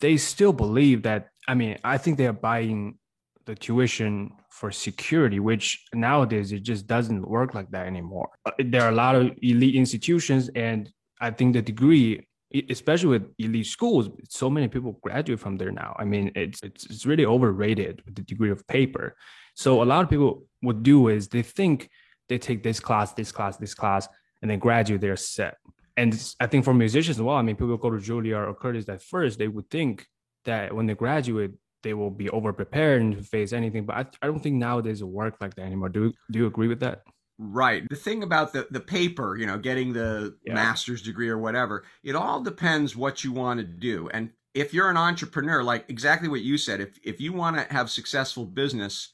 They 0.00 0.16
still 0.16 0.52
believe 0.52 1.02
that, 1.02 1.28
I 1.48 1.54
mean, 1.54 1.78
I 1.84 1.96
think 1.98 2.18
they 2.18 2.26
are 2.26 2.32
buying 2.32 2.98
the 3.46 3.54
tuition 3.54 4.32
for 4.50 4.70
security, 4.70 5.40
which 5.40 5.84
nowadays 5.94 6.52
it 6.52 6.62
just 6.62 6.86
doesn't 6.86 7.26
work 7.26 7.54
like 7.54 7.70
that 7.70 7.86
anymore. 7.86 8.28
Uh, 8.44 8.50
there 8.64 8.82
are 8.82 8.90
a 8.90 8.94
lot 8.94 9.14
of 9.14 9.30
elite 9.42 9.74
institutions, 9.74 10.50
and 10.54 10.90
I 11.20 11.30
think 11.30 11.54
the 11.54 11.62
degree 11.62 12.26
especially 12.68 13.08
with 13.10 13.34
elite 13.38 13.66
schools, 13.66 14.10
so 14.28 14.50
many 14.50 14.68
people 14.68 14.98
graduate 15.02 15.40
from 15.40 15.56
there 15.56 15.70
now. 15.70 15.94
I 15.98 16.04
mean, 16.04 16.32
it's 16.34 16.62
it's, 16.62 16.86
it's 16.86 17.06
really 17.06 17.26
overrated 17.26 18.02
with 18.04 18.14
the 18.14 18.22
degree 18.22 18.50
of 18.50 18.66
paper. 18.66 19.16
So 19.54 19.82
a 19.82 19.84
lot 19.84 20.02
of 20.02 20.10
people 20.10 20.46
would 20.62 20.82
do 20.82 21.08
is 21.08 21.28
they 21.28 21.42
think 21.42 21.90
they 22.28 22.38
take 22.38 22.62
this 22.62 22.80
class, 22.80 23.12
this 23.12 23.32
class, 23.32 23.56
this 23.56 23.74
class, 23.74 24.08
and 24.40 24.50
then 24.50 24.58
graduate, 24.58 25.00
they're 25.00 25.16
set. 25.16 25.58
And 25.96 26.12
I 26.40 26.46
think 26.46 26.64
for 26.64 26.72
musicians 26.72 27.18
as 27.18 27.22
well, 27.22 27.36
I 27.36 27.42
mean, 27.42 27.56
people 27.56 27.76
go 27.76 27.90
to 27.90 27.98
Juilliard 27.98 28.48
or 28.48 28.54
Curtis 28.54 28.88
at 28.88 29.02
first, 29.02 29.38
they 29.38 29.48
would 29.48 29.68
think 29.68 30.06
that 30.44 30.74
when 30.74 30.86
they 30.86 30.94
graduate, 30.94 31.52
they 31.82 31.94
will 31.94 32.10
be 32.10 32.30
over 32.30 32.52
prepared 32.52 33.02
and 33.02 33.26
face 33.26 33.52
anything. 33.52 33.84
But 33.84 33.96
I, 33.96 34.06
I 34.22 34.26
don't 34.26 34.40
think 34.40 34.56
nowadays 34.56 35.02
it 35.02 35.06
work 35.06 35.36
like 35.40 35.54
that 35.56 35.62
anymore. 35.62 35.88
Do 35.88 36.12
do 36.30 36.38
you 36.38 36.46
agree 36.46 36.68
with 36.68 36.80
that? 36.80 37.02
Right. 37.44 37.88
The 37.88 37.96
thing 37.96 38.22
about 38.22 38.52
the, 38.52 38.68
the 38.70 38.78
paper, 38.78 39.36
you 39.36 39.46
know, 39.46 39.58
getting 39.58 39.92
the 39.92 40.36
yeah. 40.44 40.54
master's 40.54 41.02
degree 41.02 41.28
or 41.28 41.38
whatever, 41.38 41.82
it 42.04 42.14
all 42.14 42.40
depends 42.40 42.94
what 42.94 43.24
you 43.24 43.32
want 43.32 43.58
to 43.58 43.64
do. 43.64 44.08
And 44.10 44.30
if 44.54 44.72
you're 44.72 44.88
an 44.88 44.96
entrepreneur, 44.96 45.64
like 45.64 45.84
exactly 45.88 46.28
what 46.28 46.42
you 46.42 46.56
said, 46.56 46.80
if, 46.80 47.00
if 47.02 47.20
you 47.20 47.32
want 47.32 47.56
to 47.56 47.74
have 47.74 47.90
successful 47.90 48.44
business, 48.44 49.08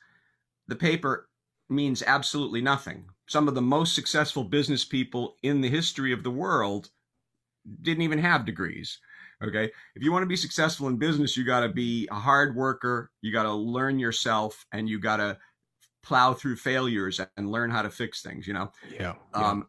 the 0.67 0.77
paper 0.77 1.31
means 1.71 2.03
absolutely 2.03 2.61
nothing. 2.61 3.07
Some 3.29 3.49
of 3.49 3.55
the 3.55 3.63
most 3.63 3.95
successful 3.95 4.45
business 4.45 4.85
people 4.85 5.37
in 5.43 5.63
the 5.63 5.71
history 5.71 6.13
of 6.13 6.23
the 6.23 6.31
world 6.31 6.91
didn't 7.81 8.03
even 8.03 8.19
have 8.19 8.45
degrees. 8.45 8.99
Okay. 9.43 9.71
If 9.95 10.03
you 10.03 10.13
want 10.13 10.25
to 10.25 10.29
be 10.29 10.37
successful 10.37 10.89
in 10.89 10.99
business, 10.99 11.35
you 11.35 11.47
got 11.47 11.61
to 11.61 11.69
be 11.71 12.07
a 12.11 12.17
hard 12.17 12.55
worker. 12.55 13.11
You 13.23 13.33
got 13.33 13.45
to 13.45 13.53
learn 13.55 13.99
yourself 13.99 14.67
and 14.73 14.87
you 14.87 15.01
got 15.01 15.17
to 15.17 15.39
plow 16.03 16.33
through 16.33 16.57
failures 16.57 17.21
and 17.37 17.51
learn 17.51 17.71
how 17.71 17.83
to 17.83 17.91
fix 17.91 18.23
things 18.23 18.47
you 18.47 18.55
know? 18.55 18.71
Yeah, 18.91 19.15
yeah. 19.35 19.49
um 19.49 19.69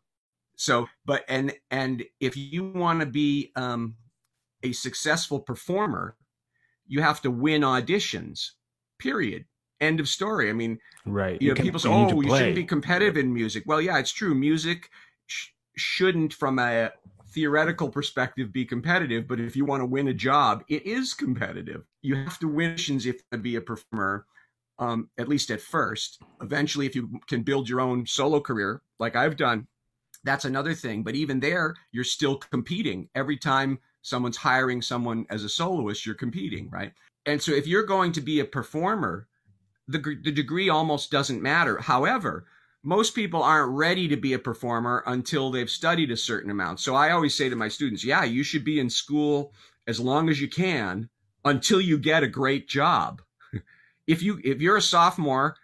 so 0.55 0.88
but 1.05 1.23
and 1.30 1.53
and 1.71 2.03
if 2.19 2.36
you 2.36 2.65
want 2.65 2.99
to 2.99 3.05
be 3.05 3.51
um 3.55 3.95
a 4.63 4.71
successful 4.73 5.39
performer 5.39 6.15
you 6.88 7.01
have 7.01 7.21
to 7.21 7.32
win 7.32 7.61
auditions 7.61 8.51
period. 8.99 9.45
End 9.80 10.01
of 10.01 10.09
story. 10.09 10.49
I 10.49 10.53
mean 10.53 10.80
right 11.05 11.41
you, 11.41 11.49
you 11.49 11.53
know 11.53 11.61
people 11.61 11.80
say 11.80 11.89
oh 11.89 12.21
you 12.21 12.30
shouldn't 12.30 12.55
be 12.55 12.65
competitive 12.65 13.17
in 13.17 13.34
music. 13.34 13.63
Well 13.65 13.82
yeah 13.82 13.97
it's 13.97 14.11
true. 14.11 14.36
Music 14.36 14.89
sh- 15.27 15.49
shouldn't 15.77 16.34
from 16.34 16.59
a 16.59 16.91
theoretical 17.32 17.88
perspective 17.89 18.51
be 18.51 18.65
competitive 18.65 19.27
but 19.27 19.39
if 19.39 19.55
you 19.55 19.63
want 19.63 19.82
to 19.82 19.86
win 19.86 20.07
a 20.07 20.13
job 20.13 20.63
it 20.67 20.86
is 20.86 21.13
competitive. 21.13 21.84
You 22.01 22.15
have 22.15 22.39
to 22.39 22.47
win 22.47 22.73
auditions 22.73 23.05
if 23.05 23.15
you 23.15 23.21
to 23.32 23.38
be 23.38 23.55
a 23.55 23.61
performer 23.61 24.25
um, 24.80 25.09
at 25.17 25.27
least 25.27 25.51
at 25.51 25.61
first. 25.61 26.21
Eventually, 26.41 26.86
if 26.86 26.95
you 26.95 27.19
can 27.27 27.43
build 27.43 27.69
your 27.69 27.82
own 27.82 28.05
solo 28.05 28.39
career, 28.39 28.82
like 28.97 29.15
I've 29.15 29.36
done, 29.36 29.67
that's 30.23 30.45
another 30.45 30.73
thing. 30.73 31.03
But 31.03 31.15
even 31.15 31.39
there, 31.39 31.75
you're 31.91 32.03
still 32.03 32.38
competing. 32.38 33.09
Every 33.13 33.38
time 33.38 33.80
someone's 34.01 34.38
hiring 34.38 34.82
someone 34.82 35.25
as 35.30 35.43
a 35.43 35.49
soloist, 35.49 36.05
you're 36.05 36.15
competing, 36.15 36.69
right? 36.69 36.93
And 37.25 37.41
so 37.41 37.51
if 37.51 37.67
you're 37.67 37.84
going 37.86 38.13
to 38.13 38.21
be 38.21 38.39
a 38.39 38.45
performer, 38.45 39.27
the, 39.88 39.99
the 39.99 40.32
degree 40.32 40.69
almost 40.69 41.11
doesn't 41.11 41.41
matter. 41.41 41.80
However, 41.80 42.45
most 42.82 43.13
people 43.13 43.43
aren't 43.43 43.73
ready 43.73 44.07
to 44.07 44.15
be 44.15 44.34
a 44.34 44.39
performer 44.39 45.03
until 45.05 45.51
they've 45.51 45.69
studied 45.69 46.11
a 46.11 46.17
certain 46.17 46.49
amount. 46.49 46.80
So 46.80 46.95
I 46.95 47.11
always 47.11 47.36
say 47.36 47.49
to 47.49 47.55
my 47.55 47.67
students, 47.67 48.05
yeah, 48.05 48.23
you 48.23 48.43
should 48.43 48.63
be 48.63 48.80
in 48.80 48.89
school 48.89 49.53
as 49.88 49.99
long 49.99 50.30
as 50.30 50.39
you 50.39 50.47
can 50.47 51.09
until 51.43 51.82
you 51.82 51.97
get 51.97 52.23
a 52.23 52.27
great 52.27 52.69
job 52.69 53.21
if 54.10 54.24
you 54.24 54.41
if 54.43 54.60
you're 54.60 54.78
a 54.78 54.82
sophomore 54.82 55.55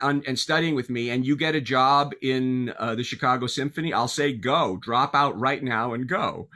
on, 0.00 0.22
and 0.26 0.36
studying 0.36 0.74
with 0.74 0.90
me 0.90 1.10
and 1.10 1.24
you 1.24 1.36
get 1.36 1.54
a 1.54 1.60
job 1.60 2.12
in 2.20 2.74
uh, 2.76 2.96
the 2.96 3.04
Chicago 3.04 3.46
Symphony, 3.46 3.92
I'll 3.92 4.08
say 4.08 4.32
go, 4.32 4.76
drop 4.78 5.14
out 5.14 5.38
right 5.38 5.62
now 5.62 5.94
and 5.94 6.08
go. 6.08 6.48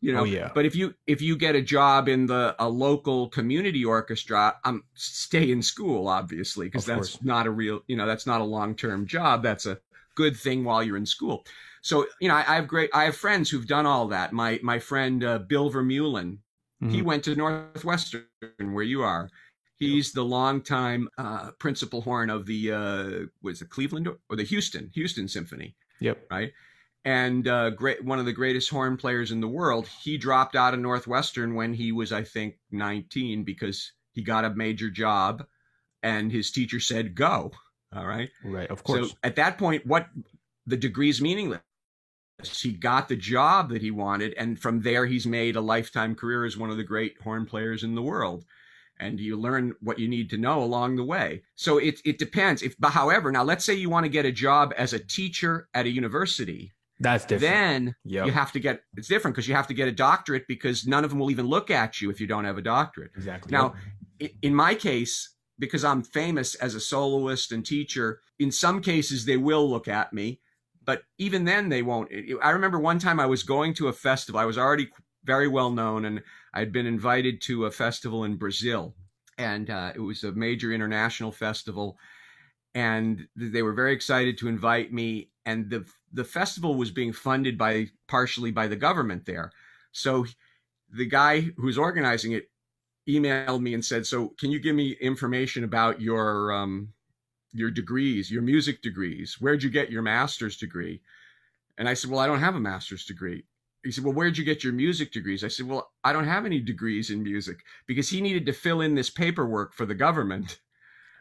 You 0.00 0.12
know, 0.12 0.22
oh, 0.22 0.24
yeah. 0.24 0.50
but 0.54 0.66
if 0.66 0.76
you 0.76 0.92
if 1.06 1.22
you 1.22 1.34
get 1.34 1.54
a 1.54 1.62
job 1.62 2.08
in 2.08 2.26
the 2.26 2.54
a 2.58 2.68
local 2.68 3.28
community 3.28 3.84
orchestra, 3.86 4.54
I'm 4.64 4.74
um, 4.74 4.84
stay 4.94 5.50
in 5.50 5.62
school 5.62 6.08
obviously 6.08 6.66
because 6.66 6.84
that's 6.84 7.12
course. 7.12 7.24
not 7.24 7.46
a 7.46 7.50
real, 7.50 7.80
you 7.86 7.96
know, 7.96 8.04
that's 8.04 8.26
not 8.26 8.42
a 8.42 8.44
long-term 8.44 9.06
job. 9.06 9.42
That's 9.42 9.64
a 9.64 9.78
good 10.14 10.36
thing 10.36 10.62
while 10.64 10.82
you're 10.82 10.98
in 10.98 11.06
school. 11.06 11.46
So, 11.80 12.06
you 12.20 12.28
know, 12.28 12.34
I, 12.34 12.44
I 12.46 12.54
have 12.56 12.68
great 12.68 12.90
I 12.92 13.04
have 13.04 13.16
friends 13.16 13.48
who've 13.48 13.66
done 13.66 13.86
all 13.86 14.08
that. 14.08 14.32
My 14.32 14.60
my 14.62 14.78
friend 14.78 15.24
uh, 15.24 15.38
Bill 15.38 15.70
VerMeulen, 15.70 16.38
mm-hmm. 16.82 16.90
he 16.90 17.00
went 17.00 17.24
to 17.24 17.34
Northwestern 17.34 18.26
where 18.58 18.84
you 18.84 19.02
are 19.02 19.30
He's 19.78 20.12
the 20.12 20.24
longtime 20.24 21.08
uh, 21.18 21.50
principal 21.58 22.00
horn 22.00 22.30
of 22.30 22.46
the 22.46 22.72
uh, 22.72 23.10
was 23.42 23.60
it 23.60 23.70
Cleveland 23.70 24.08
or 24.08 24.36
the 24.36 24.44
Houston 24.44 24.90
Houston 24.94 25.28
Symphony. 25.28 25.74
Yep. 26.00 26.26
Right. 26.30 26.52
And 27.04 27.46
uh, 27.46 27.70
great, 27.70 28.02
one 28.02 28.18
of 28.18 28.24
the 28.24 28.32
greatest 28.32 28.70
horn 28.70 28.96
players 28.96 29.30
in 29.30 29.40
the 29.40 29.48
world. 29.48 29.86
He 29.86 30.16
dropped 30.16 30.56
out 30.56 30.72
of 30.72 30.80
Northwestern 30.80 31.54
when 31.54 31.74
he 31.74 31.92
was, 31.92 32.12
I 32.12 32.22
think, 32.22 32.56
19 32.70 33.44
because 33.44 33.92
he 34.12 34.22
got 34.22 34.46
a 34.46 34.54
major 34.54 34.88
job, 34.88 35.44
and 36.02 36.32
his 36.32 36.50
teacher 36.50 36.80
said, 36.80 37.14
"Go." 37.14 37.52
All 37.94 38.06
right. 38.06 38.30
Right. 38.42 38.70
Of 38.70 38.84
course. 38.84 39.10
So 39.10 39.16
at 39.22 39.36
that 39.36 39.58
point, 39.58 39.86
what 39.86 40.08
the 40.66 40.76
degree's 40.76 41.20
meaningless. 41.20 41.60
He 42.42 42.72
got 42.72 43.08
the 43.08 43.16
job 43.16 43.70
that 43.70 43.80
he 43.80 43.90
wanted, 43.90 44.34
and 44.34 44.58
from 44.58 44.82
there, 44.82 45.06
he's 45.06 45.26
made 45.26 45.56
a 45.56 45.60
lifetime 45.60 46.14
career 46.14 46.44
as 46.44 46.56
one 46.56 46.70
of 46.70 46.76
the 46.76 46.84
great 46.84 47.20
horn 47.22 47.46
players 47.46 47.84
in 47.84 47.94
the 47.94 48.02
world 48.02 48.44
and 49.04 49.20
you 49.20 49.36
learn 49.36 49.74
what 49.80 49.98
you 49.98 50.08
need 50.08 50.30
to 50.30 50.38
know 50.38 50.62
along 50.62 50.96
the 50.96 51.04
way. 51.04 51.42
So 51.54 51.78
it 51.78 52.00
it 52.04 52.18
depends. 52.18 52.62
If 52.62 52.74
but 52.78 52.90
however, 52.90 53.30
now 53.30 53.44
let's 53.44 53.64
say 53.64 53.74
you 53.74 53.90
want 53.90 54.04
to 54.04 54.10
get 54.10 54.24
a 54.24 54.32
job 54.32 54.72
as 54.78 54.92
a 54.92 54.98
teacher 54.98 55.68
at 55.74 55.86
a 55.86 55.90
university. 55.90 56.72
That's 57.00 57.24
different. 57.24 57.52
Then 57.52 57.94
yep. 58.04 58.26
you 58.26 58.32
have 58.32 58.52
to 58.52 58.60
get 58.60 58.80
it's 58.96 59.08
different 59.08 59.34
because 59.34 59.46
you 59.46 59.54
have 59.54 59.66
to 59.66 59.74
get 59.74 59.88
a 59.88 59.92
doctorate 59.92 60.46
because 60.48 60.86
none 60.86 61.04
of 61.04 61.10
them 61.10 61.18
will 61.18 61.30
even 61.30 61.46
look 61.46 61.70
at 61.70 62.00
you 62.00 62.10
if 62.10 62.20
you 62.20 62.26
don't 62.26 62.44
have 62.44 62.56
a 62.56 62.62
doctorate. 62.62 63.10
Exactly. 63.14 63.52
Now, 63.52 63.74
yep. 64.18 64.30
in 64.42 64.54
my 64.54 64.74
case, 64.74 65.34
because 65.58 65.84
I'm 65.84 66.02
famous 66.02 66.54
as 66.54 66.74
a 66.74 66.80
soloist 66.80 67.52
and 67.52 67.64
teacher, 67.64 68.20
in 68.38 68.50
some 68.50 68.80
cases 68.80 69.26
they 69.26 69.36
will 69.36 69.68
look 69.68 69.86
at 69.86 70.12
me, 70.12 70.40
but 70.84 71.02
even 71.18 71.44
then 71.44 71.68
they 71.68 71.82
won't. 71.82 72.10
I 72.42 72.50
remember 72.50 72.78
one 72.78 72.98
time 72.98 73.20
I 73.20 73.26
was 73.26 73.42
going 73.42 73.74
to 73.74 73.88
a 73.88 73.92
festival. 73.92 74.40
I 74.40 74.46
was 74.46 74.56
already 74.56 74.88
very 75.24 75.48
well 75.48 75.70
known, 75.70 76.04
and 76.04 76.22
I'd 76.52 76.72
been 76.72 76.86
invited 76.86 77.40
to 77.42 77.66
a 77.66 77.70
festival 77.70 78.24
in 78.24 78.36
Brazil, 78.36 78.94
and 79.38 79.70
uh, 79.70 79.92
it 79.94 80.00
was 80.00 80.22
a 80.22 80.32
major 80.32 80.72
international 80.72 81.32
festival, 81.32 81.98
and 82.74 83.26
they 83.34 83.62
were 83.62 83.72
very 83.72 83.92
excited 83.92 84.38
to 84.38 84.48
invite 84.48 84.92
me. 84.92 85.30
And 85.46 85.70
the 85.70 85.84
the 86.12 86.24
festival 86.24 86.74
was 86.76 86.90
being 86.90 87.12
funded 87.12 87.58
by 87.58 87.88
partially 88.06 88.50
by 88.50 88.66
the 88.66 88.76
government 88.76 89.26
there, 89.26 89.50
so 89.92 90.26
the 90.90 91.06
guy 91.06 91.40
who 91.40 91.66
was 91.66 91.78
organizing 91.78 92.32
it 92.32 92.50
emailed 93.08 93.60
me 93.60 93.74
and 93.74 93.84
said, 93.84 94.06
"So 94.06 94.28
can 94.38 94.50
you 94.50 94.60
give 94.60 94.76
me 94.76 94.92
information 95.00 95.64
about 95.64 96.00
your 96.00 96.52
um, 96.52 96.92
your 97.52 97.70
degrees, 97.70 98.30
your 98.30 98.42
music 98.42 98.82
degrees? 98.82 99.36
Where'd 99.40 99.62
you 99.62 99.70
get 99.70 99.90
your 99.90 100.02
master's 100.02 100.56
degree?" 100.56 101.02
And 101.76 101.88
I 101.88 101.94
said, 101.94 102.10
"Well, 102.10 102.20
I 102.20 102.26
don't 102.26 102.40
have 102.40 102.54
a 102.54 102.60
master's 102.60 103.04
degree." 103.04 103.44
He 103.84 103.92
said, 103.92 104.04
Well, 104.04 104.14
where'd 104.14 104.38
you 104.38 104.44
get 104.44 104.64
your 104.64 104.72
music 104.72 105.12
degrees? 105.12 105.44
I 105.44 105.48
said, 105.48 105.66
Well, 105.66 105.90
I 106.02 106.12
don't 106.12 106.26
have 106.26 106.46
any 106.46 106.60
degrees 106.60 107.10
in 107.10 107.22
music 107.22 107.58
because 107.86 108.08
he 108.08 108.20
needed 108.20 108.46
to 108.46 108.52
fill 108.52 108.80
in 108.80 108.94
this 108.94 109.10
paperwork 109.10 109.74
for 109.74 109.86
the 109.86 109.94
government. 109.94 110.58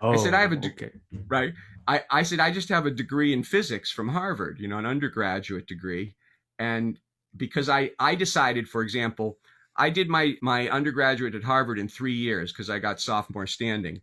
Oh, 0.01 0.11
I 0.11 0.17
said, 0.17 0.33
I 0.33 0.41
have 0.41 0.51
a 0.51 0.57
degree, 0.57 0.89
oh, 0.91 1.15
okay. 1.15 1.25
right? 1.27 1.53
I, 1.87 2.01
I 2.09 2.23
said, 2.23 2.39
I 2.39 2.51
just 2.51 2.69
have 2.69 2.85
a 2.85 2.91
degree 2.91 3.33
in 3.33 3.43
physics 3.43 3.91
from 3.91 4.09
Harvard, 4.09 4.59
you 4.59 4.67
know, 4.67 4.77
an 4.77 4.85
undergraduate 4.85 5.67
degree. 5.67 6.15
And 6.59 6.99
because 7.37 7.69
I, 7.69 7.91
I 7.99 8.15
decided, 8.15 8.67
for 8.67 8.81
example, 8.81 9.37
I 9.77 9.89
did 9.89 10.09
my, 10.09 10.35
my 10.41 10.69
undergraduate 10.69 11.35
at 11.35 11.43
Harvard 11.43 11.79
in 11.79 11.87
three 11.87 12.13
years 12.13 12.51
because 12.51 12.69
I 12.69 12.79
got 12.79 12.99
sophomore 12.99 13.47
standing. 13.47 14.01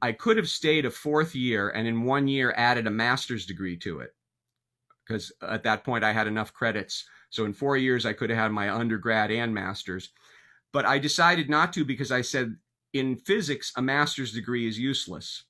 I 0.00 0.12
could 0.12 0.36
have 0.36 0.48
stayed 0.48 0.84
a 0.84 0.90
fourth 0.90 1.34
year 1.34 1.70
and 1.70 1.86
in 1.86 2.04
one 2.04 2.28
year 2.28 2.54
added 2.56 2.86
a 2.86 2.90
master's 2.90 3.46
degree 3.46 3.76
to 3.78 4.00
it 4.00 4.14
because 5.06 5.32
at 5.42 5.64
that 5.64 5.84
point 5.84 6.04
I 6.04 6.12
had 6.12 6.26
enough 6.26 6.52
credits. 6.52 7.04
So 7.32 7.46
in 7.46 7.54
four 7.54 7.78
years, 7.78 8.04
I 8.04 8.12
could 8.12 8.28
have 8.28 8.38
had 8.38 8.52
my 8.52 8.70
undergrad 8.70 9.30
and 9.30 9.54
master's. 9.54 10.10
But 10.70 10.84
I 10.84 10.98
decided 10.98 11.48
not 11.48 11.72
to 11.72 11.84
because 11.84 12.12
I 12.12 12.20
said 12.20 12.56
in 12.92 13.16
physics, 13.16 13.72
a 13.76 13.82
master's 13.82 14.32
degree 14.32 14.68
is 14.68 14.78
useless. 14.78 15.44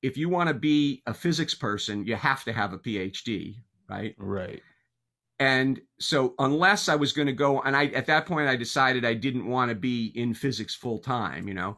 If 0.00 0.16
you 0.16 0.30
want 0.30 0.48
to 0.48 0.54
be 0.54 1.02
a 1.06 1.12
physics 1.12 1.54
person, 1.54 2.06
you 2.06 2.16
have 2.16 2.44
to 2.44 2.52
have 2.52 2.72
a 2.72 2.78
PhD, 2.78 3.56
right? 3.88 4.14
Right. 4.18 4.62
And 5.38 5.82
so 6.00 6.34
unless 6.38 6.88
I 6.88 6.96
was 6.96 7.12
going 7.12 7.26
to 7.26 7.32
go, 7.32 7.60
and 7.60 7.76
I 7.76 7.86
at 7.88 8.06
that 8.06 8.24
point 8.24 8.48
I 8.48 8.56
decided 8.56 9.04
I 9.04 9.14
didn't 9.14 9.46
want 9.46 9.68
to 9.68 9.74
be 9.74 10.12
in 10.14 10.32
physics 10.32 10.74
full 10.74 10.98
time, 10.98 11.46
you 11.46 11.54
know. 11.54 11.76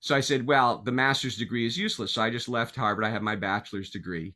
So 0.00 0.16
I 0.16 0.20
said, 0.20 0.46
well, 0.46 0.78
the 0.78 0.92
master's 0.92 1.36
degree 1.36 1.66
is 1.66 1.76
useless. 1.76 2.12
So 2.12 2.22
I 2.22 2.30
just 2.30 2.48
left 2.48 2.74
Harvard. 2.74 3.04
I 3.04 3.10
have 3.10 3.22
my 3.22 3.36
bachelor's 3.36 3.90
degree. 3.90 4.34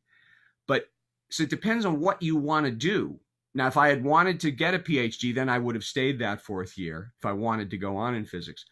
But 0.68 0.90
so 1.30 1.44
it 1.44 1.50
depends 1.50 1.86
on 1.86 2.00
what 2.00 2.22
you 2.22 2.36
want 2.36 2.66
to 2.66 2.72
do. 2.72 3.18
Now, 3.56 3.68
if 3.68 3.78
I 3.78 3.88
had 3.88 4.04
wanted 4.04 4.38
to 4.40 4.50
get 4.50 4.74
a 4.74 4.78
PhD, 4.78 5.34
then 5.34 5.48
I 5.48 5.58
would 5.58 5.74
have 5.74 5.82
stayed 5.82 6.18
that 6.18 6.42
fourth 6.42 6.76
year 6.76 7.14
if 7.18 7.24
I 7.24 7.32
wanted 7.32 7.70
to 7.70 7.78
go 7.78 7.96
on 7.96 8.14
in 8.14 8.26
physics. 8.26 8.66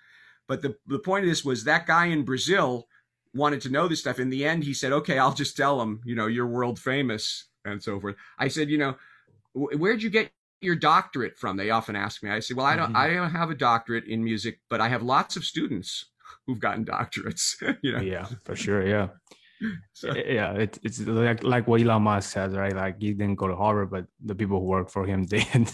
But 0.46 0.60
the, 0.60 0.76
the 0.86 0.98
point 0.98 1.24
of 1.24 1.30
this 1.30 1.42
was 1.42 1.64
that 1.64 1.86
guy 1.86 2.06
in 2.06 2.22
Brazil 2.22 2.86
wanted 3.34 3.62
to 3.62 3.70
know 3.70 3.88
this 3.88 4.00
stuff. 4.00 4.20
In 4.20 4.28
the 4.28 4.44
end, 4.44 4.62
he 4.62 4.74
said, 4.74 4.92
okay, 4.92 5.18
I'll 5.18 5.32
just 5.32 5.56
tell 5.56 5.80
him, 5.80 6.02
you 6.04 6.14
know, 6.14 6.26
you're 6.26 6.46
world 6.46 6.78
famous 6.78 7.46
and 7.64 7.82
so 7.82 7.98
forth. 7.98 8.16
I 8.38 8.48
said, 8.48 8.68
you 8.68 8.76
know, 8.76 8.96
where'd 9.54 10.02
you 10.02 10.10
get 10.10 10.30
your 10.60 10.76
doctorate 10.76 11.38
from? 11.38 11.56
They 11.56 11.70
often 11.70 11.96
ask 11.96 12.22
me. 12.22 12.30
I 12.30 12.40
say, 12.40 12.52
well, 12.52 12.66
I 12.66 12.76
don't, 12.76 12.88
mm-hmm. 12.88 12.96
I 12.96 13.08
don't 13.08 13.30
have 13.30 13.50
a 13.50 13.54
doctorate 13.54 14.04
in 14.04 14.22
music, 14.22 14.60
but 14.68 14.82
I 14.82 14.88
have 14.88 15.02
lots 15.02 15.34
of 15.36 15.46
students 15.46 16.04
who've 16.46 16.60
gotten 16.60 16.84
doctorates. 16.84 17.54
you 17.82 17.92
know? 17.92 18.02
Yeah, 18.02 18.26
for 18.44 18.54
sure. 18.54 18.86
Yeah. 18.86 19.08
So. 19.92 20.12
Yeah, 20.14 20.52
it, 20.52 20.78
it's 20.82 21.00
like 21.00 21.44
like 21.44 21.68
what 21.68 21.80
Elon 21.80 22.02
Musk 22.02 22.32
says, 22.32 22.54
right? 22.54 22.74
Like 22.74 23.00
he 23.00 23.12
didn't 23.12 23.36
go 23.36 23.46
to 23.46 23.56
Harvard, 23.56 23.90
but 23.90 24.06
the 24.24 24.34
people 24.34 24.58
who 24.60 24.66
work 24.66 24.90
for 24.90 25.06
him 25.06 25.24
did. 25.34 25.70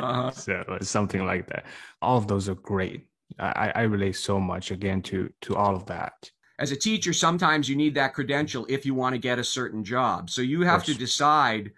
uh-huh. 0.00 0.30
So 0.32 0.64
it's 0.80 0.90
something 0.90 1.24
like 1.24 1.46
that. 1.48 1.66
All 2.00 2.18
of 2.18 2.26
those 2.26 2.48
are 2.48 2.56
great. 2.56 3.06
I, 3.38 3.72
I 3.74 3.82
relate 3.82 4.16
so 4.16 4.40
much 4.40 4.70
again 4.70 5.02
to 5.02 5.32
to 5.42 5.56
all 5.56 5.74
of 5.74 5.86
that. 5.86 6.30
As 6.58 6.72
a 6.72 6.76
teacher, 6.76 7.12
sometimes 7.12 7.68
you 7.68 7.76
need 7.76 7.94
that 7.94 8.14
credential 8.14 8.66
if 8.68 8.84
you 8.84 8.94
want 8.94 9.14
to 9.14 9.18
get 9.18 9.38
a 9.38 9.44
certain 9.44 9.82
job. 9.82 10.28
So 10.28 10.42
you 10.42 10.62
have 10.62 10.84
to 10.84 10.94
decide 10.94 11.72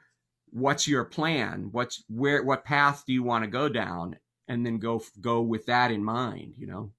what's 0.50 0.88
your 0.88 1.04
plan, 1.04 1.68
what's 1.72 2.04
where 2.08 2.42
what 2.42 2.64
path 2.64 3.04
do 3.06 3.12
you 3.12 3.22
want 3.22 3.44
to 3.44 3.50
go 3.50 3.68
down, 3.68 4.16
and 4.48 4.64
then 4.64 4.78
go 4.78 5.02
go 5.20 5.42
with 5.42 5.66
that 5.66 5.90
in 5.90 6.02
mind. 6.02 6.54
You 6.56 6.66
know. 6.66 6.92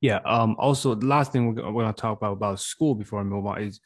Yeah. 0.00 0.20
Um. 0.24 0.56
Also, 0.58 0.94
the 0.94 1.06
last 1.06 1.32
thing 1.32 1.54
we're, 1.54 1.72
we're 1.72 1.82
going 1.82 1.94
to 1.94 2.00
talk 2.00 2.18
about 2.18 2.32
about 2.32 2.60
school 2.60 2.94
before 2.94 3.20
I 3.20 3.24
move 3.24 3.46
on 3.46 3.62
is 3.62 3.80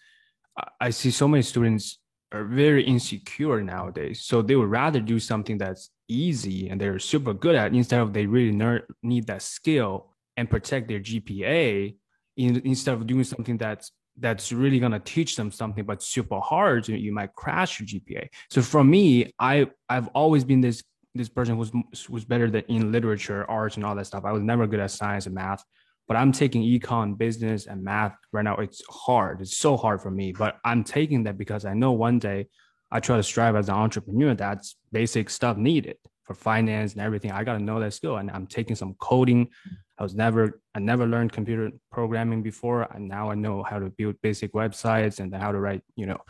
I 0.80 0.90
see 0.90 1.10
so 1.10 1.28
many 1.28 1.42
students 1.42 1.98
are 2.32 2.44
very 2.44 2.84
insecure 2.84 3.62
nowadays. 3.62 4.22
So 4.22 4.42
they 4.42 4.56
would 4.56 4.68
rather 4.68 5.00
do 5.00 5.18
something 5.18 5.58
that's 5.58 5.90
easy 6.08 6.68
and 6.68 6.80
they're 6.80 6.98
super 6.98 7.32
good 7.32 7.54
at 7.54 7.74
instead 7.74 8.00
of 8.00 8.12
they 8.12 8.26
really 8.26 8.52
ner- 8.52 8.86
need 9.02 9.26
that 9.26 9.42
skill 9.42 10.14
and 10.36 10.48
protect 10.48 10.88
their 10.88 11.00
GPA 11.00 11.96
in, 12.36 12.62
instead 12.64 12.94
of 12.94 13.06
doing 13.06 13.24
something 13.24 13.56
that's 13.56 13.92
that's 14.20 14.52
really 14.52 14.80
going 14.80 14.92
to 14.92 14.98
teach 14.98 15.36
them 15.36 15.50
something 15.50 15.84
but 15.84 16.02
super 16.02 16.40
hard 16.40 16.88
you 16.88 17.12
might 17.12 17.32
crash 17.34 17.78
your 17.78 17.86
gpa 17.86 18.28
so 18.50 18.60
for 18.60 18.82
me 18.82 19.32
i 19.38 19.64
i've 19.88 20.08
always 20.08 20.42
been 20.42 20.60
this 20.60 20.82
this 21.14 21.28
person 21.28 21.56
who's 21.56 21.70
was 22.08 22.24
better 22.24 22.50
than 22.50 22.62
in 22.68 22.90
literature 22.90 23.48
arts 23.48 23.76
and 23.76 23.84
all 23.84 23.94
that 23.94 24.06
stuff 24.06 24.24
i 24.24 24.32
was 24.32 24.42
never 24.42 24.66
good 24.66 24.80
at 24.80 24.90
science 24.90 25.26
and 25.26 25.34
math 25.36 25.62
but 26.08 26.16
I'm 26.16 26.32
taking 26.32 26.62
econ, 26.62 27.16
business, 27.16 27.66
and 27.66 27.84
math 27.84 28.16
right 28.32 28.42
now. 28.42 28.56
It's 28.56 28.82
hard. 28.88 29.42
It's 29.42 29.56
so 29.56 29.76
hard 29.76 30.00
for 30.00 30.10
me, 30.10 30.32
but 30.32 30.58
I'm 30.64 30.82
taking 30.82 31.22
that 31.24 31.38
because 31.38 31.64
I 31.64 31.74
know 31.74 31.92
one 31.92 32.18
day 32.18 32.48
I 32.90 33.00
try 33.00 33.18
to 33.18 33.22
strive 33.22 33.54
as 33.54 33.68
an 33.68 33.74
entrepreneur. 33.74 34.34
That's 34.34 34.76
basic 34.90 35.28
stuff 35.28 35.58
needed 35.58 35.98
for 36.24 36.34
finance 36.34 36.94
and 36.94 37.02
everything. 37.02 37.30
I 37.30 37.44
got 37.44 37.58
to 37.58 37.62
know 37.62 37.78
that 37.80 37.92
skill, 37.92 38.16
and 38.16 38.30
I'm 38.30 38.46
taking 38.46 38.74
some 38.74 38.94
coding. 38.94 39.48
I 39.98 40.02
was 40.02 40.14
never, 40.14 40.60
I 40.74 40.78
never 40.80 41.06
learned 41.06 41.32
computer 41.32 41.70
programming 41.92 42.42
before, 42.42 42.88
and 42.94 43.06
now 43.08 43.30
I 43.30 43.34
know 43.34 43.62
how 43.62 43.78
to 43.78 43.90
build 43.90 44.16
basic 44.22 44.54
websites 44.54 45.20
and 45.20 45.34
how 45.34 45.52
to 45.52 45.60
write, 45.60 45.82
you 45.94 46.06
know, 46.06 46.20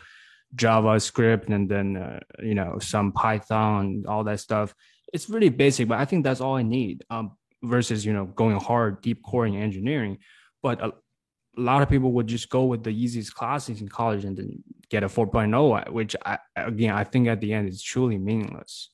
JavaScript 0.56 1.48
and 1.48 1.68
then 1.68 1.96
uh, 1.96 2.20
you 2.42 2.54
know 2.54 2.78
some 2.80 3.12
Python, 3.12 4.04
all 4.08 4.24
that 4.24 4.40
stuff. 4.40 4.74
It's 5.12 5.28
really 5.28 5.48
basic, 5.48 5.88
but 5.88 5.98
I 5.98 6.04
think 6.04 6.24
that's 6.24 6.40
all 6.40 6.56
I 6.56 6.62
need. 6.62 7.04
Um, 7.10 7.32
versus 7.62 8.04
you 8.04 8.12
know 8.12 8.26
going 8.26 8.59
hard 8.59 9.00
deep 9.02 9.22
core 9.22 9.46
in 9.46 9.54
engineering. 9.54 10.18
But 10.62 10.80
a, 10.80 10.88
a, 10.88 11.61
lot 11.61 11.82
of 11.82 11.88
people 11.88 12.12
would 12.12 12.26
just 12.26 12.50
go 12.50 12.64
with 12.64 12.84
the 12.84 12.90
easiest 12.90 13.34
classes 13.34 13.80
in 13.80 13.88
college 13.88 14.24
and 14.24 14.36
then 14.36 14.62
get 14.90 15.02
a 15.02 15.06
4.0 15.06 15.88
uh, 15.88 15.92
which 15.92 16.16
I, 16.24 16.38
again 16.56 16.94
i 16.94 17.04
think 17.04 17.28
at 17.28 17.40
the 17.40 17.52
end 17.52 17.68
is 17.68 17.82
truly 17.82 18.18
meaningless. 18.18 18.90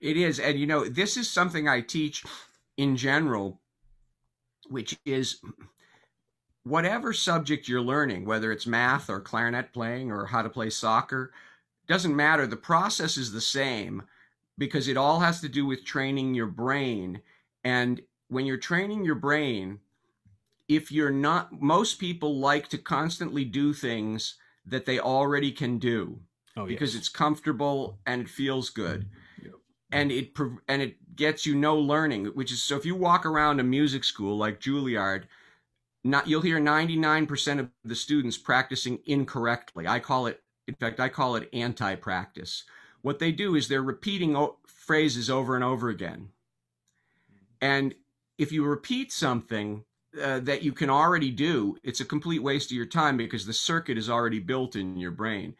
It 0.00 0.16
is. 0.16 0.40
And 0.40 0.58
you 0.58 0.66
know 0.66 0.88
this 0.88 1.16
is 1.16 1.30
something 1.30 1.68
i 1.68 1.80
teach 1.80 2.24
in 2.76 2.96
general 2.96 3.60
which 4.68 4.98
is 5.04 5.40
whatever 6.64 7.12
subject 7.12 7.68
you're 7.68 7.80
learning 7.80 8.24
whether 8.24 8.50
it's 8.50 8.66
math 8.66 9.10
or 9.10 9.20
clarinet 9.20 9.72
playing 9.72 10.10
or 10.10 10.26
how 10.26 10.42
to 10.42 10.48
play 10.48 10.70
soccer 10.70 11.32
doesn't 11.90 12.14
matter. 12.14 12.46
The 12.46 12.56
process 12.56 13.16
is 13.16 13.32
the 13.32 13.40
same 13.40 14.04
because 14.56 14.86
it 14.86 14.96
all 14.96 15.18
has 15.18 15.40
to 15.40 15.48
do 15.48 15.66
with 15.66 15.84
training 15.84 16.34
your 16.34 16.46
brain 16.46 17.20
and 17.64 18.00
when 18.28 18.46
you're 18.46 18.56
training 18.56 19.04
your 19.04 19.16
brain, 19.16 19.80
if 20.68 20.92
you're 20.92 21.10
not, 21.10 21.60
most 21.60 21.98
people 21.98 22.38
like 22.38 22.68
to 22.68 22.78
constantly 22.78 23.44
do 23.44 23.72
things 23.72 24.36
that 24.64 24.86
they 24.86 25.00
already 25.00 25.50
can 25.50 25.78
do 25.78 26.20
oh, 26.56 26.64
because 26.64 26.94
yes. 26.94 27.00
it's 27.00 27.08
comfortable 27.08 27.98
and 28.06 28.22
it 28.22 28.28
feels 28.28 28.70
good. 28.70 29.00
Mm-hmm. 29.00 29.46
Yep. 29.46 29.54
And 29.92 30.12
it 30.12 30.30
and 30.68 30.80
it 30.80 31.16
gets 31.16 31.44
you 31.44 31.56
no 31.56 31.76
learning, 31.76 32.26
which 32.26 32.52
is 32.52 32.62
so 32.62 32.76
if 32.76 32.86
you 32.86 32.94
walk 32.94 33.26
around 33.26 33.58
a 33.58 33.64
music 33.64 34.04
school 34.04 34.38
like 34.38 34.60
Juilliard, 34.60 35.24
not 36.04 36.28
you'll 36.28 36.42
hear 36.42 36.60
99% 36.60 37.58
of 37.58 37.68
the 37.84 37.96
students 37.96 38.38
practicing 38.38 39.00
incorrectly. 39.06 39.88
I 39.88 39.98
call 39.98 40.28
it 40.28 40.40
in 40.68 40.76
fact 40.76 41.00
I 41.00 41.08
call 41.08 41.34
it 41.34 41.48
anti-practice. 41.52 42.62
What 43.02 43.18
they 43.18 43.32
do 43.32 43.56
is 43.56 43.66
they're 43.66 43.82
repeating 43.82 44.36
phrases 44.68 45.28
over 45.28 45.56
and 45.56 45.64
over 45.64 45.88
again 45.88 46.28
and 47.60 47.94
if 48.38 48.52
you 48.52 48.64
repeat 48.64 49.12
something 49.12 49.84
uh, 50.20 50.40
that 50.40 50.62
you 50.62 50.72
can 50.72 50.90
already 50.90 51.30
do, 51.30 51.76
it's 51.84 52.00
a 52.00 52.04
complete 52.04 52.42
waste 52.42 52.70
of 52.70 52.76
your 52.76 52.86
time 52.86 53.16
because 53.16 53.46
the 53.46 53.52
circuit 53.52 53.98
is 53.98 54.08
already 54.08 54.40
built 54.40 54.76
in 54.76 54.96
your 54.96 55.10
brain. 55.10 55.54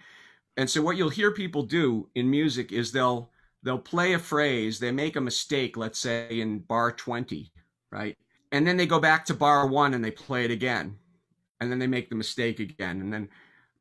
And 0.57 0.68
so 0.68 0.82
what 0.82 0.96
you'll 0.96 1.11
hear 1.11 1.30
people 1.30 1.62
do 1.62 2.09
in 2.14 2.28
music 2.30 2.72
is 2.72 2.90
they'll 2.90 3.30
they'll 3.62 3.78
play 3.78 4.14
a 4.14 4.18
phrase, 4.18 4.78
they 4.78 4.90
make 4.90 5.16
a 5.16 5.20
mistake, 5.20 5.76
let's 5.76 5.98
say 5.98 6.40
in 6.40 6.61
bar 6.61 6.90
20, 6.90 7.53
right? 7.92 8.16
And 8.51 8.66
then 8.66 8.76
they 8.76 8.86
go 8.86 8.98
back 8.98 9.26
to 9.26 9.34
bar 9.34 9.66
1 9.66 9.94
and 9.94 10.05
they 10.05 10.11
play 10.11 10.44
it 10.44 10.51
again. 10.51 10.96
And 11.61 11.70
then 11.70 11.78
they 11.78 11.86
make 11.86 12.09
the 12.09 12.16
mistake 12.16 12.59
again 12.59 13.03
and 13.03 13.12
then 13.12 13.28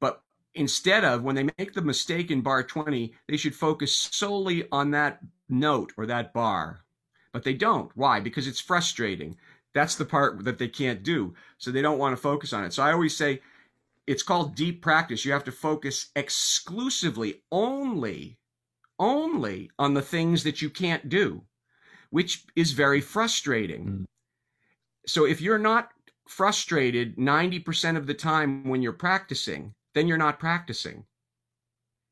but 0.02 0.22
instead 0.54 1.06
of 1.06 1.24
when 1.24 1.36
they 1.36 1.48
make 1.58 1.74
the 1.74 1.82
mistake 1.82 2.32
in 2.32 2.42
bar 2.42 2.64
20, 2.64 3.14
they 3.30 3.38
should 3.38 3.56
focus 3.56 4.10
solely 4.12 4.68
on 4.72 4.92
that 4.92 5.20
note 5.48 5.94
or 5.98 6.06
that 6.06 6.34
bar 6.34 6.82
but 7.34 7.44
they 7.44 7.54
don't. 7.54 7.92
Why? 7.96 8.20
Because 8.20 8.48
it's 8.48 8.60
frustrating. 8.60 9.38
That's 9.74 9.96
the 9.96 10.06
part 10.06 10.44
that 10.46 10.58
they 10.58 10.68
can't 10.68 11.04
do. 11.04 11.34
So 11.58 11.72
they 11.72 11.82
don't 11.82 12.00
want 12.00 12.16
to 12.16 12.22
focus 12.22 12.54
on 12.54 12.64
it. 12.64 12.74
So 12.74 12.84
I 12.84 12.92
always 12.92 13.16
say 13.16 13.42
it's 14.08 14.24
called 14.24 14.56
deep 14.56 14.82
practice. 14.82 15.24
You 15.24 15.32
have 15.34 15.44
to 15.44 15.52
focus 15.52 16.08
exclusively, 16.16 17.44
only, 17.52 18.40
only 18.98 19.70
on 19.78 19.94
the 19.94 20.02
things 20.02 20.44
that 20.44 20.62
you 20.62 20.70
can't 20.70 21.08
do, 21.08 21.44
which 22.10 22.46
is 22.56 22.72
very 22.72 23.02
frustrating. 23.02 23.86
Mm. 23.86 24.06
So 25.06 25.26
if 25.26 25.42
you're 25.42 25.60
not 25.60 25.90
frustrated 26.28 27.18
90% 27.18 27.98
of 27.98 28.08
the 28.08 28.14
time 28.14 28.68
when 28.68 28.82
you're 28.82 28.94
practicing, 28.94 29.74
then 29.94 30.08
you're 30.08 30.18
not 30.18 30.40
practicing. 30.40 31.06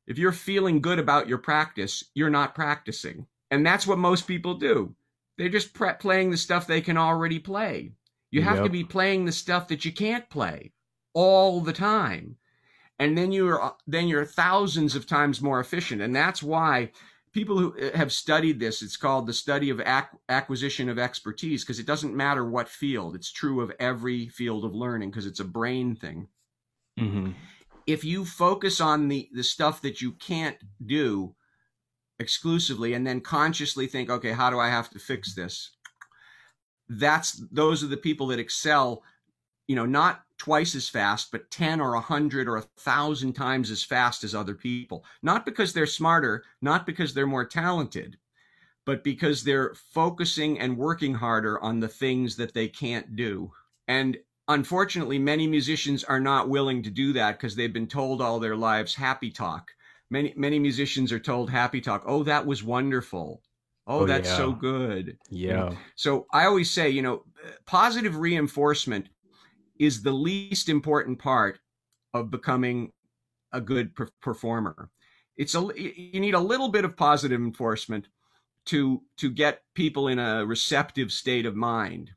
If 0.06 0.18
you're 0.18 0.32
feeling 0.32 0.80
good 0.80 0.98
about 0.98 1.28
your 1.28 1.38
practice, 1.38 2.02
you're 2.14 2.30
not 2.30 2.54
practicing. 2.54 3.26
And 3.50 3.64
that's 3.64 3.86
what 3.86 3.98
most 3.98 4.26
people 4.26 4.54
do. 4.54 4.94
They're 5.38 5.48
just 5.48 5.72
pre- 5.72 5.94
playing 5.94 6.30
the 6.30 6.36
stuff 6.36 6.66
they 6.66 6.80
can 6.80 6.98
already 6.98 7.38
play. 7.38 7.92
You 8.30 8.42
have 8.42 8.56
yep. 8.56 8.64
to 8.64 8.70
be 8.70 8.84
playing 8.84 9.24
the 9.24 9.32
stuff 9.32 9.68
that 9.68 9.84
you 9.84 9.92
can't 9.92 10.28
play 10.28 10.72
all 11.14 11.60
the 11.60 11.72
time. 11.72 12.36
And 12.98 13.16
then 13.16 13.30
you're 13.32 13.74
then 13.86 14.08
you're 14.08 14.24
thousands 14.24 14.96
of 14.96 15.06
times 15.06 15.40
more 15.40 15.60
efficient. 15.60 16.02
And 16.02 16.14
that's 16.14 16.42
why 16.42 16.90
people 17.32 17.56
who 17.56 17.78
uh, 17.78 17.96
have 17.96 18.12
studied 18.12 18.58
this, 18.58 18.82
it's 18.82 18.96
called 18.96 19.26
the 19.26 19.32
study 19.32 19.70
of 19.70 19.80
ac- 19.80 20.18
acquisition 20.28 20.88
of 20.88 20.98
expertise 20.98 21.62
because 21.62 21.78
it 21.78 21.86
doesn't 21.86 22.16
matter 22.16 22.44
what 22.44 22.68
field. 22.68 23.14
It's 23.14 23.30
true 23.30 23.60
of 23.60 23.72
every 23.78 24.28
field 24.28 24.64
of 24.64 24.74
learning 24.74 25.10
because 25.10 25.26
it's 25.26 25.40
a 25.40 25.44
brain 25.44 25.94
thing. 25.94 26.26
Mm-hmm. 26.98 27.30
If 27.86 28.04
you 28.04 28.24
focus 28.24 28.80
on 28.80 29.06
the 29.08 29.28
the 29.32 29.44
stuff 29.44 29.80
that 29.82 30.02
you 30.02 30.12
can't 30.12 30.58
do, 30.84 31.36
exclusively 32.18 32.94
and 32.94 33.06
then 33.06 33.20
consciously 33.20 33.86
think, 33.86 34.10
okay, 34.10 34.32
how 34.32 34.50
do 34.50 34.58
I 34.58 34.68
have 34.68 34.90
to 34.90 34.98
fix 34.98 35.34
this? 35.34 35.70
That's 36.88 37.42
those 37.52 37.84
are 37.84 37.88
the 37.88 37.96
people 37.96 38.28
that 38.28 38.38
excel, 38.38 39.02
you 39.66 39.76
know, 39.76 39.86
not 39.86 40.22
twice 40.38 40.74
as 40.74 40.88
fast, 40.88 41.30
but 41.30 41.50
10 41.50 41.80
or 41.80 41.92
100 41.92 42.48
or 42.48 42.54
1,000 42.54 43.32
times 43.34 43.70
as 43.70 43.82
fast 43.82 44.24
as 44.24 44.34
other 44.34 44.54
people. 44.54 45.04
Not 45.22 45.44
because 45.44 45.72
they're 45.72 45.86
smarter, 45.86 46.44
not 46.62 46.86
because 46.86 47.12
they're 47.12 47.26
more 47.26 47.44
talented, 47.44 48.16
but 48.86 49.04
because 49.04 49.44
they're 49.44 49.74
focusing 49.74 50.58
and 50.58 50.78
working 50.78 51.14
harder 51.14 51.60
on 51.60 51.80
the 51.80 51.88
things 51.88 52.36
that 52.36 52.54
they 52.54 52.68
can't 52.68 53.16
do. 53.16 53.52
And 53.86 54.16
unfortunately, 54.46 55.18
many 55.18 55.46
musicians 55.46 56.04
are 56.04 56.20
not 56.20 56.48
willing 56.48 56.82
to 56.84 56.90
do 56.90 57.12
that 57.12 57.32
because 57.32 57.54
they've 57.54 57.72
been 57.72 57.86
told 57.86 58.22
all 58.22 58.40
their 58.40 58.56
lives 58.56 58.94
happy 58.94 59.30
talk. 59.30 59.72
Many 60.10 60.32
many 60.36 60.58
musicians 60.58 61.12
are 61.12 61.18
told 61.18 61.50
happy 61.50 61.80
talk. 61.80 62.02
Oh, 62.06 62.22
that 62.24 62.46
was 62.46 62.62
wonderful. 62.62 63.42
Oh, 63.86 64.00
oh 64.00 64.06
that's 64.06 64.28
yeah. 64.28 64.36
so 64.36 64.52
good. 64.52 65.18
Yeah. 65.30 65.74
So 65.96 66.26
I 66.32 66.44
always 66.44 66.70
say, 66.70 66.90
you 66.90 67.02
know, 67.02 67.24
positive 67.66 68.16
reinforcement 68.16 69.08
is 69.78 70.02
the 70.02 70.12
least 70.12 70.68
important 70.68 71.18
part 71.18 71.58
of 72.14 72.30
becoming 72.30 72.92
a 73.52 73.60
good 73.60 73.94
per- 73.94 74.10
performer. 74.20 74.90
It's 75.36 75.54
a 75.54 75.68
you 75.76 76.20
need 76.20 76.34
a 76.34 76.40
little 76.40 76.68
bit 76.68 76.84
of 76.84 76.96
positive 76.96 77.40
enforcement 77.40 78.08
to 78.66 79.02
to 79.18 79.30
get 79.30 79.62
people 79.74 80.08
in 80.08 80.18
a 80.18 80.44
receptive 80.44 81.12
state 81.12 81.46
of 81.46 81.56
mind. 81.56 82.10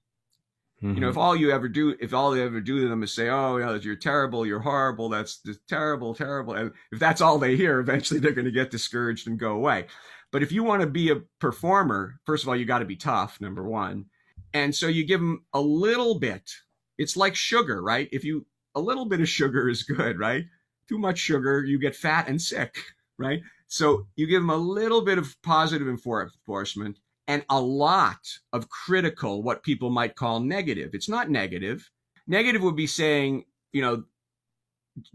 Mm-hmm. 0.84 0.95
You 0.95 1.01
know, 1.01 1.09
if 1.09 1.13
mm-hmm. 1.13 1.21
all 1.21 1.36
you 1.36 1.51
ever 1.51 1.67
do, 1.67 1.95
if 1.99 2.13
all 2.13 2.32
they 2.32 2.41
ever 2.41 2.59
do 2.59 2.82
to 2.82 2.89
them 2.89 3.03
is 3.03 3.13
say, 3.13 3.29
"Oh, 3.29 3.57
you 3.57 3.65
know, 3.65 3.75
you're 3.75 3.95
terrible, 3.95 4.45
you're 4.45 4.59
horrible, 4.59 5.09
that's 5.09 5.41
terrible, 5.67 6.15
terrible," 6.15 6.55
and 6.55 6.71
if 6.91 6.99
that's 6.99 7.21
all 7.21 7.38
they 7.38 7.55
hear, 7.55 7.79
eventually 7.79 8.19
they're 8.19 8.32
going 8.32 8.45
to 8.45 8.51
get 8.51 8.71
discouraged 8.71 9.27
and 9.27 9.38
go 9.38 9.51
away. 9.51 9.86
But 10.32 10.41
if 10.41 10.51
you 10.51 10.63
want 10.63 10.82
to 10.82 10.88
be 10.88 11.11
a 11.11 11.21
performer, 11.39 12.15
first 12.25 12.43
of 12.43 12.49
all, 12.49 12.55
you 12.55 12.65
got 12.65 12.79
to 12.79 12.86
be 12.86 12.95
tough. 12.95 13.39
Number 13.39 13.63
one, 13.63 14.05
and 14.53 14.73
so 14.73 14.88
you 14.88 15.05
give 15.05 15.19
them 15.19 15.45
a 15.53 15.61
little 15.61 16.19
bit. 16.19 16.49
It's 16.97 17.15
like 17.15 17.36
sugar, 17.36 17.84
right? 17.84 18.09
If 18.11 18.23
you 18.23 18.45
a 18.73 18.82
little 18.82 19.05
bit 19.05 19.21
of 19.21 19.29
sugar 19.29 19.69
is 19.69 19.84
good, 19.84 20.17
right? 20.17 20.45
Too 20.89 20.97
much 20.97 21.19
sugar, 21.19 21.63
you 21.63 21.77
get 21.77 21.95
fat 21.95 22.27
and 22.27 22.41
sick, 22.41 22.75
right? 23.19 23.41
So 23.67 24.07
you 24.15 24.25
give 24.25 24.41
them 24.41 24.49
a 24.49 24.57
little 24.57 25.01
bit 25.01 25.17
of 25.17 25.39
positive 25.43 25.88
enforcement 25.88 26.97
and 27.32 27.45
a 27.49 27.61
lot 27.61 28.19
of 28.51 28.67
critical, 28.67 29.41
what 29.41 29.63
people 29.63 29.89
might 29.89 30.17
call 30.17 30.41
negative. 30.41 30.89
It's 30.93 31.07
not 31.07 31.29
negative. 31.29 31.89
Negative 32.27 32.61
would 32.61 32.75
be 32.75 32.88
saying, 32.88 33.45
you 33.71 33.82
know, 33.82 34.03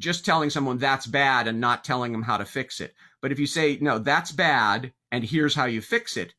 just 0.00 0.24
telling 0.24 0.48
someone 0.48 0.78
that's 0.78 1.06
bad 1.06 1.46
and 1.46 1.60
not 1.60 1.84
telling 1.84 2.12
them 2.12 2.22
how 2.22 2.38
to 2.38 2.46
fix 2.46 2.80
it. 2.80 2.94
But 3.20 3.32
if 3.32 3.38
you 3.38 3.46
say, 3.46 3.76
no, 3.82 3.98
that's 3.98 4.32
bad 4.32 4.94
and 5.12 5.22
here's 5.22 5.54
how 5.54 5.66
you 5.66 5.82
fix 5.82 6.16
it, 6.16 6.32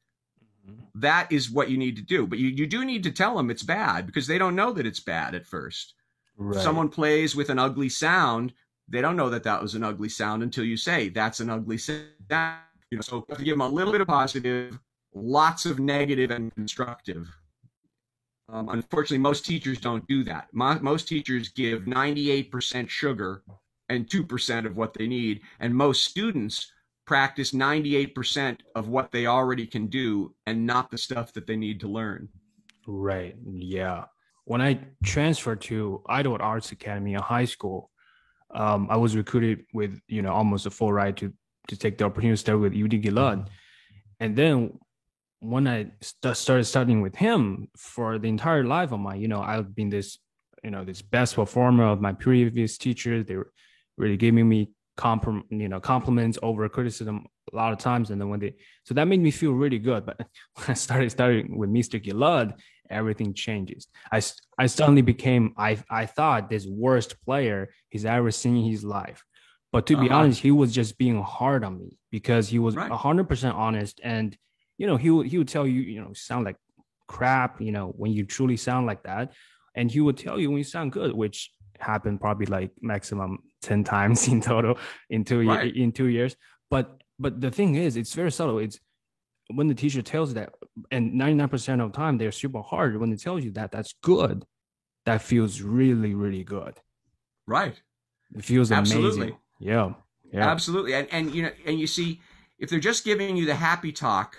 mm-hmm. 0.68 0.82
that 0.96 1.32
is 1.32 1.52
what 1.52 1.70
you 1.70 1.78
need 1.78 1.96
to 1.98 2.02
do. 2.02 2.26
But 2.26 2.40
you, 2.40 2.48
you 2.48 2.66
do 2.66 2.84
need 2.84 3.04
to 3.04 3.12
tell 3.12 3.38
them 3.38 3.52
it's 3.52 3.62
bad 3.62 4.08
because 4.08 4.26
they 4.26 4.40
don't 4.40 4.56
know 4.56 4.74
that 4.74 4.88
it's 4.88 5.00
bad 5.00 5.36
at 5.36 5.46
first. 5.46 5.94
Right. 6.38 6.60
Someone 6.60 6.90
plays 6.90 7.36
with 7.36 7.52
an 7.52 7.60
ugly 7.60 7.90
sound, 7.90 8.52
they 8.90 9.02
don't 9.02 9.16
know 9.16 9.30
that 9.30 9.44
that 9.44 9.62
was 9.62 9.76
an 9.76 9.84
ugly 9.84 10.10
sound 10.10 10.42
until 10.42 10.64
you 10.64 10.76
say 10.76 11.10
that's 11.10 11.40
an 11.40 11.52
ugly 11.52 11.78
sound. 11.78 12.08
You 12.90 12.98
know, 12.98 13.02
so 13.02 13.18
you 13.18 13.26
have 13.30 13.38
to 13.38 13.44
give 13.44 13.54
them 13.54 13.62
a 13.62 13.70
little 13.70 13.92
bit 13.92 14.02
of 14.02 14.08
positive, 14.08 14.80
lots 15.22 15.66
of 15.66 15.80
negative 15.80 16.32
and 16.32 16.54
constructive. 16.56 17.28
Um, 18.50 18.70
unfortunately, 18.70 19.18
most 19.18 19.46
teachers 19.46 19.80
don't 19.80 20.08
do 20.08 20.24
that. 20.24 20.48
Mo- 20.54 20.80
most 20.82 21.08
teachers 21.08 21.50
give 21.50 21.84
98% 21.84 22.90
sugar 22.90 23.44
and 23.90 24.08
2% 24.08 24.66
of 24.66 24.78
what 24.78 24.94
they 24.94 25.08
need. 25.08 25.42
And 25.60 25.76
most 25.76 26.04
students 26.04 26.72
practice 27.06 27.52
98% 27.52 28.60
of 28.76 28.90
what 28.90 29.12
they 29.12 29.26
already 29.26 29.66
can 29.66 29.88
do 29.88 30.34
and 30.46 30.66
not 30.66 30.92
the 30.92 30.98
stuff 30.98 31.34
that 31.34 31.48
they 31.48 31.56
need 31.56 31.80
to 31.82 31.88
learn. 31.88 32.30
Right. 32.86 33.36
Yeah. 33.46 34.06
When 34.46 34.62
I 34.62 34.80
transferred 35.04 35.62
to 35.62 36.02
Idyllwild 36.10 36.42
Arts 36.42 36.72
Academy 36.72 37.14
in 37.14 37.20
high 37.20 37.46
school, 37.46 37.92
um, 38.54 38.88
I 38.90 38.96
was 38.96 39.16
recruited 39.16 39.66
with, 39.74 40.00
you 40.08 40.22
know, 40.22 40.32
almost 40.32 40.66
a 40.66 40.70
full 40.70 40.94
ride 40.94 41.18
to, 41.18 41.34
to 41.68 41.76
take 41.76 41.98
the 41.98 42.06
opportunity 42.06 42.34
to 42.34 42.38
start 42.38 42.60
with 42.62 42.74
Yehuda 42.74 43.04
Gilad. 43.04 43.48
And 44.22 44.38
then 44.38 44.80
when 45.40 45.68
I 45.68 45.92
st- 46.02 46.38
started 46.38 46.66
studying 46.66 47.02
with 47.02 47.16
him 47.16 47.70
for 47.78 48.18
the 48.18 48.28
entire 48.28 48.64
life 48.64 48.92
of 48.92 49.00
mine, 49.00 49.22
you 49.22 49.28
know, 49.28 49.42
I've 49.42 49.76
been 49.76 49.90
this, 49.90 50.18
you 50.64 50.72
know, 50.72 50.84
this 50.84 51.02
best 51.02 51.36
performer 51.36 51.86
of 51.86 52.02
my 52.02 52.14
previous 52.14 52.78
teachers. 52.78 53.26
They 53.26 53.36
were 53.36 53.52
really 53.98 54.18
giving 54.18 54.48
me 54.50 54.72
comprom- 54.98 55.44
you 55.50 55.70
know, 55.70 55.80
compliments 55.80 56.40
over 56.42 56.68
criticism 56.70 57.26
a 57.54 57.56
lot 57.56 57.72
of 57.72 57.80
times. 57.80 58.10
And 58.10 58.20
then 58.20 58.30
when 58.30 58.40
they, 58.40 58.56
so 58.84 58.94
that 58.96 59.08
made 59.08 59.22
me 59.22 59.32
feel 59.32 59.52
really 59.52 59.80
good. 59.80 60.06
But 60.06 60.18
when 60.56 60.66
I 60.68 60.74
started 60.74 61.12
studying 61.12 61.58
with 61.58 61.70
Mr. 61.70 62.04
Gilad, 62.04 62.58
everything 62.90 63.34
changes. 63.34 63.88
I, 64.12 64.22
I 64.58 64.68
suddenly 64.68 65.02
became, 65.02 65.54
I, 65.58 65.78
I 65.90 66.06
thought 66.08 66.50
this 66.50 66.66
worst 66.66 67.22
player 67.24 67.70
he's 67.90 68.06
ever 68.06 68.32
seen 68.32 68.58
in 68.58 68.72
his 68.72 68.84
life. 68.84 69.24
But 69.72 69.86
to 69.88 69.94
uh-huh. 69.94 70.04
be 70.04 70.10
honest, 70.10 70.42
he 70.42 70.52
was 70.52 70.74
just 70.74 70.98
being 70.98 71.22
hard 71.22 71.64
on 71.64 71.78
me 71.78 71.98
because 72.12 72.50
he 72.50 72.58
was 72.58 72.76
right. 72.76 72.90
100% 72.90 73.54
honest 73.54 74.00
and 74.04 74.36
you 74.78 74.88
know, 74.88 74.98
he 74.98 75.10
would 75.10 75.28
he 75.28 75.38
would 75.38 75.48
tell 75.48 75.68
you, 75.68 75.82
you 75.82 76.02
know, 76.02 76.14
sound 76.14 76.46
like 76.46 76.58
crap, 77.08 77.62
you 77.62 77.72
know, 77.72 77.94
when 77.98 78.12
you 78.12 78.26
truly 78.26 78.58
sound 78.58 78.86
like 78.86 79.04
that. 79.04 79.34
And 79.76 79.92
he 79.92 80.02
would 80.02 80.18
tell 80.18 80.40
you 80.40 80.50
when 80.50 80.58
you 80.58 80.64
sound 80.64 80.92
good, 80.92 81.14
which 81.14 81.52
happened 81.80 82.20
probably 82.20 82.48
like 82.48 82.72
maximum 82.82 83.40
10 83.62 83.84
times 83.84 84.28
in 84.32 84.42
total 84.42 84.78
in 85.10 85.24
two 85.24 85.48
right. 85.48 85.76
in 85.76 85.92
two 85.92 86.08
years. 86.08 86.36
But 86.70 87.02
but 87.20 87.42
the 87.42 87.52
thing 87.52 87.76
is, 87.76 87.98
it's 87.98 88.14
very 88.14 88.32
subtle. 88.32 88.60
It's 88.60 88.80
when 89.54 89.68
the 89.68 89.76
teacher 89.76 90.02
tells 90.02 90.34
that, 90.34 90.54
and 90.92 91.14
99% 91.14 91.82
of 91.82 91.92
the 91.92 91.98
time 91.98 92.18
they're 92.18 92.32
super 92.32 92.62
hard. 92.62 92.98
When 93.00 93.10
they 93.10 93.16
tell 93.16 93.40
you 93.40 93.52
that 93.52 93.72
that's 93.72 93.94
good, 94.04 94.46
that 95.06 95.22
feels 95.22 95.62
really, 95.62 96.14
really 96.14 96.44
good. 96.44 96.80
Right. 97.48 97.82
It 98.36 98.44
feels 98.44 98.72
Absolutely. 98.72 99.22
amazing. 99.22 99.38
Yeah. 99.60 99.94
Yeah. 100.34 100.50
Absolutely. 100.50 100.94
And 100.94 101.08
and 101.12 101.34
you 101.34 101.44
know, 101.44 101.52
and 101.66 101.80
you 101.80 101.88
see, 101.88 102.22
if 102.60 102.70
they're 102.70 102.80
just 102.80 103.06
giving 103.06 103.38
you 103.38 103.46
the 103.46 103.56
happy 103.56 103.92
talk, 103.92 104.36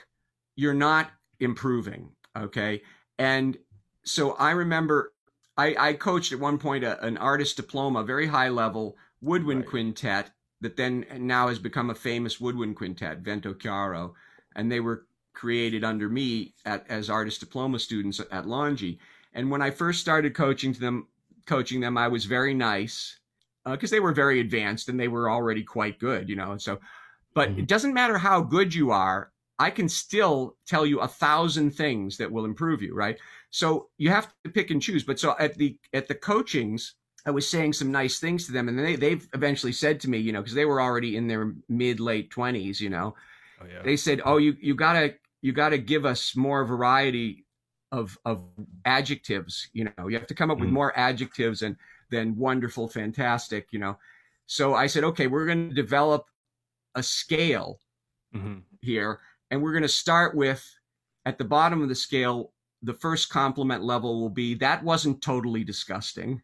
you're 0.59 0.74
not 0.74 1.12
improving. 1.38 2.11
Okay. 2.36 2.82
And 3.16 3.56
so 4.04 4.32
I 4.32 4.50
remember 4.50 5.12
I, 5.56 5.76
I 5.78 5.92
coached 5.92 6.32
at 6.32 6.40
one 6.40 6.59
point 6.59 6.82
a, 6.82 7.00
an 7.04 7.16
artist 7.16 7.56
diploma, 7.56 8.02
very 8.02 8.26
high 8.26 8.48
level 8.48 8.96
woodwind 9.20 9.61
right. 9.61 9.68
quintet 9.68 10.32
that 10.61 10.76
then 10.76 11.06
now 11.16 11.46
has 11.46 11.61
become 11.61 11.90
a 11.90 11.94
famous 11.94 12.40
woodwind 12.40 12.74
quintet, 12.74 13.18
Vento 13.18 13.54
Chiaro. 13.54 14.14
And 14.56 14.70
they 14.70 14.80
were 14.80 15.06
created 15.32 15.84
under 15.84 16.09
me 16.09 16.54
at, 16.64 16.84
as 16.88 17.09
artist 17.09 17.38
diploma 17.38 17.78
students 17.78 18.18
at 18.18 18.44
Longy. 18.44 18.98
And 19.32 19.52
when 19.52 19.62
I 19.62 19.70
first 19.70 20.00
started 20.00 20.34
coaching 20.34 20.72
them, 20.72 21.06
coaching 21.46 21.78
them, 21.78 21.96
I 21.96 22.09
was 22.09 22.24
very 22.24 22.52
nice 22.54 23.20
because 23.64 23.92
uh, 23.92 23.94
they 23.94 24.00
were 24.00 24.12
very 24.12 24.40
advanced 24.40 24.88
and 24.88 24.98
they 24.98 25.06
were 25.06 25.30
already 25.30 25.62
quite 25.62 26.00
good, 26.00 26.28
you 26.28 26.34
know. 26.34 26.50
And 26.50 26.61
so, 26.61 26.80
but 27.32 27.50
mm-hmm. 27.50 27.61
it 27.61 27.68
doesn't 27.68 27.94
matter 27.94 28.18
how 28.18 28.40
good 28.42 28.74
you 28.74 28.90
are. 28.90 29.30
I 29.59 29.70
can 29.70 29.88
still 29.88 30.56
tell 30.66 30.86
you 30.86 31.00
a 31.00 31.09
thousand 31.09 31.72
things 31.72 32.16
that 32.18 32.30
will 32.30 32.44
improve 32.44 32.80
you, 32.80 32.94
right? 32.94 33.18
So 33.50 33.88
you 33.98 34.11
have 34.11 34.32
to 34.44 34.50
pick 34.50 34.70
and 34.70 34.80
choose. 34.80 35.02
But 35.02 35.18
so 35.18 35.34
at 35.38 35.54
the 35.56 35.76
at 35.92 36.06
the 36.06 36.14
coachings, 36.14 36.94
I 37.26 37.30
was 37.30 37.48
saying 37.48 37.72
some 37.72 37.90
nice 37.90 38.20
things 38.20 38.46
to 38.46 38.52
them, 38.52 38.68
and 38.68 38.78
they 38.78 38.96
they've 38.96 39.26
eventually 39.34 39.72
said 39.72 40.00
to 40.00 40.11
me, 40.11 40.18
you 40.18 40.32
know, 40.32 40.40
because 40.40 40.54
they 40.54 40.64
were 40.64 40.80
already 40.80 41.16
in 41.16 41.26
their 41.26 41.54
mid 41.68 41.98
late 41.98 42.30
twenties, 42.30 42.80
you 42.80 42.90
know, 42.90 43.14
oh, 43.61 43.66
yeah. 43.66 43.82
they 43.82 43.96
said, 43.96 44.20
"Oh, 44.24 44.36
you 44.36 44.56
you 44.61 44.74
gotta 44.74 45.14
you 45.42 45.52
gotta 45.52 45.78
give 45.78 46.04
us 46.04 46.36
more 46.36 46.64
variety 46.64 47.44
of 47.90 48.16
of 48.24 48.44
adjectives. 48.84 49.68
You 49.72 49.84
know, 49.84 50.09
you 50.09 50.18
have 50.18 50.28
to 50.28 50.34
come 50.34 50.50
up 50.50 50.59
mm 50.59 50.62
with 50.62 50.70
more 50.70 50.96
adjectives 50.96 51.62
and 51.62 51.76
than 52.11 52.36
wonderful, 52.36 52.88
fantastic. 52.88 53.66
You 53.72 53.80
know." 53.80 53.98
So 54.46 54.74
I 54.74 54.86
said, 54.86 55.02
"Okay, 55.04 55.26
we're 55.26 55.46
going 55.46 55.68
to 55.68 55.74
develop 55.74 56.26
a 56.94 57.02
scale." 57.02 57.80
Mm-hmm. 58.34 58.59
here 58.82 59.20
and 59.51 59.62
we're 59.62 59.72
going 59.72 59.82
to 59.82 59.88
start 59.88 60.34
with 60.34 60.64
at 61.24 61.38
the 61.38 61.44
bottom 61.44 61.82
of 61.82 61.88
the 61.88 61.94
scale, 61.94 62.53
the 62.82 62.94
first 62.94 63.28
compliment 63.28 63.82
level 63.82 64.20
will 64.20 64.30
be 64.30 64.55
that 64.55 64.82
wasn't 64.82 65.20
totally 65.22 65.64
disgusting. 65.64 66.40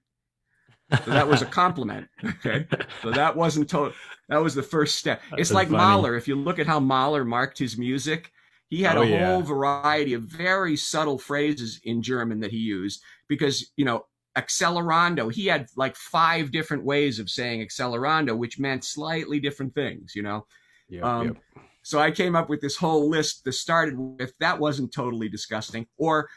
So 1.05 1.11
that 1.11 1.27
was 1.27 1.43
a 1.43 1.47
compliment. 1.47 2.09
Okay. 2.25 2.67
So 3.03 3.11
that 3.11 3.35
wasn't 3.35 3.71
total. 3.71 3.95
That 4.29 4.43
was 4.43 4.55
the 4.55 4.63
first 4.63 4.97
step. 4.97 5.23
It's 5.37 5.53
like 5.53 5.69
funny. 5.69 5.79
Mahler. 5.79 6.17
If 6.17 6.29
you 6.29 6.37
look 6.37 6.59
at 6.59 6.67
how 6.67 6.79
Mahler 6.81 7.25
marked 7.25 7.59
his 7.59 7.79
music, 7.79 8.31
he 8.69 8.83
had 8.83 8.97
oh, 8.97 9.03
a 9.03 9.07
yeah. 9.07 9.27
whole 9.27 9.43
variety 9.43 10.15
of 10.15 10.23
very 10.23 10.77
subtle 10.77 11.19
phrases 11.19 11.81
in 11.85 12.03
German 12.03 12.41
that 12.41 12.51
he 12.51 12.59
used 12.59 13.03
because, 13.29 13.73
you 13.77 13.85
know, 13.85 14.07
accelerando, 14.37 15.33
he 15.33 15.47
had 15.47 15.69
like 15.77 15.97
five 15.97 16.51
different 16.51 16.85
ways 16.85 17.19
of 17.19 17.31
saying 17.31 17.61
accelerando, 17.61 18.37
which 18.37 18.59
meant 18.59 18.85
slightly 18.85 19.41
different 19.41 19.75
things, 19.75 20.13
you 20.15 20.23
know? 20.23 20.47
Yep, 20.89 21.05
um, 21.05 21.27
yep. 21.27 21.64
So 21.85 21.99
I 21.99 22.11
came 22.11 22.35
up 22.35 22.49
with 22.49 22.63
this 22.63 22.77
whole 22.77 23.11
list 23.11 23.45
that 23.45 23.53
started 23.53 23.99
with 23.99 24.33
that 24.39 24.59
wasn't 24.59 24.91
totally 24.91 25.29
disgusting, 25.29 25.87
or 25.99 26.31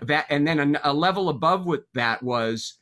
that, 0.00 0.26
and 0.30 0.46
then 0.46 0.76
a, 0.76 0.80
a 0.84 0.92
level 0.92 1.28
above 1.28 1.66
with 1.66 1.82
that 1.94 2.22
was 2.22 2.78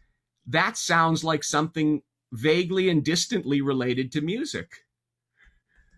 that 0.47 0.77
sounds 0.77 1.25
like 1.25 1.43
something 1.43 2.03
vaguely 2.33 2.91
and 2.91 3.03
distantly 3.03 3.63
related 3.63 4.13
to 4.13 4.21
music. 4.21 4.71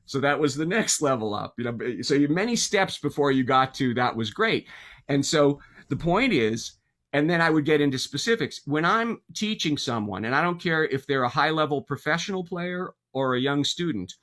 So 0.07 0.21
that 0.21 0.39
was 0.39 0.55
the 0.55 0.65
next 0.65 1.03
level 1.03 1.35
up. 1.35 1.55
You 1.59 1.65
know, 1.65 2.03
so 2.03 2.15
you 2.15 2.29
many 2.29 2.55
steps 2.55 2.99
before 2.99 3.33
you 3.33 3.43
got 3.43 3.75
to 3.75 3.93
that 3.95 4.15
was 4.15 4.31
great. 4.31 4.69
And 5.09 5.27
so 5.27 5.59
the 5.89 5.97
point 5.97 6.33
is, 6.33 6.75
and 7.13 7.29
then 7.29 7.41
I 7.41 7.51
would 7.51 7.65
get 7.65 7.81
into 7.81 7.99
specifics. 7.99 8.61
When 8.65 8.85
I'm 8.85 9.21
teaching 9.35 9.77
someone, 9.77 10.25
and 10.25 10.37
I 10.37 10.43
don't 10.43 10.63
care 10.63 10.85
if 10.85 11.05
they're 11.05 11.25
a 11.25 11.29
high 11.29 11.51
level 11.51 11.83
professional 11.83 12.45
player 12.45 12.95
or 13.13 13.35
a 13.35 13.41
young 13.41 13.65
student, 13.65 14.15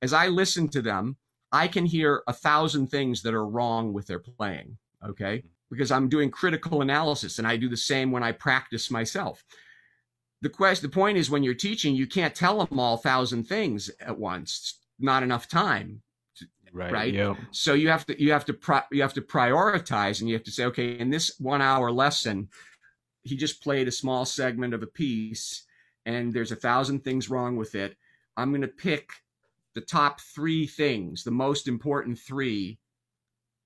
as 0.00 0.14
I 0.14 0.28
listen 0.28 0.68
to 0.68 0.80
them, 0.80 1.18
I 1.54 1.68
can 1.68 1.86
hear 1.86 2.22
a 2.26 2.32
thousand 2.32 2.88
things 2.88 3.22
that 3.22 3.32
are 3.32 3.46
wrong 3.46 3.92
with 3.92 4.06
their 4.08 4.18
playing. 4.18 4.76
Okay. 5.06 5.38
Mm-hmm. 5.38 5.48
Because 5.70 5.90
I'm 5.90 6.08
doing 6.08 6.30
critical 6.30 6.82
analysis 6.82 7.38
and 7.38 7.48
I 7.48 7.56
do 7.56 7.68
the 7.68 7.76
same 7.76 8.12
when 8.12 8.22
I 8.22 8.32
practice 8.32 8.90
myself. 8.90 9.44
The 10.42 10.50
question, 10.50 10.88
the 10.88 10.94
point 10.94 11.16
is 11.16 11.30
when 11.30 11.42
you're 11.42 11.54
teaching, 11.54 11.94
you 11.94 12.06
can't 12.06 12.34
tell 12.34 12.64
them 12.64 12.78
all 12.78 12.96
thousand 12.96 13.44
things 13.44 13.90
at 14.00 14.18
once. 14.18 14.50
It's 14.58 14.84
not 14.98 15.22
enough 15.22 15.48
time 15.48 16.02
right, 16.74 16.92
right? 16.92 17.14
Yep. 17.14 17.36
so 17.52 17.72
you 17.72 17.88
have 17.88 18.04
to 18.06 18.22
you 18.22 18.32
have 18.32 18.44
to 18.46 18.52
pro, 18.52 18.80
you 18.90 19.00
have 19.00 19.14
to 19.14 19.22
prioritize 19.22 20.20
and 20.20 20.28
you 20.28 20.34
have 20.34 20.44
to 20.44 20.50
say 20.50 20.64
okay 20.66 20.98
in 20.98 21.08
this 21.08 21.36
one 21.38 21.62
hour 21.62 21.90
lesson 21.90 22.48
he 23.22 23.36
just 23.36 23.62
played 23.62 23.88
a 23.88 23.92
small 23.92 24.26
segment 24.26 24.74
of 24.74 24.82
a 24.82 24.86
piece 24.86 25.64
and 26.04 26.32
there's 26.32 26.52
a 26.52 26.56
thousand 26.56 27.02
things 27.02 27.30
wrong 27.30 27.56
with 27.56 27.74
it 27.74 27.96
i'm 28.36 28.50
going 28.50 28.60
to 28.60 28.68
pick 28.68 29.08
the 29.74 29.80
top 29.80 30.20
three 30.20 30.66
things 30.66 31.24
the 31.24 31.30
most 31.30 31.68
important 31.68 32.18
three 32.18 32.78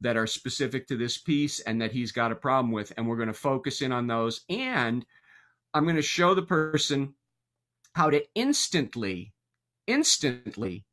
that 0.00 0.16
are 0.16 0.26
specific 0.26 0.86
to 0.86 0.96
this 0.96 1.18
piece 1.18 1.61
and 1.61 1.80
that 1.80 1.92
he's 1.92 2.12
got 2.12 2.32
a 2.32 2.36
problem 2.36 2.72
with 2.72 2.92
and 2.96 3.06
we're 3.06 3.16
going 3.16 3.28
to 3.28 3.34
focus 3.34 3.82
in 3.82 3.92
on 3.92 4.06
those 4.06 4.42
and 4.48 5.04
i'm 5.74 5.84
going 5.84 5.96
to 5.96 6.02
show 6.02 6.34
the 6.34 6.42
person 6.42 7.14
how 7.94 8.09
to 8.11 8.22
instantly 8.34 9.32
instantly 9.86 10.84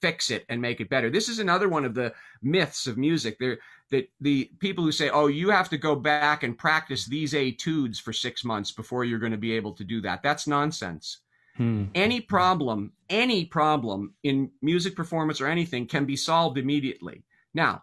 fix 0.00 0.30
it 0.30 0.44
and 0.48 0.60
make 0.60 0.80
it 0.80 0.90
better. 0.90 1.10
This 1.10 1.28
is 1.28 1.38
another 1.38 1.68
one 1.68 1.84
of 1.84 1.94
the 1.94 2.12
myths 2.42 2.86
of 2.86 2.98
music. 2.98 3.38
There 3.38 3.58
that 3.90 4.08
the 4.20 4.50
people 4.58 4.84
who 4.84 4.92
say, 4.92 5.10
"Oh, 5.10 5.28
you 5.28 5.50
have 5.50 5.68
to 5.70 5.78
go 5.78 5.94
back 5.94 6.42
and 6.42 6.58
practice 6.58 7.06
these 7.06 7.34
etudes 7.34 7.98
for 7.98 8.12
6 8.12 8.44
months 8.44 8.72
before 8.72 9.04
you're 9.04 9.18
going 9.18 9.32
to 9.32 9.38
be 9.38 9.52
able 9.52 9.72
to 9.74 9.84
do 9.84 10.00
that." 10.02 10.22
That's 10.22 10.46
nonsense. 10.46 11.20
Hmm. 11.56 11.84
Any 11.94 12.20
problem, 12.20 12.92
any 13.08 13.44
problem 13.44 14.14
in 14.22 14.50
music 14.62 14.94
performance 14.94 15.40
or 15.40 15.46
anything 15.46 15.86
can 15.86 16.04
be 16.04 16.16
solved 16.16 16.58
immediately. 16.58 17.24
Now, 17.54 17.82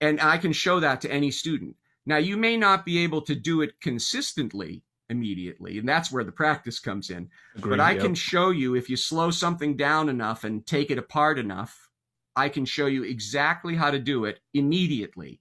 and 0.00 0.20
I 0.20 0.38
can 0.38 0.52
show 0.52 0.80
that 0.80 1.00
to 1.02 1.12
any 1.12 1.30
student. 1.30 1.76
Now, 2.06 2.16
you 2.16 2.36
may 2.36 2.56
not 2.56 2.86
be 2.86 2.98
able 2.98 3.20
to 3.22 3.34
do 3.34 3.60
it 3.60 3.80
consistently 3.80 4.82
immediately. 5.10 5.78
And 5.78 5.88
that's 5.88 6.12
where 6.12 6.24
the 6.24 6.32
practice 6.32 6.78
comes 6.78 7.10
in. 7.10 7.28
Agreed, 7.56 7.70
but 7.70 7.80
I 7.80 7.92
yep. 7.92 8.02
can 8.02 8.14
show 8.14 8.50
you 8.50 8.74
if 8.74 8.88
you 8.90 8.96
slow 8.96 9.30
something 9.30 9.76
down 9.76 10.08
enough 10.08 10.44
and 10.44 10.66
take 10.66 10.90
it 10.90 10.98
apart 10.98 11.38
enough, 11.38 11.88
I 12.36 12.48
can 12.48 12.64
show 12.64 12.86
you 12.86 13.04
exactly 13.04 13.74
how 13.74 13.90
to 13.90 13.98
do 13.98 14.24
it 14.24 14.40
immediately. 14.54 15.40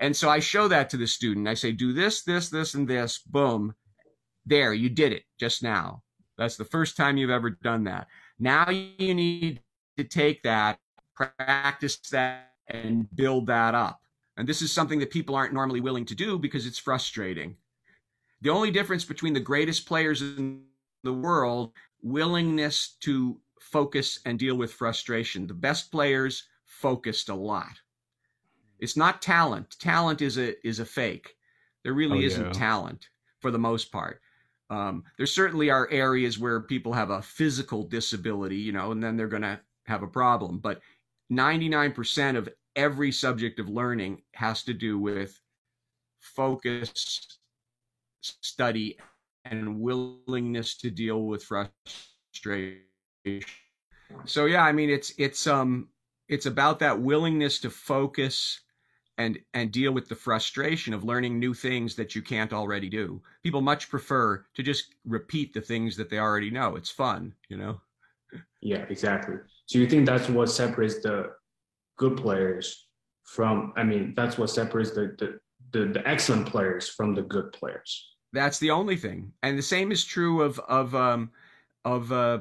And 0.00 0.16
so 0.16 0.28
I 0.28 0.38
show 0.40 0.68
that 0.68 0.90
to 0.90 0.96
the 0.96 1.06
student. 1.06 1.48
I 1.48 1.54
say, 1.54 1.72
do 1.72 1.92
this, 1.92 2.22
this, 2.22 2.50
this, 2.50 2.74
and 2.74 2.86
this. 2.86 3.18
Boom. 3.18 3.74
There, 4.46 4.72
you 4.72 4.88
did 4.88 5.12
it 5.12 5.24
just 5.38 5.62
now. 5.62 6.02
That's 6.38 6.56
the 6.56 6.64
first 6.64 6.96
time 6.96 7.16
you've 7.16 7.30
ever 7.30 7.50
done 7.50 7.84
that. 7.84 8.06
Now 8.38 8.70
you 8.70 9.14
need 9.14 9.60
to 9.96 10.04
take 10.04 10.42
that, 10.44 10.78
practice 11.14 11.96
that, 12.12 12.52
and 12.68 13.08
build 13.14 13.46
that 13.48 13.74
up. 13.74 14.00
And 14.36 14.48
this 14.48 14.62
is 14.62 14.72
something 14.72 15.00
that 15.00 15.10
people 15.10 15.34
aren't 15.34 15.52
normally 15.52 15.80
willing 15.80 16.04
to 16.06 16.14
do 16.14 16.38
because 16.38 16.64
it's 16.64 16.78
frustrating. 16.78 17.56
The 18.40 18.50
only 18.50 18.70
difference 18.70 19.04
between 19.04 19.34
the 19.34 19.40
greatest 19.40 19.84
players 19.84 20.22
in 20.22 20.62
the 21.02 21.12
world, 21.12 21.72
willingness 22.02 22.96
to 23.00 23.40
focus 23.60 24.20
and 24.24 24.38
deal 24.38 24.54
with 24.54 24.72
frustration. 24.72 25.48
The 25.48 25.54
best 25.54 25.90
players 25.90 26.44
focused 26.64 27.28
a 27.28 27.34
lot. 27.34 27.80
It's 28.78 28.96
not 28.96 29.20
talent. 29.20 29.76
Talent 29.80 30.22
is 30.22 30.38
a 30.38 30.54
is 30.66 30.78
a 30.78 30.84
fake. 30.84 31.36
There 31.82 31.94
really 31.94 32.24
oh, 32.24 32.26
isn't 32.26 32.46
yeah. 32.46 32.52
talent 32.52 33.08
for 33.40 33.50
the 33.50 33.58
most 33.58 33.90
part. 33.90 34.20
Um, 34.70 35.04
there 35.16 35.26
certainly 35.26 35.70
are 35.70 35.88
areas 35.90 36.38
where 36.38 36.60
people 36.60 36.92
have 36.92 37.10
a 37.10 37.22
physical 37.22 37.82
disability, 37.84 38.56
you 38.56 38.72
know, 38.72 38.92
and 38.92 39.02
then 39.02 39.16
they're 39.16 39.28
going 39.28 39.42
to 39.42 39.58
have 39.86 40.02
a 40.02 40.08
problem. 40.08 40.58
But 40.58 40.80
99% 41.32 42.36
of 42.36 42.48
every 42.76 43.10
subject 43.10 43.58
of 43.58 43.68
learning 43.68 44.22
has 44.34 44.62
to 44.64 44.74
do 44.74 44.98
with 44.98 45.40
focus 46.20 47.38
study 48.20 48.98
and 49.44 49.80
willingness 49.80 50.76
to 50.78 50.90
deal 50.90 51.22
with 51.24 51.42
frustration. 51.42 52.82
So 54.24 54.46
yeah, 54.46 54.64
I 54.64 54.72
mean 54.72 54.90
it's 54.90 55.12
it's 55.18 55.46
um 55.46 55.88
it's 56.28 56.46
about 56.46 56.78
that 56.80 57.00
willingness 57.00 57.58
to 57.60 57.70
focus 57.70 58.60
and 59.18 59.38
and 59.52 59.72
deal 59.72 59.92
with 59.92 60.08
the 60.08 60.14
frustration 60.14 60.94
of 60.94 61.04
learning 61.04 61.38
new 61.38 61.52
things 61.52 61.94
that 61.96 62.14
you 62.14 62.22
can't 62.22 62.52
already 62.52 62.88
do. 62.88 63.20
People 63.42 63.60
much 63.60 63.90
prefer 63.90 64.44
to 64.54 64.62
just 64.62 64.94
repeat 65.04 65.52
the 65.52 65.60
things 65.60 65.96
that 65.96 66.08
they 66.08 66.18
already 66.18 66.50
know. 66.50 66.76
It's 66.76 66.90
fun, 66.90 67.34
you 67.48 67.56
know. 67.56 67.80
Yeah, 68.62 68.84
exactly. 68.88 69.36
So 69.66 69.78
you 69.78 69.88
think 69.88 70.06
that's 70.06 70.28
what 70.28 70.50
separates 70.50 71.02
the 71.02 71.32
good 71.96 72.16
players 72.16 72.86
from 73.24 73.72
I 73.76 73.82
mean, 73.82 74.14
that's 74.16 74.38
what 74.38 74.50
separates 74.50 74.92
the 74.92 75.14
the 75.18 75.40
the, 75.72 75.92
the 75.92 76.08
excellent 76.08 76.46
players 76.46 76.88
from 76.88 77.14
the 77.14 77.22
good 77.22 77.52
players. 77.52 78.14
That's 78.32 78.58
the 78.58 78.70
only 78.70 78.96
thing, 78.96 79.32
and 79.42 79.58
the 79.58 79.62
same 79.62 79.90
is 79.92 80.04
true 80.04 80.42
of 80.42 80.58
of 80.60 80.94
um, 80.94 81.30
of 81.84 82.12
uh, 82.12 82.38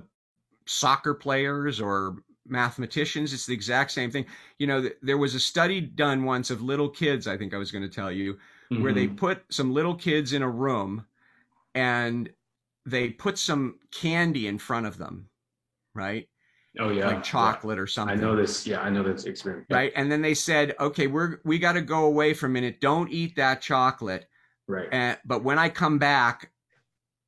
soccer 0.66 1.14
players 1.14 1.82
or 1.82 2.18
mathematicians. 2.48 3.34
It's 3.34 3.46
the 3.46 3.54
exact 3.54 3.92
same 3.92 4.12
thing. 4.12 4.26
You 4.60 4.68
know, 4.68 4.82
th- 4.82 4.98
there 5.02 5.18
was 5.18 5.36
a 5.36 5.40
study 5.40 5.82
done 5.82 6.24
once 6.24 6.50
of 6.50 6.62
little 6.62 6.90
kids. 6.90 7.28
I 7.28 7.38
think 7.38 7.54
I 7.54 7.58
was 7.58 7.72
going 7.72 7.84
to 7.84 7.90
tell 7.90 8.12
you 8.12 8.34
mm-hmm. 8.72 8.84
where 8.84 8.94
they 8.94 9.08
mm-hmm. 9.08 9.16
put 9.16 9.44
some 9.50 9.74
little 9.74 9.96
kids 9.96 10.34
in 10.34 10.42
a 10.42 10.50
room, 10.50 11.06
and 11.76 12.30
they 12.86 13.10
put 13.10 13.38
some 13.38 13.80
candy 13.92 14.48
in 14.48 14.58
front 14.58 14.86
of 14.86 14.98
them, 14.98 15.30
right? 15.94 16.28
Oh 16.80 16.90
yeah, 16.90 17.08
like 17.08 17.24
chocolate 17.24 17.78
yeah. 17.78 17.84
or 17.84 17.88
something. 17.88 18.18
I 18.18 18.22
know 18.22 18.36
this. 18.36 18.68
Yeah, 18.68 18.82
I 18.82 18.90
know 18.90 19.04
this 19.04 19.26
experience. 19.26 19.68
Right, 19.70 19.92
and 19.96 20.12
then 20.12 20.22
they 20.22 20.34
said, 20.34 20.76
"Okay, 20.80 21.08
we're 21.08 21.40
we 21.44 21.60
got 21.60 21.74
to 21.74 21.82
go 21.82 22.06
away 22.06 22.34
for 22.34 22.46
a 22.46 22.50
minute. 22.50 22.82
Don't 22.82 23.12
eat 23.12 23.36
that 23.36 23.62
chocolate." 23.62 24.28
Right. 24.68 24.88
And 24.92 25.18
but 25.26 25.44
when 25.44 25.58
I 25.58 25.70
come 25.70 25.98
back, 25.98 26.52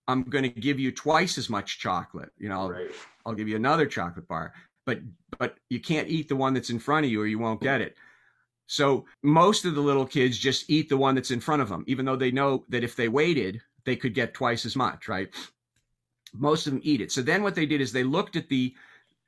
I'm 0.08 0.24
going 0.24 0.44
to 0.44 0.50
give 0.50 0.80
you 0.80 0.92
twice 0.92 1.38
as 1.38 1.50
much 1.50 1.80
chocolate. 1.80 2.32
You 2.38 2.50
know, 2.50 2.70
right. 2.70 2.92
I'll 3.26 3.34
give 3.34 3.48
you 3.48 3.56
another 3.56 3.86
chocolate 3.86 4.28
bar. 4.28 4.54
But 4.90 5.02
but 5.38 5.58
you 5.70 5.80
can't 5.80 6.08
eat 6.10 6.28
the 6.28 6.36
one 6.36 6.56
that's 6.56 6.72
in 6.72 6.80
front 6.80 7.06
of 7.06 7.12
you, 7.12 7.22
or 7.22 7.28
you 7.28 7.38
won't 7.38 7.62
get 7.62 7.80
it. 7.80 7.96
So 8.66 9.06
most 9.22 9.66
of 9.66 9.76
the 9.76 9.82
little 9.82 10.06
kids 10.06 10.36
just 10.36 10.68
eat 10.68 10.90
the 10.90 10.98
one 10.98 11.14
that's 11.14 11.30
in 11.30 11.40
front 11.40 11.62
of 11.62 11.70
them, 11.70 11.84
even 11.86 12.06
though 12.06 12.16
they 12.16 12.32
know 12.32 12.66
that 12.70 12.84
if 12.84 12.96
they 12.96 13.08
waited, 13.08 13.62
they 13.86 13.96
could 13.96 14.16
get 14.16 14.34
twice 14.34 14.66
as 14.66 14.76
much. 14.76 15.08
Right. 15.08 15.30
Most 16.34 16.66
of 16.66 16.74
them 16.74 16.82
eat 16.84 17.02
it. 17.02 17.12
So 17.12 17.22
then 17.22 17.44
what 17.44 17.54
they 17.54 17.68
did 17.68 17.82
is 17.82 17.92
they 17.92 18.04
looked 18.04 18.36
at 18.36 18.50
the 18.50 18.74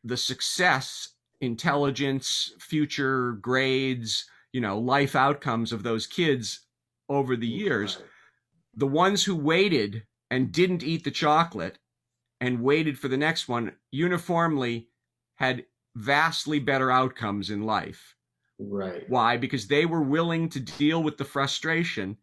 the 0.04 0.18
success, 0.18 1.10
intelligence, 1.42 2.54
future 2.60 3.34
grades, 3.34 4.26
you 4.52 4.62
know, 4.62 4.80
life 4.80 5.16
outcomes 5.16 5.72
of 5.72 5.84
those 5.84 6.08
kids 6.08 6.62
over 7.08 7.36
the 7.36 7.48
years. 7.48 8.00
The 8.74 8.88
ones 8.88 9.24
who 9.24 9.36
waited 9.36 10.08
and 10.32 10.52
didn't 10.52 10.82
eat 10.82 11.04
the 11.04 11.12
chocolate 11.12 11.78
and 12.40 12.64
waited 12.64 12.98
for 12.98 13.10
the 13.10 13.18
next 13.18 13.48
one 13.48 13.74
uniformly 13.92 14.88
had 15.42 15.66
vastly 15.96 16.60
better 16.60 16.92
outcomes 16.92 17.50
in 17.50 17.64
life. 17.64 18.16
Right. 18.60 19.10
Why? 19.10 19.38
Because 19.38 19.66
they 19.66 19.88
were 19.88 20.04
willing 20.04 20.50
to 20.50 20.60
deal 20.60 21.02
with 21.02 21.18
the 21.18 21.26
frustration 21.26 22.16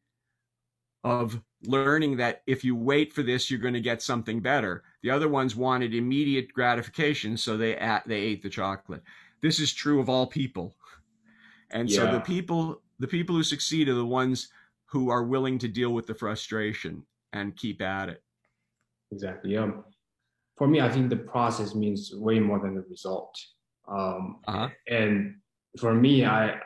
of 1.03 1.43
learning 1.64 2.16
that 2.19 2.43
if 2.47 2.62
you 2.62 2.77
wait 2.77 3.12
for 3.12 3.25
this, 3.25 3.51
you're 3.51 3.59
going 3.59 3.75
to 3.75 3.81
get 3.81 4.03
something 4.03 4.39
better. 4.39 4.85
The 5.03 5.11
other 5.11 5.29
ones 5.29 5.57
wanted 5.57 5.97
immediate 5.97 6.53
gratification, 6.53 7.37
so 7.37 7.57
they 7.57 7.75
they 8.07 8.21
ate 8.21 8.43
the 8.45 8.51
chocolate. 8.51 9.03
This 9.43 9.59
is 9.59 9.73
true 9.73 9.99
of 9.99 10.09
all 10.09 10.29
people, 10.29 10.77
and 11.73 11.91
yeah. 11.91 11.97
so 11.97 12.12
the 12.12 12.21
people 12.21 12.83
the 13.01 13.09
people 13.09 13.35
who 13.35 13.43
succeed 13.43 13.89
are 13.89 13.95
the 13.95 14.07
ones 14.07 14.49
who 14.87 15.11
are 15.11 15.25
willing 15.25 15.59
to 15.59 15.66
deal 15.66 15.91
with 15.91 16.07
the 16.07 16.14
frustration 16.14 17.03
and 17.33 17.57
keep 17.57 17.83
at 17.83 18.11
it. 18.11 18.23
Exactly. 19.11 19.57
Um, 19.57 19.85
for 20.59 20.67
me, 20.67 20.81
I 20.81 20.91
think 20.91 21.09
the 21.09 21.17
process 21.17 21.75
means 21.75 22.13
way 22.15 22.41
more 22.41 22.59
than 22.59 22.75
the 22.75 22.83
result. 22.83 23.35
Um, 23.89 24.41
uh-huh. 24.47 24.69
And 24.89 25.37
for 25.79 25.95
me, 25.95 26.27
I 26.27 26.57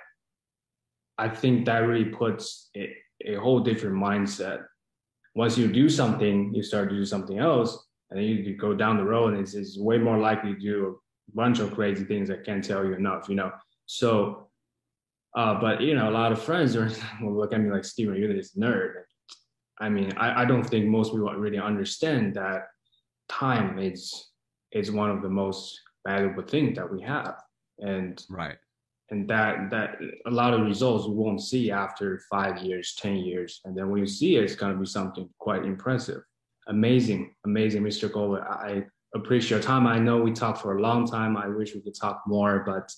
I 1.18 1.28
think 1.28 1.66
that 1.66 1.78
really 1.80 2.06
puts 2.06 2.70
a, 2.76 2.94
a 3.26 3.34
whole 3.34 3.60
different 3.60 3.96
mindset. 3.96 4.64
Once 5.34 5.56
you 5.56 5.68
do 5.70 5.88
something, 5.88 6.52
you 6.54 6.62
start 6.62 6.88
to 6.88 6.96
do 6.96 7.04
something 7.04 7.38
else, 7.38 7.86
and 8.10 8.18
then 8.18 8.26
you 8.26 8.56
go 8.56 8.74
down 8.74 8.96
the 8.96 9.04
road, 9.04 9.34
and 9.34 9.42
it's, 9.42 9.54
it's 9.54 9.78
way 9.78 9.98
more 9.98 10.18
likely 10.18 10.54
to 10.54 10.60
do 10.60 10.98
a 11.28 11.36
bunch 11.36 11.60
of 11.60 11.74
crazy 11.74 12.04
things 12.04 12.30
I 12.30 12.38
can't 12.38 12.64
tell 12.64 12.84
you 12.84 12.94
enough. 12.94 13.28
You 13.28 13.36
know, 13.36 13.52
so 13.86 14.48
uh, 15.36 15.60
but 15.60 15.80
you 15.80 15.94
know, 15.94 16.08
a 16.08 16.12
lot 16.12 16.32
of 16.32 16.42
friends 16.42 16.76
are 16.76 16.90
will 17.22 17.36
look 17.36 17.52
at 17.52 17.60
me 17.60 17.70
like 17.70 17.84
Steven, 17.84 18.16
you're 18.16 18.32
this 18.32 18.56
nerd. 18.56 19.02
I 19.78 19.88
mean, 19.88 20.12
I, 20.16 20.42
I 20.42 20.44
don't 20.44 20.64
think 20.64 20.86
most 20.86 21.12
people 21.12 21.32
really 21.34 21.58
understand 21.58 22.34
that 22.34 22.66
time 23.32 23.78
is 23.78 24.32
is 24.72 24.90
one 24.90 25.10
of 25.10 25.22
the 25.22 25.28
most 25.28 25.80
valuable 26.06 26.42
things 26.42 26.76
that 26.76 26.90
we 26.90 27.00
have. 27.02 27.34
And 27.78 28.22
right. 28.30 28.56
and 29.10 29.28
that 29.28 29.70
that 29.70 29.96
a 30.26 30.30
lot 30.30 30.54
of 30.54 30.62
results 30.62 31.06
you 31.06 31.12
won't 31.12 31.40
see 31.40 31.70
after 31.70 32.20
five 32.30 32.62
years, 32.62 32.94
ten 32.96 33.16
years, 33.16 33.60
and 33.64 33.76
then 33.76 33.90
when 33.90 34.00
you 34.00 34.06
see 34.06 34.36
it, 34.36 34.44
it's 34.44 34.54
gonna 34.54 34.76
be 34.76 34.86
something 34.86 35.28
quite 35.38 35.64
impressive, 35.64 36.22
amazing, 36.68 37.34
amazing, 37.44 37.82
Mr. 37.82 38.12
Gold. 38.12 38.38
I 38.38 38.84
appreciate 39.14 39.50
your 39.50 39.60
time. 39.60 39.86
I 39.86 39.98
know 39.98 40.18
we 40.18 40.32
talked 40.32 40.62
for 40.62 40.78
a 40.78 40.82
long 40.82 41.06
time. 41.06 41.36
I 41.36 41.48
wish 41.48 41.74
we 41.74 41.80
could 41.80 41.98
talk 41.98 42.22
more, 42.26 42.62
but 42.64 42.92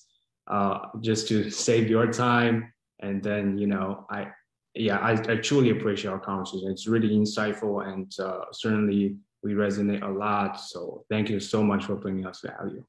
uh, 0.54 0.88
just 1.00 1.28
to 1.28 1.50
save 1.66 1.88
your 1.88 2.12
time, 2.12 2.72
and 3.00 3.22
then 3.22 3.56
you 3.56 3.66
know, 3.66 4.06
I 4.10 4.28
yeah, 4.74 4.98
I, 4.98 5.12
I 5.12 5.36
truly 5.36 5.70
appreciate 5.70 6.10
our 6.10 6.18
conversation. 6.18 6.70
It's 6.70 6.88
really 6.88 7.10
insightful, 7.10 7.86
and 7.86 8.12
uh, 8.18 8.46
certainly 8.52 9.16
we 9.44 9.52
resonate 9.52 10.02
a 10.02 10.08
lot. 10.08 10.58
So 10.58 11.04
thank 11.10 11.28
you 11.28 11.38
so 11.38 11.62
much 11.62 11.84
for 11.84 11.94
bringing 11.94 12.26
us 12.26 12.40
value. 12.40 12.84